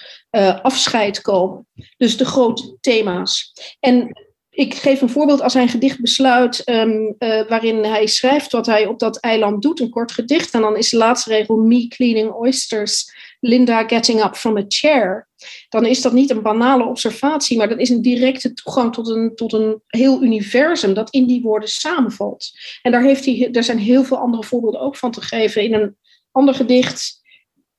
afscheid 0.62 1.22
komen. 1.22 1.68
Dus 1.98 2.18
de 2.18 2.26
grote 2.26 2.78
thema's. 2.80 3.54
En 3.80 4.12
ik 4.58 4.74
geef 4.74 5.02
een 5.02 5.10
voorbeeld 5.10 5.42
als 5.42 5.54
hij 5.54 5.62
een 5.62 5.70
gedicht 5.70 6.02
besluit 6.02 6.70
um, 6.70 7.16
uh, 7.20 7.48
waarin 7.48 7.84
hij 7.84 8.08
schrijft 8.08 8.52
wat 8.52 8.66
hij 8.66 8.86
op 8.86 9.00
dat 9.00 9.20
eiland 9.20 9.62
doet, 9.62 9.80
een 9.80 9.90
kort 9.90 10.12
gedicht. 10.12 10.54
En 10.54 10.62
dan 10.62 10.78
is 10.78 10.90
de 10.90 10.98
laatste 10.98 11.30
regel 11.30 11.56
me 11.58 11.88
cleaning 11.88 12.32
oysters, 12.32 13.14
Linda 13.40 13.84
getting 13.88 14.24
up 14.24 14.36
from 14.36 14.58
a 14.58 14.64
chair. 14.68 15.28
Dan 15.70 15.86
is 15.86 16.02
dat 16.02 16.14
niet 16.14 16.30
een 16.30 16.42
banale 16.42 16.86
observatie, 16.86 17.58
maar 17.58 17.70
dat 17.70 17.80
is 17.80 17.90
een 17.90 18.02
directe 18.02 18.54
toegang 18.54 18.94
tot 18.94 19.08
een, 19.08 19.36
tot 19.36 19.54
een 19.54 19.82
heel 19.88 20.24
universum 20.24 20.94
dat 20.94 21.10
in 21.10 21.28
die 21.28 21.42
woorden 21.42 21.70
samenvalt. 21.70 22.52
En 22.82 22.92
daar, 22.92 23.04
heeft 23.04 23.26
hij, 23.26 23.50
er 23.52 23.64
zijn 23.64 23.80
heel 23.80 24.04
veel 24.04 24.18
andere 24.18 24.44
voorbeelden 24.44 24.82
ook 24.82 24.96
van 24.96 25.12
te 25.12 25.22
geven. 25.22 25.64
In 25.64 25.74
een 25.74 25.98
ander 26.32 26.54
gedicht 26.54 27.26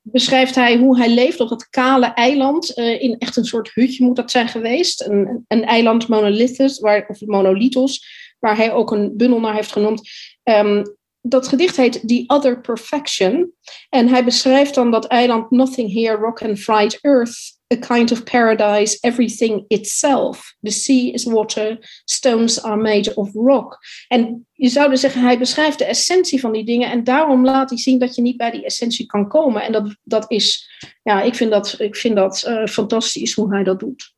beschrijft 0.02 0.54
hij 0.54 0.76
hoe 0.76 0.98
hij 0.98 1.10
leeft 1.10 1.40
op 1.40 1.48
dat 1.48 1.68
kale 1.68 2.06
eiland. 2.06 2.78
Uh, 2.78 3.02
in 3.02 3.18
echt 3.18 3.36
een 3.36 3.44
soort 3.44 3.70
hutje 3.74 4.04
moet 4.04 4.16
dat 4.16 4.30
zijn 4.30 4.48
geweest. 4.48 5.06
Een, 5.06 5.44
een 5.48 5.64
eiland 5.64 6.08
monolithos, 6.08 6.80
waar, 6.80 7.06
of 7.08 7.20
monolithos, 7.20 8.06
waar 8.38 8.56
hij 8.56 8.72
ook 8.72 8.90
een 8.90 9.16
bundel 9.16 9.40
naar 9.40 9.54
heeft 9.54 9.72
genoemd. 9.72 10.08
Um, 10.42 10.97
dat 11.20 11.48
gedicht 11.48 11.76
heet 11.76 12.08
The 12.08 12.24
Other 12.26 12.60
Perfection. 12.60 13.52
En 13.88 14.08
hij 14.08 14.24
beschrijft 14.24 14.74
dan 14.74 14.90
dat 14.90 15.06
eiland 15.06 15.50
Nothing 15.50 15.92
Here, 15.92 16.16
Rock 16.16 16.42
and 16.42 16.58
Fried 16.58 16.98
Earth 17.00 17.56
a 17.72 17.76
kind 17.76 18.12
of 18.12 18.24
paradise, 18.24 18.98
everything 19.02 19.64
itself. 19.68 20.54
The 20.62 20.70
sea 20.70 21.12
is 21.12 21.24
water, 21.24 21.78
stones 22.04 22.62
are 22.62 22.76
made 22.76 23.14
of 23.14 23.32
rock. 23.34 23.78
En 24.08 24.46
je 24.52 24.68
zou 24.68 24.90
dus 24.90 25.00
zeggen, 25.00 25.22
hij 25.22 25.38
beschrijft 25.38 25.78
de 25.78 25.84
essentie 25.84 26.40
van 26.40 26.52
die 26.52 26.64
dingen 26.64 26.90
en 26.90 27.04
daarom 27.04 27.44
laat 27.44 27.70
hij 27.70 27.78
zien 27.78 27.98
dat 27.98 28.14
je 28.14 28.22
niet 28.22 28.36
bij 28.36 28.50
die 28.50 28.64
essentie 28.64 29.06
kan 29.06 29.28
komen. 29.28 29.62
En 29.62 29.72
dat, 29.72 29.96
dat 30.02 30.24
is, 30.30 30.70
ja, 31.02 31.22
ik 31.22 31.34
vind 31.34 31.50
dat, 31.50 31.74
ik 31.78 31.96
vind 31.96 32.16
dat 32.16 32.44
uh, 32.48 32.66
fantastisch 32.66 33.34
hoe 33.34 33.52
hij 33.54 33.64
dat 33.64 33.80
doet. 33.80 34.16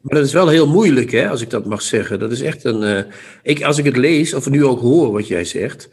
Maar 0.00 0.16
dat 0.16 0.26
is 0.26 0.32
wel 0.32 0.48
heel 0.48 0.66
moeilijk, 0.66 1.10
hè, 1.10 1.28
als 1.28 1.40
ik 1.40 1.50
dat 1.50 1.64
mag 1.64 1.82
zeggen. 1.82 2.18
Dat 2.18 2.32
is 2.32 2.40
echt 2.40 2.64
een. 2.64 2.82
Uh, 2.82 3.12
ik, 3.42 3.62
als 3.62 3.78
ik 3.78 3.84
het 3.84 3.96
lees, 3.96 4.34
of 4.34 4.50
nu 4.50 4.64
ook 4.64 4.80
hoor 4.80 5.12
wat 5.12 5.26
jij 5.26 5.44
zegt 5.44 5.88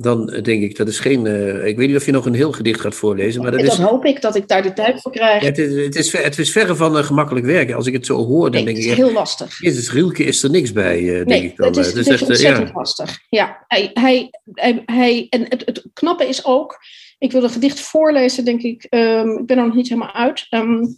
dan 0.00 0.26
denk 0.26 0.62
ik, 0.62 0.76
dat 0.76 0.88
is 0.88 0.98
geen. 0.98 1.24
Uh, 1.24 1.66
ik 1.66 1.76
weet 1.76 1.88
niet 1.88 1.96
of 1.96 2.06
je 2.06 2.12
nog 2.12 2.26
een 2.26 2.34
heel 2.34 2.52
gedicht 2.52 2.80
gaat 2.80 2.94
voorlezen. 2.94 3.42
Maar 3.42 3.50
dat 3.50 3.60
dan 3.60 3.70
is, 3.70 3.78
hoop 3.78 4.04
ik 4.04 4.20
dat 4.20 4.36
ik 4.36 4.48
daar 4.48 4.62
de 4.62 4.72
tijd 4.72 5.00
voor 5.00 5.12
krijg. 5.12 5.42
Ja, 5.42 5.48
het, 5.48 5.58
is, 5.58 5.84
het, 5.84 5.96
is, 5.96 6.12
het 6.12 6.38
is 6.38 6.52
verre 6.52 6.76
van 6.76 6.96
uh, 6.96 7.02
gemakkelijk 7.02 7.46
werken. 7.46 7.74
Als 7.74 7.86
ik 7.86 7.92
het 7.92 8.06
zo 8.06 8.26
hoor, 8.26 8.50
dan 8.50 8.50
nee, 8.50 8.64
denk 8.64 8.76
ik. 8.76 8.82
Het 8.82 8.92
is 8.92 9.04
heel 9.04 9.12
lastig. 9.12 9.60
Jezus, 9.60 9.92
Rielke 9.92 10.24
is 10.24 10.42
er 10.42 10.50
niks 10.50 10.72
bij, 10.72 11.00
uh, 11.00 11.12
denk 11.12 11.26
nee, 11.26 11.44
ik 11.44 11.56
dan. 11.56 11.66
Het 11.66 11.76
is, 11.76 11.86
het 11.86 11.96
is, 11.96 12.08
echt, 12.08 12.22
ontzettend 12.22 12.68
ja. 12.68 12.74
lastig. 12.74 13.18
Ja, 13.28 13.64
hij, 13.68 13.90
hij, 13.94 14.30
hij, 14.52 14.82
hij 14.86 15.26
en 15.30 15.46
het, 15.48 15.62
het, 15.64 15.84
knappe 15.92 16.28
is 16.28 16.44
ook. 16.44 16.78
Ik 17.18 17.32
wil 17.32 17.42
een 17.42 17.50
gedicht 17.50 17.80
voorlezen, 17.80 18.44
denk 18.44 18.62
ik. 18.62 18.86
Um, 18.90 19.38
ik 19.38 19.46
ben 19.46 19.58
er 19.58 19.66
nog 19.66 19.74
niet 19.74 19.88
helemaal 19.88 20.14
uit. 20.14 20.46
Um, 20.50 20.94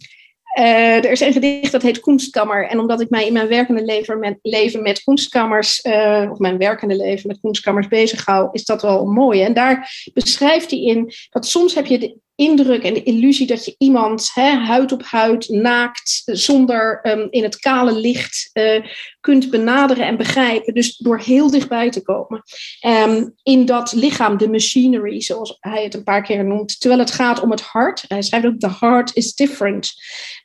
uh, 0.59 0.95
er 0.95 1.11
is 1.11 1.19
een 1.19 1.33
gedicht 1.33 1.71
dat 1.71 1.81
heet 1.81 1.99
Kunstkammer. 1.99 2.67
En 2.67 2.79
omdat 2.79 3.01
ik 3.01 3.09
mij 3.09 3.25
in 3.25 3.33
mijn 3.33 3.47
werkende 3.47 3.85
leven 3.85 4.19
met, 4.19 4.37
leven 4.41 4.81
met 4.81 5.03
kunstkammers, 5.03 5.85
uh, 5.85 6.27
of 6.31 6.39
mijn 6.39 6.57
werkende 6.57 6.95
leven 6.95 7.27
met 7.27 7.39
kunstkammers 7.41 7.87
bezig 7.87 8.25
hou, 8.25 8.49
is 8.51 8.65
dat 8.65 8.81
wel 8.81 9.05
mooi. 9.05 9.41
En 9.41 9.53
daar 9.53 9.89
beschrijft 10.13 10.71
hij 10.71 10.79
in 10.79 11.11
dat 11.29 11.45
soms 11.45 11.75
heb 11.75 11.85
je 11.85 11.99
de 11.99 12.17
indruk 12.35 12.83
en 12.83 12.93
de 12.93 13.03
illusie 13.03 13.47
dat 13.47 13.65
je 13.65 13.75
iemand 13.77 14.31
hè, 14.33 14.49
huid 14.49 14.91
op 14.91 15.03
huid, 15.03 15.49
naakt, 15.49 16.21
zonder 16.25 16.99
um, 17.03 17.27
in 17.29 17.43
het 17.43 17.59
kale 17.59 17.93
licht 17.93 18.49
uh, 18.53 18.85
kunt 19.19 19.49
benaderen 19.49 20.05
en 20.05 20.17
begrijpen. 20.17 20.73
Dus 20.73 20.97
door 20.97 21.19
heel 21.19 21.51
dichtbij 21.51 21.89
te 21.89 22.01
komen. 22.01 22.43
Um, 22.87 23.33
in 23.43 23.65
dat 23.65 23.93
lichaam, 23.93 24.37
de 24.37 24.49
machinery, 24.49 25.21
zoals 25.21 25.57
hij 25.59 25.83
het 25.83 25.93
een 25.93 26.03
paar 26.03 26.23
keer 26.23 26.45
noemt. 26.45 26.79
Terwijl 26.79 27.01
het 27.01 27.11
gaat 27.11 27.41
om 27.41 27.51
het 27.51 27.61
hart. 27.61 28.05
Hij 28.07 28.21
schrijft 28.21 28.45
ook, 28.45 28.59
the 28.59 28.75
heart 28.79 29.15
is 29.15 29.33
different. 29.33 29.91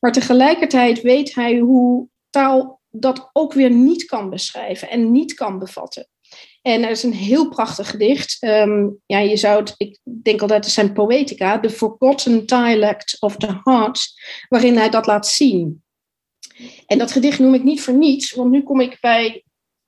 Maar 0.00 0.12
tegelijkertijd 0.12 1.00
weet 1.00 1.34
hij 1.34 1.58
hoe 1.58 2.08
taal 2.30 2.80
dat 2.90 3.30
ook 3.32 3.52
weer 3.52 3.70
niet 3.70 4.04
kan 4.04 4.30
beschrijven 4.30 4.90
en 4.90 5.12
niet 5.12 5.34
kan 5.34 5.58
bevatten. 5.58 6.08
En 6.62 6.82
er 6.82 6.90
is 6.90 7.02
een 7.02 7.12
heel 7.12 7.48
prachtig 7.48 7.90
gedicht. 7.90 8.42
Um, 8.42 8.98
ja, 9.06 9.18
je 9.18 9.36
zou 9.36 9.60
het, 9.60 9.74
ik 9.76 9.98
denk 10.22 10.40
altijd, 10.40 10.64
het 10.64 10.74
zijn 10.74 10.92
poetica, 10.92 11.60
The 11.60 11.70
Forgotten 11.70 12.46
Dialect 12.46 13.16
of 13.20 13.36
the 13.36 13.60
Heart, 13.64 14.12
waarin 14.48 14.76
hij 14.76 14.90
dat 14.90 15.06
laat 15.06 15.26
zien. 15.26 15.82
En 16.86 16.98
dat 16.98 17.12
gedicht 17.12 17.38
noem 17.38 17.54
ik 17.54 17.64
niet 17.64 17.80
voor 17.80 17.94
niets, 17.94 18.32
want 18.32 18.50
nu 18.50 18.62
kom 18.62 18.80
ik 18.80 18.96
bij 19.00 19.42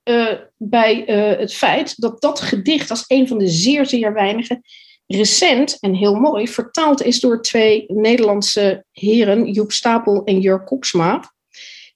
uh, 0.04 0.32
bij 0.56 1.08
uh, 1.08 1.38
het 1.38 1.54
feit 1.54 2.00
dat 2.00 2.20
dat 2.20 2.40
gedicht 2.40 2.90
als 2.90 3.04
een 3.06 3.28
van 3.28 3.38
de 3.38 3.48
zeer, 3.48 3.86
zeer 3.86 4.12
weinige 4.12 4.62
recent 5.06 5.78
en 5.80 5.94
heel 5.94 6.14
mooi 6.14 6.48
vertaald 6.48 7.02
is 7.02 7.20
door 7.20 7.42
twee 7.42 7.84
Nederlandse 7.88 8.84
heren, 8.92 9.50
Joep 9.50 9.72
Stapel 9.72 10.24
en 10.24 10.40
Jurk 10.40 10.66
Koksma. 10.66 11.32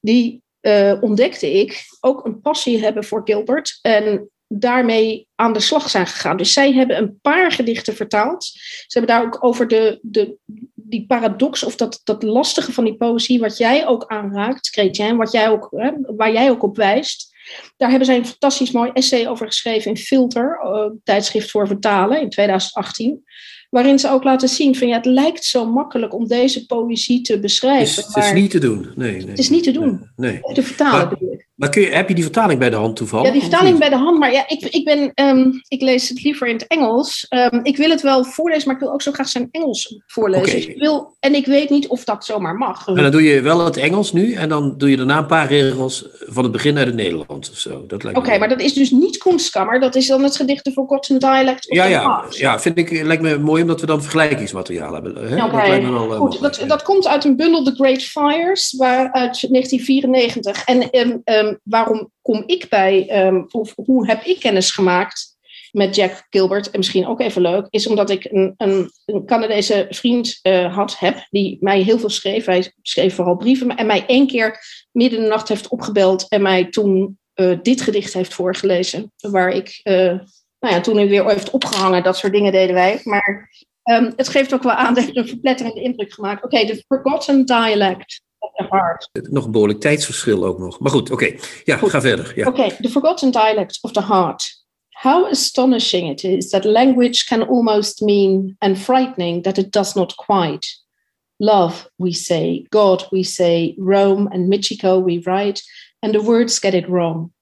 Die 0.00 0.42
uh, 0.60 0.98
ontdekte 1.00 1.52
ik 1.52 1.84
ook 2.00 2.24
een 2.24 2.40
passie 2.40 2.82
hebben 2.82 3.04
voor 3.04 3.20
Gilbert 3.24 3.78
en 3.82 4.30
daarmee 4.48 5.26
aan 5.34 5.52
de 5.52 5.60
slag 5.60 5.90
zijn 5.90 6.06
gegaan. 6.06 6.36
Dus 6.36 6.52
zij 6.52 6.72
hebben 6.72 6.96
een 6.96 7.18
paar 7.20 7.52
gedichten 7.52 7.94
vertaald. 7.94 8.44
Ze 8.86 8.98
hebben 8.98 9.16
daar 9.16 9.24
ook 9.26 9.44
over 9.44 9.68
de, 9.68 9.98
de, 10.02 10.36
die 10.74 11.06
paradox 11.06 11.62
of 11.62 11.76
dat, 11.76 12.00
dat 12.04 12.22
lastige 12.22 12.72
van 12.72 12.84
die 12.84 12.96
poëzie, 12.96 13.40
wat 13.40 13.56
jij 13.56 13.86
ook 13.86 14.04
aanraakt, 14.06 14.68
Chrétien, 14.68 15.16
wat 15.16 15.32
jij 15.32 15.48
ook, 15.48 15.68
hè, 15.70 15.90
waar 16.16 16.32
jij 16.32 16.50
ook 16.50 16.62
op 16.62 16.76
wijst. 16.76 17.32
Daar 17.76 17.88
hebben 17.88 18.06
zij 18.06 18.16
een 18.16 18.26
fantastisch 18.26 18.70
mooi 18.70 18.90
essay 18.92 19.28
over 19.28 19.46
geschreven 19.46 19.90
in 19.90 19.96
Filter, 19.96 20.60
uh, 20.64 20.86
tijdschrift 21.04 21.50
voor 21.50 21.66
vertalen 21.66 22.20
in 22.20 22.30
2018. 22.30 23.22
Waarin 23.70 23.98
ze 23.98 24.10
ook 24.10 24.24
laten 24.24 24.48
zien 24.48 24.76
van 24.76 24.88
ja, 24.88 24.96
het 24.96 25.04
lijkt 25.04 25.44
zo 25.44 25.66
makkelijk 25.66 26.14
om 26.14 26.26
deze 26.26 26.66
poëzie 26.66 27.20
te 27.20 27.40
beschrijven. 27.40 27.94
Het 28.02 28.08
is, 28.08 28.14
het 28.14 28.24
is 28.24 28.32
niet 28.32 28.50
te 28.50 28.58
doen. 28.58 28.92
Nee, 28.94 29.16
nee, 29.16 29.28
het 29.28 29.38
is 29.38 29.48
niet 29.48 29.64
te 29.64 29.70
doen. 29.70 30.10
Nee. 30.16 30.40
Te 30.40 30.62
vertalen 30.62 31.18
maar, 31.20 31.43
maar 31.54 31.68
kun 31.68 31.82
je, 31.82 31.88
heb 31.88 32.08
je 32.08 32.14
die 32.14 32.24
vertaling 32.24 32.58
bij 32.58 32.70
de 32.70 32.76
hand 32.76 32.96
toevallig? 32.96 33.26
Ja, 33.26 33.32
die 33.32 33.40
vertaling 33.40 33.78
bij 33.78 33.88
de 33.88 33.96
hand. 33.96 34.18
Maar 34.18 34.32
ja, 34.32 34.48
ik, 34.48 34.60
ik, 34.60 34.84
ben, 34.84 35.12
um, 35.14 35.60
ik 35.68 35.82
lees 35.82 36.08
het 36.08 36.22
liever 36.22 36.46
in 36.46 36.54
het 36.54 36.66
Engels. 36.66 37.26
Um, 37.52 37.60
ik 37.62 37.76
wil 37.76 37.90
het 37.90 38.02
wel 38.02 38.24
voorlezen, 38.24 38.66
maar 38.66 38.74
ik 38.74 38.82
wil 38.82 38.92
ook 38.92 39.02
zo 39.02 39.12
graag 39.12 39.28
zijn 39.28 39.48
Engels 39.50 40.02
voorlezen. 40.06 40.46
Okay. 40.46 40.54
Dus 40.54 40.66
ik 40.66 40.78
wil, 40.78 41.16
en 41.20 41.34
ik 41.34 41.46
weet 41.46 41.70
niet 41.70 41.86
of 41.86 42.04
dat 42.04 42.24
zomaar 42.24 42.54
mag. 42.54 42.86
En 42.86 42.94
dan 42.94 43.10
doe 43.10 43.22
je 43.22 43.40
wel 43.40 43.64
het 43.64 43.76
Engels 43.76 44.12
nu 44.12 44.32
en 44.32 44.48
dan 44.48 44.74
doe 44.78 44.90
je 44.90 44.96
daarna 44.96 45.18
een 45.18 45.26
paar 45.26 45.48
regels 45.48 46.06
van 46.18 46.42
het 46.42 46.52
begin 46.52 46.76
uit 46.76 46.86
het 46.86 46.96
Nederlands 46.96 47.50
of 47.50 47.58
zo. 47.58 47.86
Oké, 47.92 48.10
okay, 48.12 48.38
maar 48.38 48.48
dat 48.48 48.60
is 48.60 48.72
dus 48.72 48.90
niet 48.90 49.16
Kunstkammer. 49.16 49.80
Dat 49.80 49.94
is 49.94 50.06
dan 50.06 50.22
het 50.22 50.36
gedicht 50.36 50.64
de 50.64 50.72
Forgotten 50.72 51.18
Dialect 51.18 51.70
of 51.70 51.76
ja, 51.76 51.84
ja, 51.84 52.24
ja, 52.30 52.60
vind 52.60 52.78
ik, 52.78 53.02
lijkt 53.02 53.22
me 53.22 53.38
mooi 53.38 53.62
omdat 53.62 53.80
we 53.80 53.86
dan 53.86 54.02
vergelijkingsmateriaal 54.02 54.92
hebben. 54.92 55.16
Hè? 55.16 55.50
Wel, 55.82 56.12
uh, 56.12 56.16
goed. 56.16 56.40
Dat, 56.40 56.64
dat 56.66 56.82
komt 56.82 57.06
uit 57.06 57.24
een 57.24 57.36
bundel 57.36 57.64
The 57.64 57.74
Great 57.74 58.02
Fires 58.02 58.74
waar, 58.76 59.12
uit 59.12 59.50
1994. 59.50 60.64
En 60.64 60.88
um, 60.92 61.22
um, 61.48 61.60
waarom 61.62 62.10
kom 62.22 62.42
ik 62.46 62.68
bij, 62.68 63.26
um, 63.26 63.46
of 63.50 63.72
hoe 63.74 64.06
heb 64.06 64.24
ik 64.24 64.40
kennis 64.40 64.70
gemaakt 64.70 65.34
met 65.74 65.94
Jack 65.94 66.26
Gilbert, 66.30 66.70
en 66.70 66.78
misschien 66.78 67.06
ook 67.06 67.20
even 67.20 67.42
leuk, 67.42 67.66
is 67.70 67.86
omdat 67.86 68.10
ik 68.10 68.24
een, 68.30 68.54
een, 68.56 68.90
Canadese 69.26 69.86
vriend 69.90 70.38
uh, 70.42 70.74
had, 70.74 70.98
heb, 70.98 71.26
die 71.30 71.56
mij 71.60 71.80
heel 71.80 71.98
veel 71.98 72.10
schreef. 72.10 72.44
Hij 72.44 72.72
schreef 72.82 73.14
vooral 73.14 73.36
brieven 73.36 73.76
en 73.76 73.86
mij 73.86 74.06
één 74.06 74.26
keer 74.26 74.58
midden 74.92 75.18
in 75.18 75.24
de 75.24 75.30
nacht 75.30 75.48
heeft 75.48 75.68
opgebeld 75.68 76.28
en 76.28 76.42
mij 76.42 76.68
toen 76.68 77.18
uh, 77.34 77.58
dit 77.62 77.80
gedicht 77.80 78.12
heeft 78.12 78.34
voorgelezen, 78.34 79.12
waar 79.16 79.50
ik, 79.50 79.80
uh, 79.84 79.94
nou 80.58 80.74
ja, 80.74 80.80
toen 80.80 80.96
hij 80.96 81.08
weer 81.08 81.28
heeft 81.28 81.50
opgehangen, 81.50 82.02
dat 82.02 82.16
soort 82.16 82.32
dingen 82.32 82.52
deden 82.52 82.74
wij. 82.74 83.00
Maar 83.04 83.50
um, 83.84 84.12
het 84.16 84.28
geeft 84.28 84.54
ook 84.54 84.62
wel 84.62 84.72
aan 84.72 84.94
dat 84.94 85.06
je 85.06 85.16
een 85.16 85.28
verpletterende 85.28 85.82
indruk 85.82 86.12
gemaakt. 86.12 86.44
Oké, 86.44 86.66
The 86.66 86.84
Forgotten 86.86 87.44
Dialect. 87.44 88.22
Nog 89.12 89.44
een 89.44 89.50
behoorlijk 89.50 89.80
tijdsverschil 89.80 90.44
ook 90.44 90.58
nog. 90.58 90.80
Maar 90.80 90.90
goed, 90.90 91.10
oké. 91.10 91.24
Okay. 91.24 91.40
Ja, 91.64 91.76
goed. 91.76 91.90
ga 91.90 92.00
verder. 92.00 92.32
Ja. 92.36 92.46
Oké, 92.48 92.62
okay. 92.62 92.76
The 92.76 92.88
Forgotten 92.88 93.30
Dialect 93.30 93.78
of 93.80 93.92
the 93.92 94.02
Heart. 94.02 94.62
How 94.90 95.26
astonishing 95.26 96.10
it 96.10 96.24
is 96.24 96.50
that 96.50 96.64
language 96.64 97.26
can 97.26 97.48
almost 97.48 98.00
mean, 98.00 98.56
and 98.58 98.78
frightening 98.78 99.42
that 99.42 99.58
it 99.58 99.72
does 99.72 99.94
not 99.94 100.14
quite. 100.16 100.66
Love, 101.38 101.88
we 101.98 102.12
say, 102.12 102.64
God, 102.70 103.04
we 103.10 103.22
say, 103.22 103.74
Rome 103.78 104.28
and 104.32 104.52
Michiko, 104.52 105.02
we 105.02 105.18
write, 105.26 105.60
and 106.02 106.14
the 106.14 106.22
words 106.22 106.60
get 106.60 106.74
it 106.74 106.88
wrong. 106.88 107.32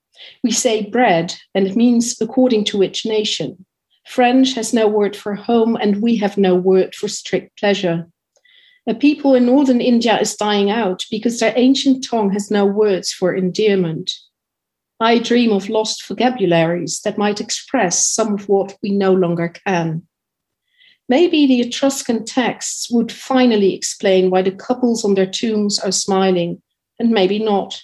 We 0.42 0.50
say 0.50 0.88
bread, 0.90 1.34
and 1.54 1.66
it 1.66 1.76
means 1.76 2.20
according 2.20 2.64
to 2.64 2.78
which 2.78 3.04
nation. 3.04 3.66
French 4.06 4.54
has 4.54 4.72
no 4.72 4.88
word 4.88 5.14
for 5.14 5.34
home, 5.34 5.76
and 5.76 6.02
we 6.02 6.16
have 6.16 6.38
no 6.38 6.54
word 6.54 6.94
for 6.94 7.08
strict 7.08 7.58
pleasure. 7.58 8.08
A 8.88 8.94
people 8.94 9.34
in 9.34 9.46
northern 9.46 9.80
India 9.80 10.18
is 10.18 10.34
dying 10.34 10.70
out 10.70 11.04
because 11.10 11.38
their 11.38 11.52
ancient 11.56 12.04
tongue 12.04 12.32
has 12.32 12.50
no 12.50 12.66
words 12.66 13.12
for 13.12 13.34
endearment. 13.34 14.10
I 14.98 15.18
dream 15.18 15.52
of 15.52 15.68
lost 15.68 16.06
vocabularies 16.06 17.00
that 17.02 17.18
might 17.18 17.40
express 17.40 18.08
some 18.08 18.34
of 18.34 18.48
what 18.48 18.76
we 18.82 18.90
no 18.90 19.12
longer 19.12 19.52
can. 19.66 20.02
Maybe 21.08 21.46
the 21.46 21.60
Etruscan 21.60 22.24
texts 22.24 22.90
would 22.90 23.12
finally 23.12 23.74
explain 23.74 24.30
why 24.30 24.42
the 24.42 24.52
couples 24.52 25.04
on 25.04 25.14
their 25.14 25.26
tombs 25.26 25.78
are 25.78 25.92
smiling, 25.92 26.62
and 26.98 27.10
maybe 27.10 27.38
not. 27.38 27.80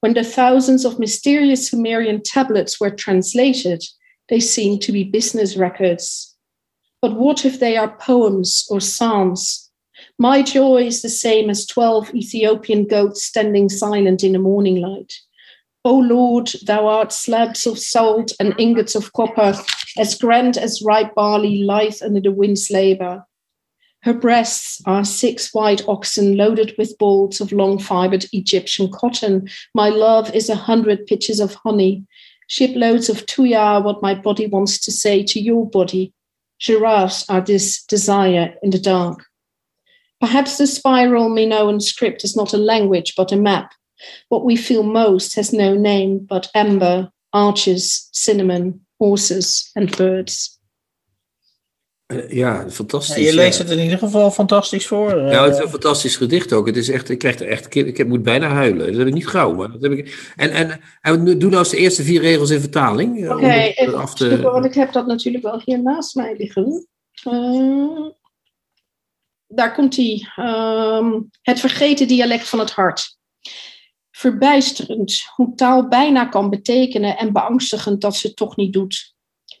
When 0.00 0.14
the 0.14 0.24
thousands 0.24 0.84
of 0.84 0.98
mysterious 0.98 1.68
Sumerian 1.68 2.22
tablets 2.22 2.80
were 2.80 2.90
translated, 2.90 3.84
they 4.28 4.40
seemed 4.40 4.82
to 4.82 4.92
be 4.92 5.04
business 5.04 5.56
records. 5.56 6.36
But 7.00 7.16
what 7.16 7.44
if 7.44 7.60
they 7.60 7.76
are 7.76 7.96
poems 7.98 8.66
or 8.70 8.80
psalms? 8.80 9.63
My 10.18 10.42
joy 10.42 10.86
is 10.86 11.02
the 11.02 11.08
same 11.08 11.50
as 11.50 11.66
12 11.66 12.14
Ethiopian 12.14 12.86
goats 12.86 13.24
standing 13.24 13.68
silent 13.68 14.22
in 14.22 14.32
the 14.32 14.38
morning 14.38 14.80
light. 14.80 15.12
O 15.84 15.98
Lord, 15.98 16.50
thou 16.64 16.86
art 16.86 17.12
slabs 17.12 17.66
of 17.66 17.78
salt 17.78 18.32
and 18.38 18.54
ingots 18.58 18.94
of 18.94 19.12
copper, 19.12 19.54
as 19.98 20.14
grand 20.14 20.56
as 20.56 20.82
ripe 20.82 21.14
barley 21.14 21.62
lithe 21.62 22.00
under 22.02 22.20
the 22.20 22.30
wind's 22.30 22.70
labor. 22.70 23.24
Her 24.02 24.14
breasts 24.14 24.80
are 24.86 25.04
six 25.04 25.52
white 25.52 25.86
oxen 25.88 26.36
loaded 26.36 26.74
with 26.78 26.96
balls 26.98 27.40
of 27.40 27.52
long 27.52 27.78
fibered 27.78 28.26
Egyptian 28.32 28.90
cotton. 28.92 29.48
My 29.74 29.88
love 29.88 30.34
is 30.34 30.48
a 30.48 30.54
hundred 30.54 31.06
pitchers 31.06 31.40
of 31.40 31.54
honey. 31.54 32.04
Shiploads 32.48 33.08
of 33.08 33.26
tuya, 33.26 33.82
what 33.82 34.02
my 34.02 34.14
body 34.14 34.46
wants 34.46 34.78
to 34.80 34.92
say 34.92 35.22
to 35.24 35.40
your 35.40 35.68
body. 35.68 36.12
Giraffes 36.58 37.28
are 37.28 37.40
this 37.40 37.82
desire 37.84 38.54
in 38.62 38.70
the 38.70 38.78
dark. 38.78 39.24
Perhaps 40.24 40.56
the 40.56 40.66
spiral 40.66 41.28
Minoan 41.28 41.80
script 41.80 42.24
is 42.24 42.34
not 42.34 42.54
a 42.54 42.56
language 42.56 43.14
but 43.14 43.32
a 43.32 43.36
map. 43.36 43.74
What 44.28 44.44
we 44.44 44.56
feel 44.56 44.82
most 44.82 45.34
has 45.34 45.52
no 45.52 45.74
name 45.74 46.24
but 46.26 46.48
amber, 46.54 47.10
arches, 47.30 48.08
cinnamon, 48.10 48.86
horses 48.96 49.70
and 49.74 49.96
birds. 49.96 50.60
Ja, 52.28 52.70
fantastisch. 52.70 53.16
Ja, 53.16 53.22
je 53.22 53.34
leest 53.34 53.58
het 53.58 53.70
in 53.70 53.78
ieder 53.78 53.98
geval 53.98 54.30
fantastisch 54.30 54.86
voor. 54.86 55.16
Ja, 55.16 55.44
het 55.44 55.54
is 55.54 55.62
een 55.62 55.68
fantastisch 55.68 56.16
gedicht 56.16 56.52
ook. 56.52 56.66
Het 56.66 56.76
is 56.76 56.88
echt, 56.88 57.08
ik 57.08 57.18
krijg 57.18 57.40
er 57.40 57.48
echt, 57.48 57.74
ik 57.74 58.06
moet 58.06 58.22
bijna 58.22 58.48
huilen. 58.48 58.86
Dat 58.86 58.96
heb 58.96 59.06
ik 59.06 59.14
niet 59.14 59.28
gauw, 59.28 59.54
maar 59.54 59.72
dat 59.72 59.82
heb 59.82 59.92
ik. 59.92 60.32
En, 60.36 60.50
en, 60.50 60.80
en 61.00 61.24
doe 61.24 61.50
nou 61.50 61.56
eens 61.56 61.70
de 61.70 61.76
eerste 61.76 62.02
vier 62.02 62.20
regels 62.20 62.50
in 62.50 62.60
vertaling. 62.60 63.24
Oké, 63.24 63.34
okay, 63.34 63.74
te... 64.14 64.40
want 64.42 64.64
ik 64.64 64.74
heb 64.74 64.92
dat 64.92 65.06
natuurlijk 65.06 65.44
wel 65.44 65.60
hier 65.64 65.82
naast 65.82 66.14
mij 66.14 66.34
liggen. 66.36 66.88
Uh, 67.28 68.06
daar 69.54 69.74
komt 69.74 69.96
hij. 69.96 70.28
Um, 70.36 71.30
het 71.42 71.60
vergeten 71.60 72.08
dialect 72.08 72.48
van 72.48 72.58
het 72.58 72.70
hart. 72.70 73.16
Verbijsterend 74.10 75.24
hoe 75.34 75.54
taal 75.54 75.88
bijna 75.88 76.24
kan 76.24 76.50
betekenen 76.50 77.16
en 77.16 77.32
beangstigend 77.32 78.00
dat 78.00 78.16
ze 78.16 78.26
het 78.26 78.36
toch 78.36 78.56
niet 78.56 78.72
doet. 78.72 79.14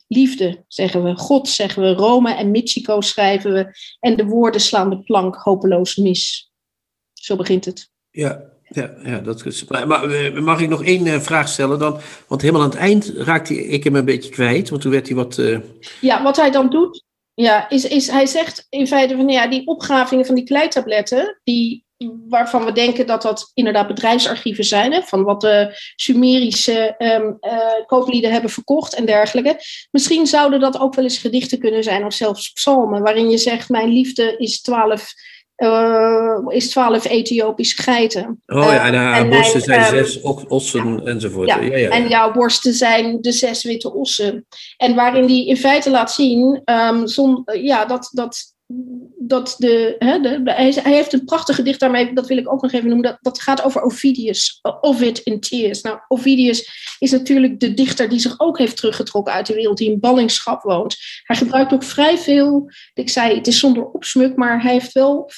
Liefde, 0.08 0.64
zeggen 0.68 1.04
we. 1.04 1.16
God, 1.16 1.48
zeggen 1.48 1.82
we. 1.82 1.92
Rome 1.92 2.34
en 2.34 2.50
Michiko 2.50 3.00
schrijven 3.00 3.52
we. 3.52 3.76
En 4.00 4.16
de 4.16 4.24
woorden 4.24 4.60
slaan 4.60 4.90
de 4.90 4.98
plank 4.98 5.36
hopeloos 5.36 5.96
mis. 5.96 6.52
Zo 7.12 7.36
begint 7.36 7.64
het. 7.64 7.90
Ja, 8.10 8.42
ja, 8.68 8.94
ja 9.02 9.18
dat 9.18 9.46
is. 9.46 9.64
Maar 9.64 9.88
mag 10.42 10.60
ik 10.60 10.68
nog 10.68 10.84
één 10.84 11.22
vraag 11.22 11.48
stellen 11.48 11.78
dan? 11.78 12.00
Want 12.26 12.40
helemaal 12.40 12.62
aan 12.62 12.70
het 12.70 12.78
eind 12.78 13.12
raakte 13.16 13.66
ik 13.66 13.84
hem 13.84 13.94
een 13.94 14.04
beetje 14.04 14.30
kwijt. 14.30 14.68
Want 14.68 14.82
toen 14.82 14.90
werd 14.90 15.06
hij 15.06 15.16
wat. 15.16 15.38
Uh... 15.38 15.58
Ja, 16.00 16.22
wat 16.22 16.36
hij 16.36 16.50
dan 16.50 16.70
doet. 16.70 17.04
Ja, 17.34 17.68
is, 17.70 17.84
is 17.84 18.10
hij 18.10 18.26
zegt 18.26 18.66
in 18.68 18.86
feite 18.86 19.16
van 19.16 19.28
ja, 19.28 19.46
die 19.46 19.66
opgravingen 19.66 20.26
van 20.26 20.34
die 20.34 20.44
kleitabletten, 20.44 21.40
die 21.44 21.84
waarvan 22.28 22.64
we 22.64 22.72
denken 22.72 23.06
dat 23.06 23.22
dat 23.22 23.50
inderdaad 23.54 23.86
bedrijfsarchieven 23.86 24.64
zijn, 24.64 24.92
hè, 24.92 25.02
van 25.02 25.22
wat 25.22 25.40
de 25.40 25.78
Sumerische 25.96 26.94
um, 26.98 27.38
uh, 27.40 27.86
kooplieden 27.86 28.32
hebben 28.32 28.50
verkocht 28.50 28.94
en 28.94 29.06
dergelijke. 29.06 29.58
Misschien 29.90 30.26
zouden 30.26 30.60
dat 30.60 30.78
ook 30.78 30.94
wel 30.94 31.04
eens 31.04 31.18
gedichten 31.18 31.58
kunnen 31.58 31.82
zijn, 31.82 32.04
of 32.04 32.14
zelfs 32.14 32.52
psalmen, 32.52 33.02
waarin 33.02 33.30
je 33.30 33.38
zegt: 33.38 33.68
Mijn 33.68 33.88
liefde 33.88 34.36
is 34.36 34.60
twaalf. 34.60 35.12
Uh, 35.56 36.38
is 36.48 36.70
twaalf 36.70 37.04
Ethiopische 37.04 37.82
geiten. 37.82 38.42
Oh 38.46 38.62
ja, 38.62 38.86
en 38.86 38.94
haar 38.94 39.28
borsten 39.28 39.60
zijn 39.60 39.80
uh, 39.80 39.86
zes 39.86 40.20
ossen 40.48 41.00
ja, 41.04 41.10
enzovoort. 41.10 41.48
Ja, 41.48 41.60
ja, 41.60 41.76
ja, 41.76 41.90
en 41.90 42.08
jouw 42.08 42.32
borsten 42.32 42.72
zijn 42.72 43.20
de 43.20 43.32
zes 43.32 43.64
witte 43.64 43.94
ossen. 43.94 44.46
En 44.76 44.94
waarin 44.94 45.26
die 45.26 45.46
in 45.48 45.56
feite 45.56 45.90
laat 45.90 46.12
zien 46.12 46.62
um, 46.64 47.06
zon, 47.06 47.42
ja, 47.52 47.84
dat, 47.84 48.10
dat 48.12 48.53
dat 49.18 49.54
de, 49.58 49.96
hè, 49.98 50.18
hij, 50.44 50.72
hij, 50.82 50.92
heeft 50.92 51.12
een 51.12 51.24
prachtig 51.24 51.56
gedicht 51.56 51.80
daarmee, 51.80 52.12
dat 52.12 52.26
wil 52.26 52.36
ik 52.36 52.52
ook 52.52 52.62
nog 52.62 52.72
even 52.72 52.88
noemen. 52.88 53.10
Dat, 53.10 53.18
dat 53.20 53.40
gaat 53.40 53.62
over 53.62 53.82
Ovidius, 53.82 54.58
Ovid 54.80 55.18
in 55.18 55.40
Tears. 55.40 55.80
Nou, 55.80 55.98
Ovidius 56.08 56.96
is 56.98 57.10
natuurlijk 57.10 57.60
de 57.60 57.74
dichter 57.74 58.08
die 58.08 58.18
zich 58.18 58.40
ook 58.40 58.58
heeft 58.58 58.76
teruggetrokken 58.76 59.32
uit 59.32 59.46
de 59.46 59.54
wereld, 59.54 59.78
die 59.78 59.90
in 59.90 60.00
ballingschap 60.00 60.62
woont. 60.62 60.96
Hij 61.22 61.36
gebruikt 61.36 61.72
ook 61.72 61.82
vrij 61.82 62.18
veel, 62.18 62.70
ik 62.94 63.08
zei 63.08 63.36
het 63.36 63.46
is 63.46 63.58
zonder 63.58 63.84
opsmuk, 63.84 64.36
maar 64.36 64.62
hij 64.62 64.72
heeft 64.72 64.92
wel 64.92 65.30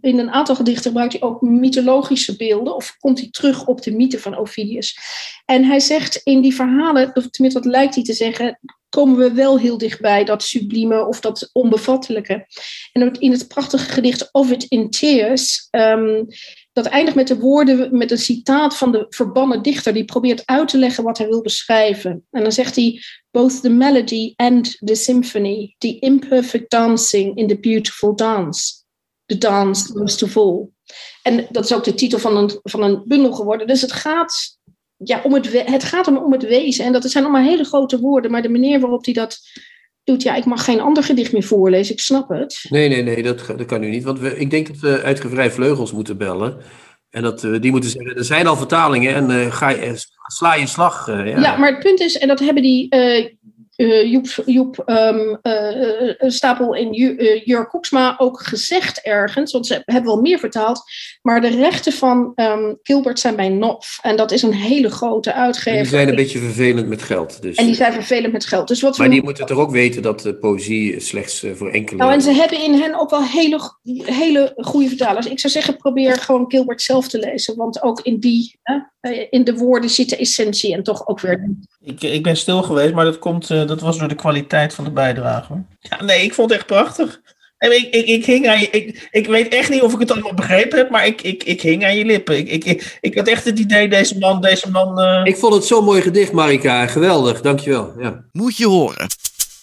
in 0.00 0.18
een 0.18 0.30
aantal 0.30 0.54
gedichten 0.54 0.84
gebruikt 0.84 1.12
hij 1.12 1.22
ook 1.22 1.40
mythologische 1.40 2.36
beelden, 2.36 2.74
of 2.74 2.96
komt 2.98 3.18
hij 3.18 3.28
terug 3.30 3.66
op 3.66 3.82
de 3.82 3.90
mythe 3.90 4.18
van 4.18 4.36
Ovidius. 4.36 4.98
En 5.44 5.64
hij 5.64 5.80
zegt 5.80 6.16
in 6.16 6.40
die 6.40 6.54
verhalen, 6.54 7.10
of 7.14 7.28
tenminste 7.28 7.60
dat 7.60 7.70
lijkt 7.70 7.94
hij 7.94 8.04
te 8.04 8.12
zeggen, 8.12 8.58
komen 8.90 9.16
we 9.18 9.32
wel 9.32 9.58
heel 9.58 9.78
dichtbij 9.78 10.24
dat 10.24 10.42
sublieme 10.42 11.06
of 11.06 11.20
dat 11.20 11.50
onbevattelijke. 11.52 12.46
En 12.92 13.12
in 13.12 13.32
het 13.32 13.48
prachtige 13.48 13.92
gedicht 13.92 14.28
Ovid 14.32 14.64
in 14.64 14.90
Tears, 14.90 15.68
um, 15.70 16.26
dat 16.72 16.86
eindigt 16.86 17.16
met 17.16 17.28
de 17.28 17.38
woorden, 17.38 17.96
met 17.96 18.10
een 18.10 18.18
citaat 18.18 18.76
van 18.76 18.92
de 18.92 19.06
verbannen 19.08 19.62
dichter, 19.62 19.92
die 19.92 20.04
probeert 20.04 20.42
uit 20.44 20.68
te 20.68 20.78
leggen 20.78 21.04
wat 21.04 21.18
hij 21.18 21.28
wil 21.28 21.42
beschrijven. 21.42 22.26
En 22.30 22.42
dan 22.42 22.52
zegt 22.52 22.76
hij, 22.76 23.02
both 23.30 23.60
the 23.60 23.70
melody 23.70 24.32
and 24.36 24.76
the 24.78 24.94
symphony, 24.94 25.74
the 25.78 25.98
imperfect 25.98 26.70
dancing 26.70 27.36
in 27.36 27.48
the 27.48 27.58
beautiful 27.58 28.14
dance, 28.14 28.72
the 29.26 29.38
dance 29.38 29.98
most 29.98 30.22
of 30.22 30.36
all. 30.36 30.68
En 31.22 31.46
dat 31.50 31.64
is 31.64 31.72
ook 31.72 31.84
de 31.84 31.94
titel 31.94 32.18
van 32.18 32.36
een, 32.36 32.60
van 32.62 32.82
een 32.82 33.02
bundel 33.04 33.32
geworden. 33.32 33.66
Dus 33.66 33.80
het 33.80 33.92
gaat, 33.92 34.58
ja, 35.04 35.20
om 35.24 35.34
het, 35.34 35.64
het 35.66 35.84
gaat 35.84 36.06
om, 36.06 36.16
om 36.16 36.32
het 36.32 36.42
wezen. 36.42 36.84
En 36.84 36.92
dat 36.92 37.10
zijn 37.10 37.24
allemaal 37.24 37.42
hele 37.42 37.64
grote 37.64 38.00
woorden, 38.00 38.30
maar 38.30 38.42
de 38.42 38.48
manier 38.48 38.80
waarop 38.80 39.04
hij 39.04 39.14
dat 39.14 39.38
doet, 40.04 40.22
ja, 40.22 40.34
ik 40.34 40.44
mag 40.44 40.64
geen 40.64 40.80
ander 40.80 41.02
gedicht 41.02 41.32
meer 41.32 41.42
voorlezen, 41.42 41.94
ik 41.94 42.00
snap 42.00 42.28
het. 42.28 42.64
Nee, 42.68 42.88
nee, 42.88 43.02
nee, 43.02 43.22
dat, 43.22 43.46
dat 43.46 43.64
kan 43.64 43.82
u 43.82 43.90
niet. 43.90 44.04
Want 44.04 44.18
we, 44.18 44.38
ik 44.38 44.50
denk 44.50 44.66
dat 44.66 44.76
we 44.76 45.02
uitgevrij 45.02 45.50
vleugels 45.50 45.92
moeten 45.92 46.18
bellen. 46.18 46.56
En 47.10 47.22
dat 47.22 47.42
uh, 47.42 47.60
die 47.60 47.70
moeten 47.70 47.90
zeggen, 47.90 48.16
er 48.16 48.24
zijn 48.24 48.46
al 48.46 48.56
vertalingen 48.56 49.14
en 49.14 49.30
uh, 49.30 49.52
ga 49.52 49.68
je, 49.68 50.04
sla 50.26 50.54
je 50.54 50.66
slag. 50.66 51.08
Uh, 51.08 51.26
ja. 51.26 51.40
ja. 51.40 51.56
maar 51.56 51.70
het 51.70 51.82
punt 51.82 52.00
is, 52.00 52.18
en 52.18 52.28
dat 52.28 52.40
hebben 52.40 52.62
die 52.62 52.88
Joep, 53.86 54.26
Joep 54.46 54.82
um, 54.86 55.38
uh, 55.42 56.30
Stapel 56.30 56.76
en 56.76 56.92
Jur 57.44 57.66
Koeksma 57.66 58.14
ook 58.18 58.40
gezegd 58.40 59.00
ergens, 59.02 59.52
want 59.52 59.66
ze 59.66 59.82
hebben 59.84 60.12
wel 60.12 60.20
meer 60.20 60.38
vertaald, 60.38 60.82
maar 61.22 61.40
de 61.40 61.48
rechten 61.48 61.92
van 61.92 62.32
um, 62.34 62.78
Gilbert 62.82 63.20
zijn 63.20 63.36
bij 63.36 63.48
NOF. 63.48 63.98
En 64.02 64.16
dat 64.16 64.30
is 64.30 64.42
een 64.42 64.52
hele 64.52 64.90
grote 64.90 65.32
uitgever. 65.32 65.76
En 65.76 65.82
die 65.82 65.92
zijn 65.92 66.08
een 66.08 66.14
beetje 66.14 66.38
vervelend 66.38 66.88
met 66.88 67.02
geld. 67.02 67.42
Dus. 67.42 67.56
En 67.56 67.66
die 67.66 67.74
zijn 67.74 67.92
vervelend 67.92 68.32
met 68.32 68.46
geld. 68.46 68.68
Dus 68.68 68.80
wat 68.80 68.98
maar 68.98 69.10
die 69.10 69.22
moeten 69.22 69.46
toch 69.46 69.58
ook 69.58 69.70
weten 69.70 70.02
dat 70.02 70.20
de 70.20 70.34
poëzie 70.34 71.00
slechts 71.00 71.44
voor 71.54 71.70
enkele... 71.70 71.98
Nou, 71.98 72.12
en 72.12 72.22
ze 72.22 72.32
hebben 72.32 72.62
in 72.62 72.74
hen 72.74 72.94
ook 72.94 73.10
wel 73.10 73.24
hele, 73.24 73.60
hele 74.04 74.52
goede 74.56 74.88
vertalers. 74.88 75.26
Ik 75.26 75.40
zou 75.40 75.52
zeggen, 75.52 75.76
probeer 75.76 76.16
gewoon 76.16 76.44
Gilbert 76.48 76.82
zelf 76.82 77.08
te 77.08 77.18
lezen, 77.18 77.56
want 77.56 77.82
ook 77.82 78.00
in 78.00 78.18
die, 78.18 78.58
in 79.30 79.44
de 79.44 79.54
woorden 79.54 79.90
zit 79.90 80.08
de 80.08 80.16
essentie 80.16 80.74
en 80.74 80.82
toch 80.82 81.06
ook 81.06 81.20
weer... 81.20 81.50
Ik, 81.80 82.02
ik 82.02 82.22
ben 82.22 82.36
stil 82.36 82.62
geweest, 82.62 82.92
maar 82.92 83.04
dat 83.04 83.18
komt 83.18 83.48
dat 83.48 83.80
was 83.80 83.98
door 83.98 84.08
de 84.08 84.14
kwaliteit 84.14 84.74
van 84.74 84.84
de 84.84 84.90
bijdrage. 84.90 85.64
Ja, 85.80 86.04
nee, 86.04 86.24
ik 86.24 86.34
vond 86.34 86.50
het 86.50 86.58
echt 86.58 86.68
prachtig. 86.68 87.20
Ik, 87.58 87.88
ik, 87.90 88.06
ik, 88.06 88.26
hing 88.26 88.48
aan 88.48 88.60
je, 88.60 88.70
ik, 88.70 89.08
ik 89.10 89.26
weet 89.26 89.54
echt 89.54 89.70
niet 89.70 89.82
of 89.82 89.92
ik 89.92 89.98
het 89.98 90.10
allemaal 90.10 90.34
begrepen 90.34 90.78
heb, 90.78 90.90
maar 90.90 91.06
ik, 91.06 91.22
ik, 91.22 91.44
ik 91.44 91.60
hing 91.60 91.84
aan 91.84 91.96
je 91.96 92.04
lippen. 92.04 92.36
Ik, 92.38 92.48
ik, 92.48 92.64
ik, 92.64 92.98
ik 93.00 93.14
had 93.14 93.28
echt 93.28 93.44
het 93.44 93.58
idee, 93.58 93.88
deze 93.88 94.18
man, 94.18 94.40
deze 94.40 94.70
man... 94.70 95.00
Uh... 95.00 95.20
Ik 95.24 95.36
vond 95.36 95.54
het 95.54 95.64
zo'n 95.64 95.84
mooi 95.84 96.02
gedicht, 96.02 96.32
Marika. 96.32 96.86
Geweldig, 96.86 97.40
dankjewel. 97.40 97.92
Ja. 97.98 98.24
Moet 98.32 98.56
je 98.56 98.66
horen. 98.66 99.06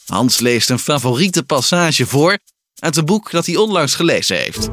Hans 0.05 0.39
leest 0.39 0.69
een 0.69 0.79
favoriete 0.79 1.43
passage 1.43 2.05
voor 2.05 2.37
uit 2.79 2.97
een 2.97 3.05
boek 3.05 3.31
dat 3.31 3.45
hij 3.45 3.55
onlangs 3.55 3.95
gelezen 3.95 4.37
heeft. 4.37 4.69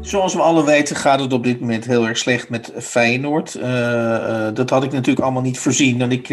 Zoals 0.00 0.34
we 0.34 0.40
alle 0.40 0.64
weten 0.64 0.96
gaat 0.96 1.20
het 1.20 1.32
op 1.32 1.44
dit 1.44 1.60
moment 1.60 1.84
heel 1.84 2.06
erg 2.06 2.18
slecht 2.18 2.48
met 2.48 2.72
Feyenoord. 2.78 3.54
Uh, 3.54 3.62
uh, 3.64 4.48
dat 4.54 4.70
had 4.70 4.84
ik 4.84 4.92
natuurlijk 4.92 5.24
allemaal 5.24 5.42
niet 5.42 5.58
voorzien. 5.58 5.98
Dat 5.98 6.12
ik 6.12 6.28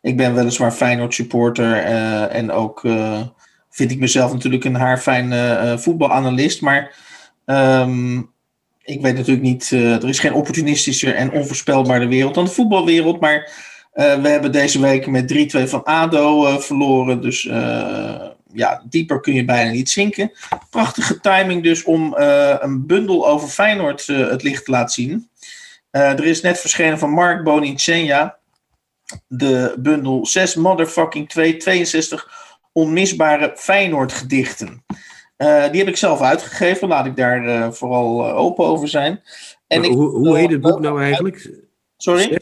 ik 0.00 0.16
ben 0.16 0.34
weliswaar 0.34 0.72
Feyenoord 0.72 1.14
supporter 1.14 1.76
en 2.28 2.50
ook 2.50 2.80
vind 3.70 3.90
ik 3.90 3.98
mezelf 3.98 4.32
natuurlijk 4.32 4.64
een 4.64 4.74
haarfijn 4.74 5.32
voetbalanalist. 5.78 6.60
Maar 6.60 6.94
um, 7.46 8.30
ik 8.82 9.00
weet 9.00 9.16
natuurlijk 9.16 9.46
niet, 9.46 9.70
er 9.70 10.08
is 10.08 10.18
geen 10.18 10.34
opportunistischer 10.34 11.14
en 11.14 11.32
onvoorspelbare 11.32 12.06
wereld 12.06 12.34
dan 12.34 12.44
de 12.44 12.50
voetbalwereld. 12.50 13.20
Maar 13.20 13.50
we 13.94 14.28
hebben 14.28 14.52
deze 14.52 14.80
week 14.80 15.06
met 15.06 15.54
3-2 15.56 15.62
van 15.68 15.84
ADO 15.84 16.58
verloren. 16.58 17.20
Dus 17.20 17.50
ja, 18.52 18.82
dieper 18.88 19.20
kun 19.20 19.34
je 19.34 19.44
bijna 19.44 19.70
niet 19.70 19.90
zinken. 19.90 20.32
Prachtige 20.70 21.20
timing 21.20 21.62
dus 21.62 21.84
om 21.84 22.14
een 22.60 22.86
bundel 22.86 23.28
over 23.28 23.48
Feyenoord 23.48 24.06
het 24.06 24.42
licht 24.42 24.64
te 24.64 24.70
laten 24.70 24.94
zien. 24.94 25.28
er 25.90 26.24
is 26.24 26.40
net 26.40 26.60
verschenen 26.60 26.98
van 26.98 27.10
Mark 27.10 27.44
Bonincenia 27.44 28.38
de 29.28 29.74
bundel 29.78 30.26
6 30.26 30.54
motherfucking 30.54 31.28
262 31.28 32.58
onmisbare 32.72 33.52
Feyenoord 33.56 34.12
gedichten. 34.12 34.84
Die 35.36 35.80
heb 35.80 35.88
ik 35.88 35.96
zelf 35.96 36.20
uitgegeven, 36.20 36.88
laat 36.88 37.06
ik 37.06 37.16
daar 37.16 37.74
vooral 37.74 38.30
open 38.30 38.64
over 38.64 38.88
zijn. 38.88 39.22
En 39.66 39.84
ik, 39.84 39.90
hoe, 39.90 40.08
hoe 40.08 40.38
heet 40.38 40.50
het 40.50 40.60
boek 40.60 40.80
nou 40.80 41.02
eigenlijk? 41.02 41.50
Sorry? 41.96 42.40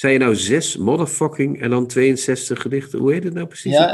Zes? 0.00 0.10
Zijn 0.10 0.12
je 0.12 0.18
nou 0.18 0.36
6 0.36 0.76
motherfucking 0.76 1.60
en 1.60 1.70
dan 1.70 1.86
62 1.86 2.60
gedichten? 2.60 2.98
Hoe 2.98 3.12
heet 3.12 3.24
het 3.24 3.34
nou 3.34 3.46
precies? 3.46 3.72
Ja, 3.72 3.86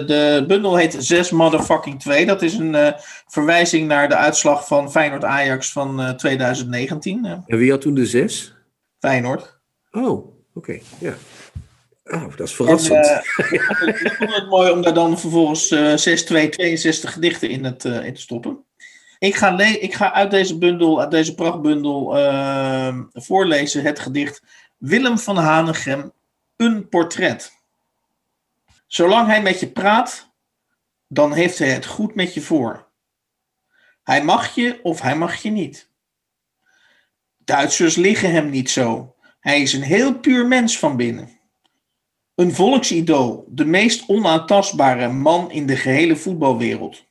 de 0.00 0.44
bundel 0.46 0.76
heet 0.76 0.96
6 0.98 1.30
motherfucking 1.30 2.00
2. 2.00 2.26
Dat 2.26 2.42
is 2.42 2.54
een 2.54 2.94
verwijzing 3.26 3.88
naar 3.88 4.08
de 4.08 4.16
uitslag 4.16 4.66
van 4.66 4.90
Feyenoord-Ajax 4.90 5.72
van 5.72 6.16
2019. 6.16 7.24
En 7.46 7.58
wie 7.58 7.70
had 7.70 7.80
toen 7.80 7.94
de 7.94 8.06
6? 8.06 8.54
Feyenoord. 8.98 9.58
Oh, 9.90 10.10
oké, 10.10 10.32
okay. 10.54 10.82
ja. 10.98 11.14
Oh, 12.04 12.36
dat 12.36 12.48
is 12.48 12.54
verrassend. 12.54 13.06
En, 13.80 13.88
ik 13.88 14.14
vond 14.18 14.34
het 14.34 14.48
mooi 14.48 14.70
om 14.70 14.82
daar 14.82 14.94
dan 14.94 15.18
vervolgens 15.18 15.70
uh, 15.70 15.96
6, 15.96 16.24
2, 16.24 16.48
62 16.48 17.12
gedichten 17.12 17.50
in, 17.50 17.64
het, 17.64 17.84
in 17.84 18.14
te 18.14 18.20
stoppen. 18.20 18.64
Ik 19.18 19.34
ga, 19.34 19.58
ik 19.58 19.94
ga 19.94 20.12
uit 20.12 20.30
deze 20.30 20.58
bundel, 20.58 21.00
uit 21.00 21.10
deze 21.10 21.34
prachtbundel, 21.34 22.18
uh, 22.18 22.98
voorlezen 23.12 23.82
het 23.82 23.98
gedicht 23.98 24.42
Willem 24.80 25.18
van 25.18 25.36
Hanegem, 25.36 26.12
een 26.56 26.88
portret. 26.88 27.52
Zolang 28.86 29.26
hij 29.26 29.42
met 29.42 29.60
je 29.60 29.70
praat, 29.70 30.30
dan 31.08 31.32
heeft 31.32 31.58
hij 31.58 31.68
het 31.68 31.86
goed 31.86 32.14
met 32.14 32.34
je 32.34 32.40
voor. 32.40 32.88
Hij 34.02 34.24
mag 34.24 34.54
je 34.54 34.80
of 34.82 35.00
hij 35.00 35.16
mag 35.16 35.42
je 35.42 35.50
niet. 35.50 35.90
Duitsers 37.38 37.96
liggen 37.96 38.32
hem 38.32 38.50
niet 38.50 38.70
zo. 38.70 39.14
Hij 39.40 39.60
is 39.60 39.72
een 39.72 39.82
heel 39.82 40.18
puur 40.18 40.46
mens 40.46 40.78
van 40.78 40.96
binnen. 40.96 41.38
Een 42.34 42.54
volksidool, 42.54 43.44
de 43.48 43.64
meest 43.64 44.08
onaantastbare 44.08 45.08
man 45.08 45.50
in 45.50 45.66
de 45.66 45.76
gehele 45.76 46.16
voetbalwereld. 46.16 47.04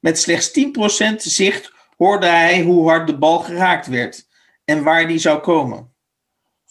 Met 0.00 0.18
slechts 0.18 0.50
10% 1.12 1.14
zicht 1.16 1.72
hoorde 1.96 2.26
hij 2.26 2.62
hoe 2.62 2.88
hard 2.88 3.06
de 3.06 3.18
bal 3.18 3.38
geraakt 3.38 3.86
werd 3.86 4.28
en 4.64 4.82
waar 4.82 5.08
die 5.08 5.18
zou 5.18 5.40
komen. 5.40 5.93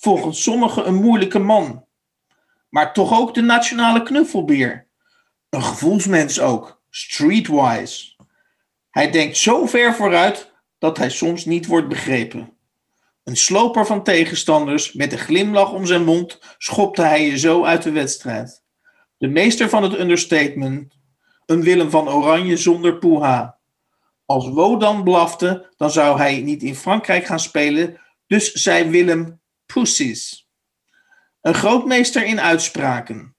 Volgens 0.04 0.44
sommigen 0.44 0.88
een 0.88 0.96
moeilijke 0.96 1.40
man, 1.40 1.86
maar 2.70 2.94
toch 2.94 3.20
ook 3.20 3.34
de 3.34 3.42
nationale 3.42 4.04
knuffelbeer. 4.04 4.88
Een 5.50 5.64
gevoelsmens 5.64 6.40
ook, 6.40 6.82
streetwise. 6.90 8.16
Hij 8.90 9.12
denkt 9.12 9.38
zo 9.38 9.66
ver 9.66 9.94
vooruit 9.94 10.54
dat 10.78 10.98
hij 10.98 11.10
soms 11.10 11.46
niet 11.46 11.66
wordt 11.66 11.88
begrepen. 11.88 12.58
Een 13.24 13.38
sloper 13.38 13.86
van 13.86 14.04
tegenstanders, 14.04 14.94
met 14.94 15.12
een 15.12 15.18
glimlach 15.18 15.72
om 15.72 15.86
zijn 15.86 16.04
mond, 16.04 16.56
schopte 16.58 17.02
hij 17.02 17.26
je 17.26 17.38
zo 17.38 17.64
uit 17.64 17.84
de 17.84 17.92
wedstrijd. 17.92 18.64
De 19.18 19.28
meester 19.28 19.70
van 19.70 19.84
het 19.84 20.00
understatement, 20.00 20.98
een 21.46 21.62
Willem 21.62 21.90
van 21.90 22.10
Oranje 22.10 22.58
zonder 22.58 22.98
poeha. 22.98 23.60
Als 24.26 24.50
Wodan 24.50 25.04
blafte, 25.04 25.74
dan 25.78 25.92
zou 25.92 26.18
hij 26.18 26.42
niet 26.42 26.64
in 26.64 26.76
Frankrijk 26.76 27.26
gaan 27.26 27.40
spelen, 27.40 28.02
dus 28.28 28.52
zei 28.52 28.90
Willem 28.90 29.42
pussies. 29.66 30.50
Een 31.42 31.54
grootmeester 31.54 32.26
in 32.26 32.42
uitspraken. 32.42 33.36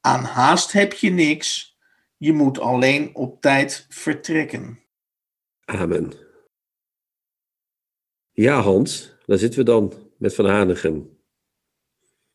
Aan 0.00 0.24
haast 0.24 0.72
heb 0.72 0.92
je 0.92 1.10
niks, 1.10 1.78
je 2.16 2.32
moet 2.32 2.58
alleen 2.58 3.14
op 3.14 3.40
tijd 3.40 3.86
vertrekken. 3.88 4.82
Amen. 5.64 6.12
Ja, 8.32 8.60
Hans, 8.60 9.16
daar 9.26 9.38
zitten 9.38 9.58
we 9.58 9.64
dan 9.64 9.92
met 10.18 10.34
Van 10.34 10.46
Hanegem. 10.46 11.18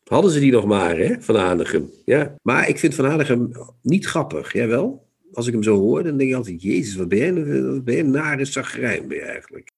Hadden 0.04 0.32
ze 0.32 0.40
die 0.40 0.52
nog 0.52 0.66
maar, 0.66 0.98
hè, 0.98 1.22
Van 1.22 1.36
Hanegem. 1.36 1.92
Ja. 2.06 2.36
Maar 2.42 2.68
ik 2.68 2.80
vind 2.80 2.96
Van 2.96 3.06
Hanegem 3.06 3.52
niet 3.82 4.06
grappig. 4.06 4.54
Jij 4.54 4.68
wel? 4.68 5.08
Als 5.34 5.48
ik 5.48 5.54
hem 5.54 5.64
zo 5.64 5.78
hoor, 5.78 6.04
dan 6.04 6.18
denk 6.18 6.30
ik 6.30 6.36
altijd... 6.36 6.62
Jezus, 6.62 6.96
wat 6.96 7.08
ben 7.08 7.36
je, 7.36 7.64
wat 7.64 7.84
ben 7.84 7.96
je 7.96 8.04
nare 8.04 8.46
zagrijn 8.46 9.08
ben 9.08 9.18
je 9.18 9.24
eigenlijk. 9.24 9.69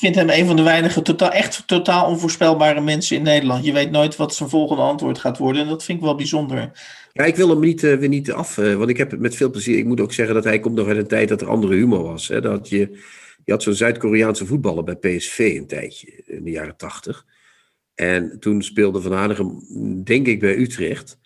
Vind 0.00 0.14
hem 0.14 0.30
een 0.30 0.46
van 0.46 0.56
de 0.56 0.62
weinige 0.62 1.02
totaal, 1.02 1.30
echt 1.30 1.62
totaal 1.66 2.06
onvoorspelbare 2.06 2.80
mensen 2.80 3.16
in 3.16 3.22
Nederland. 3.22 3.64
Je 3.64 3.72
weet 3.72 3.90
nooit 3.90 4.16
wat 4.16 4.34
zijn 4.34 4.48
volgende 4.48 4.82
antwoord 4.82 5.18
gaat 5.18 5.38
worden. 5.38 5.62
En 5.62 5.68
dat 5.68 5.84
vind 5.84 5.98
ik 5.98 6.04
wel 6.04 6.14
bijzonder. 6.14 6.70
Ja, 7.12 7.24
ik 7.24 7.36
wil 7.36 7.48
hem 7.48 7.60
niet, 7.60 7.82
uh, 7.82 7.98
weer 7.98 8.08
niet 8.08 8.32
af. 8.32 8.56
Uh, 8.56 8.74
want 8.74 8.90
ik 8.90 8.96
heb 8.96 9.10
het 9.10 9.20
met 9.20 9.36
veel 9.36 9.50
plezier... 9.50 9.78
Ik 9.78 9.84
moet 9.84 10.00
ook 10.00 10.12
zeggen 10.12 10.34
dat 10.34 10.44
hij 10.44 10.60
komt 10.60 10.74
nog 10.74 10.86
uit 10.86 10.96
een 10.96 11.06
tijd 11.06 11.28
dat 11.28 11.40
er 11.40 11.48
andere 11.48 11.74
humor 11.74 12.02
was. 12.02 12.28
Hè, 12.28 12.40
dat 12.40 12.68
je 12.68 12.98
je 13.44 13.52
had 13.52 13.62
zo'n 13.62 13.74
Zuid-Koreaanse 13.74 14.46
voetballer 14.46 14.84
bij 14.84 14.96
PSV 14.96 15.54
een 15.56 15.66
tijdje, 15.66 16.22
in 16.26 16.44
de 16.44 16.50
jaren 16.50 16.76
tachtig. 16.76 17.26
En 17.94 18.36
toen 18.40 18.62
speelde 18.62 19.00
Van 19.00 19.12
Hanegem, 19.12 19.60
denk 20.04 20.26
ik, 20.26 20.40
bij 20.40 20.56
Utrecht. 20.56 21.18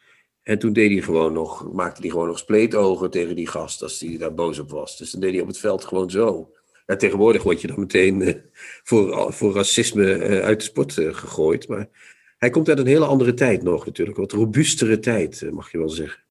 En 0.43 0.59
toen 0.59 0.73
deed 0.73 0.91
hij 0.91 1.01
gewoon 1.01 1.33
nog, 1.33 1.73
maakte 1.73 2.01
hij 2.01 2.11
gewoon 2.11 2.27
nog 2.27 2.39
spleetogen 2.39 3.11
tegen 3.11 3.37
die 3.37 3.49
gast 3.49 3.83
als 3.83 4.01
hij 4.01 4.17
daar 4.19 4.35
boos 4.35 4.59
op 4.59 4.71
was. 4.71 4.99
Dus 4.99 5.11
dan 5.11 5.21
deed 5.21 5.33
hij 5.33 5.41
op 5.41 5.47
het 5.47 5.59
veld 5.59 5.85
gewoon 5.85 6.11
zo. 6.11 6.53
Tegenwoordig 6.87 7.43
word 7.43 7.61
je 7.61 7.67
dan 7.67 7.81
meteen 7.81 8.21
uh, 8.21 8.35
voor, 8.83 9.33
voor 9.33 9.55
racisme 9.55 10.17
uh, 10.17 10.45
uit 10.45 10.59
de 10.59 10.65
sport 10.65 10.97
uh, 10.97 11.15
gegooid. 11.15 11.69
Maar 11.69 11.89
hij 12.39 12.51
komt 12.51 12.69
uit 12.69 12.79
een 12.79 12.87
hele 12.87 13.07
andere 13.07 13.35
tijd 13.35 13.63
nog 13.63 13.87
natuurlijk. 13.87 14.17
Wat 14.17 14.33
robuustere 14.33 14.99
tijd, 14.99 15.49
mag 15.51 15.73
je 15.73 15.79
wel 15.79 15.89
zeggen. 15.89 16.23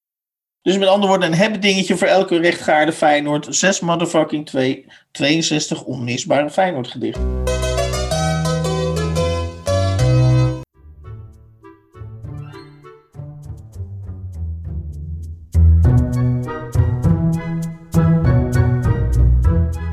Dus 0.61 0.77
met 0.77 0.87
andere 0.87 1.11
woorden, 1.11 1.31
een 1.31 1.37
hebben 1.37 1.61
dingetje 1.61 1.97
voor 1.97 2.07
elke 2.07 2.37
rechtgaarde 2.37 2.91
Feyenoord. 2.91 3.47
6 3.49 3.79
motherfucking 3.79 4.45
2, 4.45 4.85
62 5.11 5.83
onmisbare 5.83 6.49
Feyenoord 6.49 6.87
gedichten. 6.87 7.43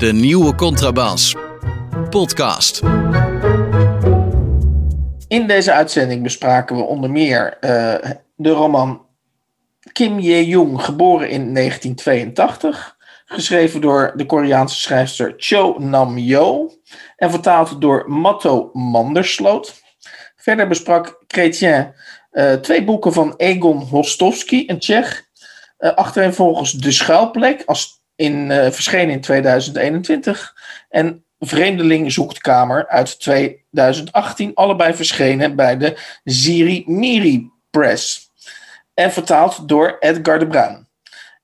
De 0.01 0.13
nieuwe 0.13 0.55
Contrabas. 0.55 1.35
Podcast. 2.09 2.81
In 5.27 5.47
deze 5.47 5.71
uitzending 5.71 6.23
bespraken 6.23 6.75
we 6.75 6.81
onder 6.81 7.09
meer 7.11 7.57
uh, 7.61 8.11
de 8.35 8.49
roman 8.49 9.05
Kim 9.91 10.19
Ye-jung, 10.19 10.81
geboren 10.81 11.29
in 11.29 11.53
1982. 11.53 12.97
Geschreven 13.25 13.81
door 13.81 14.13
de 14.15 14.25
Koreaanse 14.25 14.79
schrijfster 14.79 15.33
Cho 15.37 15.75
Nam-yo. 15.79 16.71
En 17.15 17.31
vertaald 17.31 17.81
door 17.81 18.03
Matto 18.07 18.69
Mandersloot. 18.73 19.81
Verder 20.35 20.67
besprak 20.67 21.23
Chrétien 21.27 21.93
uh, 22.31 22.53
twee 22.53 22.83
boeken 22.83 23.13
van 23.13 23.33
Egon 23.37 23.77
Hostovsky, 23.77 24.63
een 24.67 24.79
Tsjech. 24.79 25.29
Uh, 25.79 25.93
achtereenvolgens 25.93 26.71
De 26.71 26.91
Schuilplek, 26.91 27.63
als 27.65 28.00
in, 28.21 28.49
uh, 28.49 28.69
verschenen 28.69 29.09
in 29.09 29.21
2021. 29.21 30.55
En 30.89 31.23
Vreemdeling 31.39 32.11
zoekt 32.11 32.39
kamer 32.39 32.87
uit 32.87 33.19
2018. 33.19 34.51
Allebei 34.53 34.93
verschenen 34.93 35.55
bij 35.55 35.77
de 35.77 35.97
Ziri 36.23 36.83
Miri 36.85 37.49
Press. 37.69 38.29
En 38.93 39.11
vertaald 39.11 39.67
door 39.67 39.97
Edgar 39.99 40.39
de 40.39 40.47
Bruin. 40.47 40.87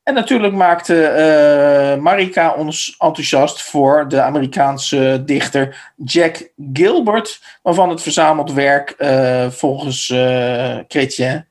En 0.03 0.13
natuurlijk 0.13 0.53
maakte 0.53 0.93
uh, 0.93 2.03
Marika 2.03 2.53
ons 2.53 2.95
enthousiast 2.97 3.61
voor 3.61 4.07
de 4.07 4.21
Amerikaanse 4.21 5.21
dichter 5.25 5.91
Jack 5.95 6.49
Gilbert, 6.73 7.41
waarvan 7.61 7.89
het 7.89 8.01
verzameld 8.01 8.53
werk 8.53 8.95
uh, 8.97 9.49
volgens 9.49 10.09
uh, 10.09 10.77
Chrétien 10.87 11.47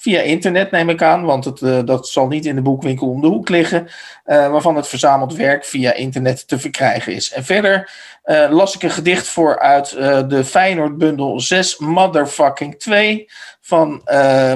via 0.00 0.20
internet 0.20 0.70
neem 0.70 0.88
ik 0.88 1.02
aan, 1.02 1.24
want 1.24 1.44
het, 1.44 1.60
uh, 1.60 1.78
dat 1.84 2.08
zal 2.08 2.26
niet 2.26 2.46
in 2.46 2.54
de 2.54 2.62
boekwinkel 2.62 3.08
om 3.08 3.20
de 3.20 3.26
hoek 3.26 3.48
liggen, 3.48 3.80
uh, 3.80 4.50
waarvan 4.50 4.76
het 4.76 4.88
verzameld 4.88 5.36
werk 5.36 5.64
via 5.64 5.92
internet 5.92 6.48
te 6.48 6.58
verkrijgen 6.58 7.12
is. 7.14 7.32
En 7.32 7.44
verder 7.44 7.90
uh, 8.24 8.46
las 8.50 8.74
ik 8.74 8.82
een 8.82 8.90
gedicht 8.90 9.28
voor 9.28 9.58
uit 9.58 9.90
de 10.30 10.44
Feyenoord 10.44 10.98
bundel 10.98 11.40
6 11.40 11.78
Motherfucking 11.78 12.78
2 12.78 13.28
van 13.60 14.02